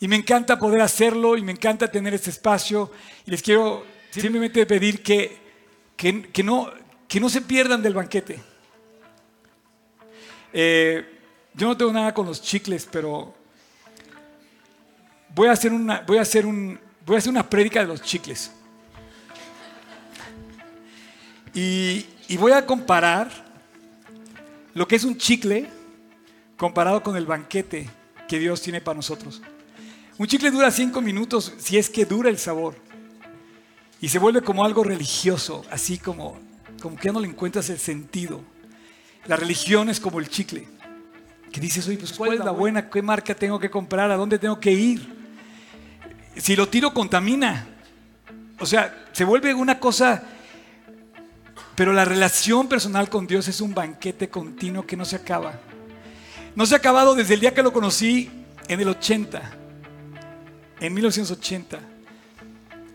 Y 0.00 0.08
me 0.08 0.16
encanta 0.16 0.58
poder 0.58 0.80
hacerlo 0.80 1.36
y 1.36 1.42
me 1.42 1.52
encanta 1.52 1.90
tener 1.90 2.14
este 2.14 2.30
espacio. 2.30 2.90
Y 3.26 3.30
les 3.30 3.42
quiero 3.42 3.84
simplemente 4.10 4.64
pedir 4.64 5.02
que, 5.02 5.45
que, 5.96 6.22
que 6.30 6.42
no, 6.42 6.70
que 7.08 7.20
no 7.20 7.28
se 7.28 7.40
pierdan 7.40 7.82
del 7.82 7.94
banquete. 7.94 8.40
Eh, 10.52 11.04
yo 11.54 11.68
no 11.68 11.76
tengo 11.76 11.92
nada 11.92 12.12
con 12.12 12.26
los 12.26 12.40
chicles, 12.40 12.88
pero 12.90 13.34
voy 15.34 15.48
a 15.48 15.52
hacer 15.52 15.72
una, 15.72 16.00
voy 16.00 16.18
a 16.18 16.22
hacer 16.22 16.46
un, 16.46 16.78
voy 17.04 17.16
a 17.16 17.18
hacer 17.18 17.30
una 17.30 17.48
prédica 17.48 17.80
de 17.80 17.86
los 17.86 18.02
chicles. 18.02 18.52
Y, 21.54 22.06
y 22.28 22.36
voy 22.36 22.52
a 22.52 22.66
comparar 22.66 23.30
lo 24.74 24.86
que 24.86 24.96
es 24.96 25.04
un 25.04 25.16
chicle 25.16 25.70
comparado 26.58 27.02
con 27.02 27.16
el 27.16 27.24
banquete 27.24 27.88
que 28.28 28.38
Dios 28.38 28.60
tiene 28.60 28.80
para 28.80 28.96
nosotros. 28.96 29.40
Un 30.18 30.26
chicle 30.26 30.50
dura 30.50 30.70
cinco 30.70 31.00
minutos 31.00 31.52
si 31.58 31.78
es 31.78 31.88
que 31.88 32.04
dura 32.04 32.28
el 32.28 32.38
sabor. 32.38 32.85
Y 34.00 34.08
se 34.08 34.18
vuelve 34.18 34.42
como 34.42 34.64
algo 34.64 34.84
religioso, 34.84 35.64
así 35.70 35.98
como, 35.98 36.38
como 36.82 36.96
que 36.96 37.06
ya 37.06 37.12
no 37.12 37.20
le 37.20 37.28
encuentras 37.28 37.70
el 37.70 37.78
sentido. 37.78 38.42
La 39.26 39.36
religión 39.36 39.88
es 39.88 40.00
como 40.00 40.20
el 40.20 40.28
chicle. 40.28 40.68
Que 41.50 41.60
dices, 41.60 41.86
oye, 41.88 41.96
pues 41.96 42.12
¿cuál 42.12 42.34
es 42.34 42.40
la 42.40 42.50
buena? 42.50 42.90
¿Qué 42.90 43.00
marca 43.00 43.34
tengo 43.34 43.58
que 43.58 43.70
comprar? 43.70 44.10
¿A 44.10 44.16
dónde 44.16 44.38
tengo 44.38 44.60
que 44.60 44.72
ir? 44.72 45.16
Si 46.36 46.54
lo 46.54 46.68
tiro, 46.68 46.92
contamina. 46.92 47.66
O 48.58 48.66
sea, 48.66 49.06
se 49.12 49.24
vuelve 49.24 49.54
una 49.54 49.78
cosa... 49.78 50.22
Pero 51.74 51.92
la 51.92 52.06
relación 52.06 52.68
personal 52.68 53.10
con 53.10 53.26
Dios 53.26 53.48
es 53.48 53.60
un 53.60 53.74
banquete 53.74 54.30
continuo 54.30 54.86
que 54.86 54.96
no 54.96 55.04
se 55.04 55.16
acaba. 55.16 55.60
No 56.54 56.64
se 56.64 56.74
ha 56.74 56.78
acabado 56.78 57.14
desde 57.14 57.34
el 57.34 57.40
día 57.40 57.52
que 57.52 57.62
lo 57.62 57.70
conocí 57.70 58.30
en 58.66 58.80
el 58.80 58.88
80, 58.88 59.42
en 60.80 60.94
1980. 60.94 61.78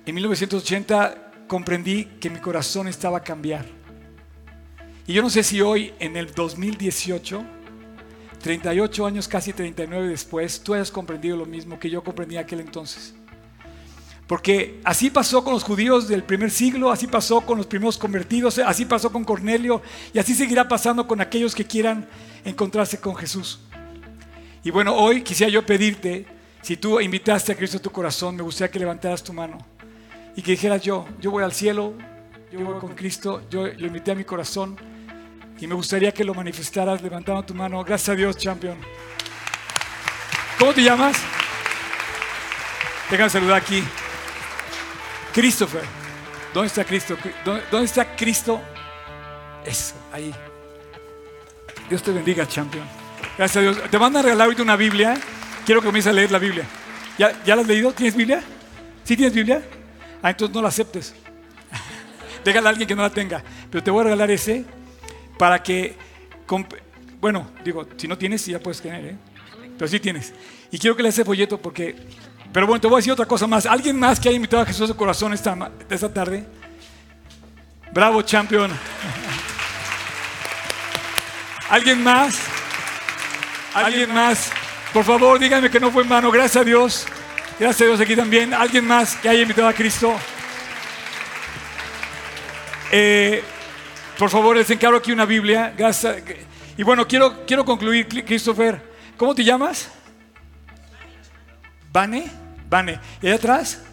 En 0.03 0.15
1980 0.15 1.45
comprendí 1.47 2.05
que 2.19 2.31
mi 2.31 2.39
corazón 2.39 2.87
estaba 2.87 3.19
a 3.19 3.23
cambiar. 3.23 3.65
Y 5.05 5.13
yo 5.13 5.21
no 5.21 5.29
sé 5.29 5.43
si 5.43 5.61
hoy, 5.61 5.93
en 5.99 6.17
el 6.17 6.33
2018, 6.33 7.43
38 8.41 9.05
años, 9.05 9.27
casi 9.27 9.53
39 9.53 10.07
después, 10.07 10.61
tú 10.63 10.73
hayas 10.73 10.89
comprendido 10.89 11.37
lo 11.37 11.45
mismo 11.45 11.79
que 11.79 11.89
yo 11.89 12.03
comprendí 12.03 12.37
aquel 12.37 12.61
entonces. 12.61 13.13
Porque 14.25 14.79
así 14.83 15.11
pasó 15.11 15.43
con 15.43 15.53
los 15.53 15.63
judíos 15.63 16.07
del 16.07 16.23
primer 16.23 16.49
siglo, 16.49 16.89
así 16.89 17.05
pasó 17.05 17.41
con 17.41 17.57
los 17.57 17.67
primeros 17.67 17.97
convertidos, 17.97 18.57
así 18.57 18.85
pasó 18.85 19.11
con 19.11 19.23
Cornelio 19.23 19.83
y 20.13 20.19
así 20.19 20.33
seguirá 20.33 20.67
pasando 20.67 21.05
con 21.05 21.21
aquellos 21.21 21.53
que 21.53 21.65
quieran 21.65 22.07
encontrarse 22.43 22.99
con 22.99 23.15
Jesús. 23.15 23.59
Y 24.63 24.71
bueno, 24.71 24.95
hoy 24.95 25.21
quisiera 25.21 25.51
yo 25.51 25.63
pedirte, 25.63 26.25
si 26.63 26.77
tú 26.77 26.99
invitaste 26.99 27.51
a 27.51 27.55
Cristo 27.55 27.77
a 27.77 27.81
tu 27.81 27.91
corazón, 27.91 28.35
me 28.35 28.41
gustaría 28.41 28.71
que 28.71 28.79
levantaras 28.79 29.21
tu 29.21 29.33
mano 29.33 29.70
y 30.35 30.41
que 30.41 30.51
dijeras 30.51 30.81
yo, 30.81 31.05
yo 31.19 31.31
voy 31.31 31.43
al 31.43 31.53
cielo, 31.53 31.93
yo 32.51 32.59
voy 32.59 32.79
con 32.79 32.95
Cristo, 32.95 33.43
yo 33.49 33.67
lo 33.67 33.87
invité 33.87 34.11
a 34.11 34.15
mi 34.15 34.23
corazón 34.23 34.77
y 35.59 35.67
me 35.67 35.75
gustaría 35.75 36.11
que 36.11 36.23
lo 36.23 36.33
manifestaras 36.33 37.01
levantando 37.01 37.43
tu 37.43 37.53
mano. 37.53 37.83
Gracias 37.83 38.09
a 38.09 38.15
Dios, 38.15 38.35
champion. 38.35 38.77
¿Cómo 40.57 40.73
te 40.73 40.83
llamas? 40.83 41.17
Déjame 43.09 43.29
saludar 43.29 43.61
aquí. 43.61 43.83
Christopher. 45.33 45.83
¿Dónde 46.53 46.67
está 46.67 46.83
Cristo? 46.83 47.17
¿Dónde, 47.45 47.63
dónde 47.71 47.85
está 47.85 48.15
Cristo? 48.15 48.61
Eso, 49.65 49.95
ahí. 50.11 50.33
Dios 51.87 52.01
te 52.01 52.11
bendiga, 52.11 52.47
champion. 52.47 52.85
Gracias 53.37 53.57
a 53.57 53.61
Dios. 53.61 53.89
Te 53.89 53.97
van 53.97 54.15
a 54.15 54.21
regalar 54.21 54.45
ahorita 54.45 54.63
una 54.63 54.75
Biblia. 54.75 55.15
Quiero 55.65 55.81
que 55.81 55.87
comiences 55.87 56.09
a 56.09 56.13
leer 56.13 56.31
la 56.31 56.39
Biblia. 56.39 56.65
¿Ya, 57.17 57.43
¿Ya 57.43 57.55
la 57.55 57.61
has 57.61 57.67
leído? 57.67 57.93
¿Tienes 57.93 58.15
Biblia? 58.15 58.43
¿Sí 59.03 59.15
tienes 59.15 59.33
Biblia? 59.33 59.61
Ah, 60.21 60.29
entonces 60.29 60.53
no 60.53 60.61
la 60.61 60.67
aceptes. 60.69 61.15
Déjala 62.43 62.69
a 62.69 62.71
alguien 62.71 62.87
que 62.87 62.95
no 62.95 63.01
la 63.01 63.09
tenga. 63.09 63.43
Pero 63.69 63.83
te 63.83 63.91
voy 63.91 64.01
a 64.01 64.03
regalar 64.05 64.31
ese 64.31 64.65
para 65.37 65.61
que, 65.61 65.95
bueno, 67.19 67.51
digo, 67.63 67.87
si 67.97 68.07
no 68.07 68.17
tienes, 68.17 68.45
ya 68.45 68.59
puedes 68.59 68.81
tener, 68.81 69.05
¿eh? 69.05 69.17
Pero 69.77 69.87
sí 69.87 69.99
tienes. 69.99 70.33
Y 70.69 70.77
quiero 70.77 70.95
que 70.95 71.03
le 71.03 71.09
ese 71.09 71.25
folleto 71.25 71.59
porque, 71.59 71.95
pero 72.53 72.67
bueno, 72.67 72.79
te 72.79 72.87
voy 72.87 72.95
a 72.95 72.99
decir 72.99 73.13
otra 73.13 73.25
cosa 73.25 73.47
más. 73.47 73.65
¿Alguien 73.65 73.97
más 73.97 74.19
que 74.19 74.29
haya 74.29 74.35
invitado 74.35 74.63
a 74.63 74.65
Jesús 74.65 74.87
su 74.87 74.95
corazón 74.95 75.33
esta, 75.33 75.71
esta 75.89 76.13
tarde? 76.13 76.45
Bravo, 77.91 78.21
champion. 78.21 78.71
¿Alguien 81.69 82.03
más? 82.03 82.39
¿Alguien 83.73 84.13
más? 84.13 84.51
Por 84.93 85.05
favor, 85.05 85.39
díganme 85.39 85.69
que 85.69 85.79
no 85.79 85.89
fue 85.89 86.03
en 86.03 86.09
vano. 86.09 86.29
Gracias 86.31 86.57
a 86.57 86.63
Dios. 86.65 87.07
Gracias 87.61 87.81
a 87.83 87.85
Dios 87.85 88.01
aquí 88.01 88.15
también. 88.15 88.55
¿Alguien 88.55 88.87
más 88.87 89.15
que 89.17 89.29
haya 89.29 89.43
invitado 89.43 89.67
a 89.67 89.73
Cristo? 89.73 90.15
Eh, 92.91 93.43
por 94.17 94.31
favor, 94.31 94.57
les 94.57 94.67
encargo 94.71 94.97
aquí 94.97 95.11
una 95.11 95.25
Biblia. 95.25 95.71
Y 96.75 96.81
bueno, 96.81 97.07
quiero, 97.07 97.45
quiero 97.45 97.63
concluir, 97.63 98.07
Christopher. 98.25 98.81
¿Cómo 99.15 99.35
te 99.35 99.43
llamas? 99.43 99.91
¿Vane? 101.93 102.31
Vane. 102.67 102.99
¿Y 103.21 103.27
allá 103.27 103.35
atrás? 103.35 103.83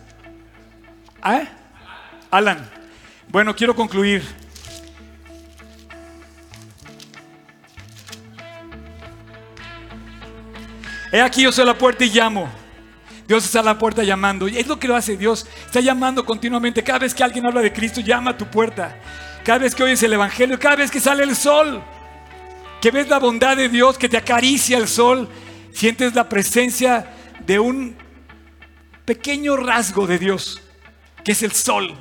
¿Ah? 1.20 1.42
Alan. 2.30 2.70
Bueno, 3.28 3.54
quiero 3.54 3.76
concluir. 3.76 4.24
He 11.12 11.20
aquí 11.20 11.42
yo 11.42 11.52
soy 11.52 11.66
la 11.66 11.76
puerta 11.76 12.02
y 12.02 12.08
llamo. 12.08 12.57
Dios 13.28 13.44
está 13.44 13.60
a 13.60 13.62
la 13.62 13.78
puerta 13.78 14.02
llamando. 14.02 14.48
Y 14.48 14.56
es 14.56 14.66
lo 14.66 14.80
que 14.80 14.88
lo 14.88 14.96
hace 14.96 15.18
Dios. 15.18 15.46
Está 15.66 15.80
llamando 15.80 16.24
continuamente. 16.24 16.82
Cada 16.82 17.00
vez 17.00 17.14
que 17.14 17.22
alguien 17.22 17.44
habla 17.44 17.60
de 17.60 17.74
Cristo, 17.74 18.00
llama 18.00 18.30
a 18.30 18.38
tu 18.38 18.46
puerta. 18.46 18.98
Cada 19.44 19.58
vez 19.58 19.74
que 19.74 19.82
oyes 19.82 20.02
el 20.02 20.14
Evangelio, 20.14 20.58
cada 20.58 20.76
vez 20.76 20.90
que 20.90 20.98
sale 20.98 21.24
el 21.24 21.36
sol, 21.36 21.82
que 22.80 22.90
ves 22.90 23.06
la 23.08 23.18
bondad 23.18 23.58
de 23.58 23.68
Dios, 23.68 23.98
que 23.98 24.08
te 24.08 24.16
acaricia 24.16 24.78
el 24.78 24.88
sol, 24.88 25.28
sientes 25.74 26.14
la 26.14 26.26
presencia 26.26 27.06
de 27.44 27.58
un 27.58 27.96
pequeño 29.04 29.58
rasgo 29.58 30.06
de 30.06 30.18
Dios, 30.18 30.62
que 31.22 31.32
es 31.32 31.42
el 31.42 31.52
sol. 31.52 31.94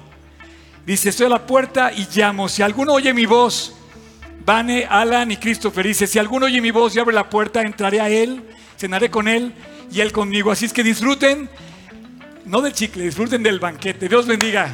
Dice, 0.86 1.10
estoy 1.10 1.26
a 1.26 1.30
la 1.30 1.46
puerta 1.46 1.92
y 1.92 2.08
llamo. 2.16 2.48
Si 2.48 2.62
alguno 2.62 2.94
oye 2.94 3.14
mi 3.14 3.26
voz, 3.26 3.76
Vane, 4.46 4.86
Alan 4.90 5.30
y 5.30 5.36
Christopher 5.36 5.88
dice, 5.88 6.08
si 6.08 6.20
alguno 6.20 6.46
oye 6.46 6.62
mi 6.62 6.72
voz 6.72 6.96
y 6.96 7.00
abre 7.00 7.14
la 7.14 7.30
puerta, 7.30 7.64
entraré 7.64 8.00
a 8.00 8.08
él, 8.08 8.46
cenaré 8.78 9.12
con 9.12 9.28
él 9.28 9.54
y 9.92 10.02
él 10.02 10.12
conmigo. 10.12 10.52
Así 10.52 10.66
es 10.66 10.74
que 10.74 10.84
disfruten, 10.84 11.50
no 12.46 12.62
del 12.62 12.74
chicle, 12.74 13.04
disfruten 13.04 13.44
del 13.44 13.60
banquete. 13.60 14.08
Dios 14.08 14.28
bendiga. 14.28 14.74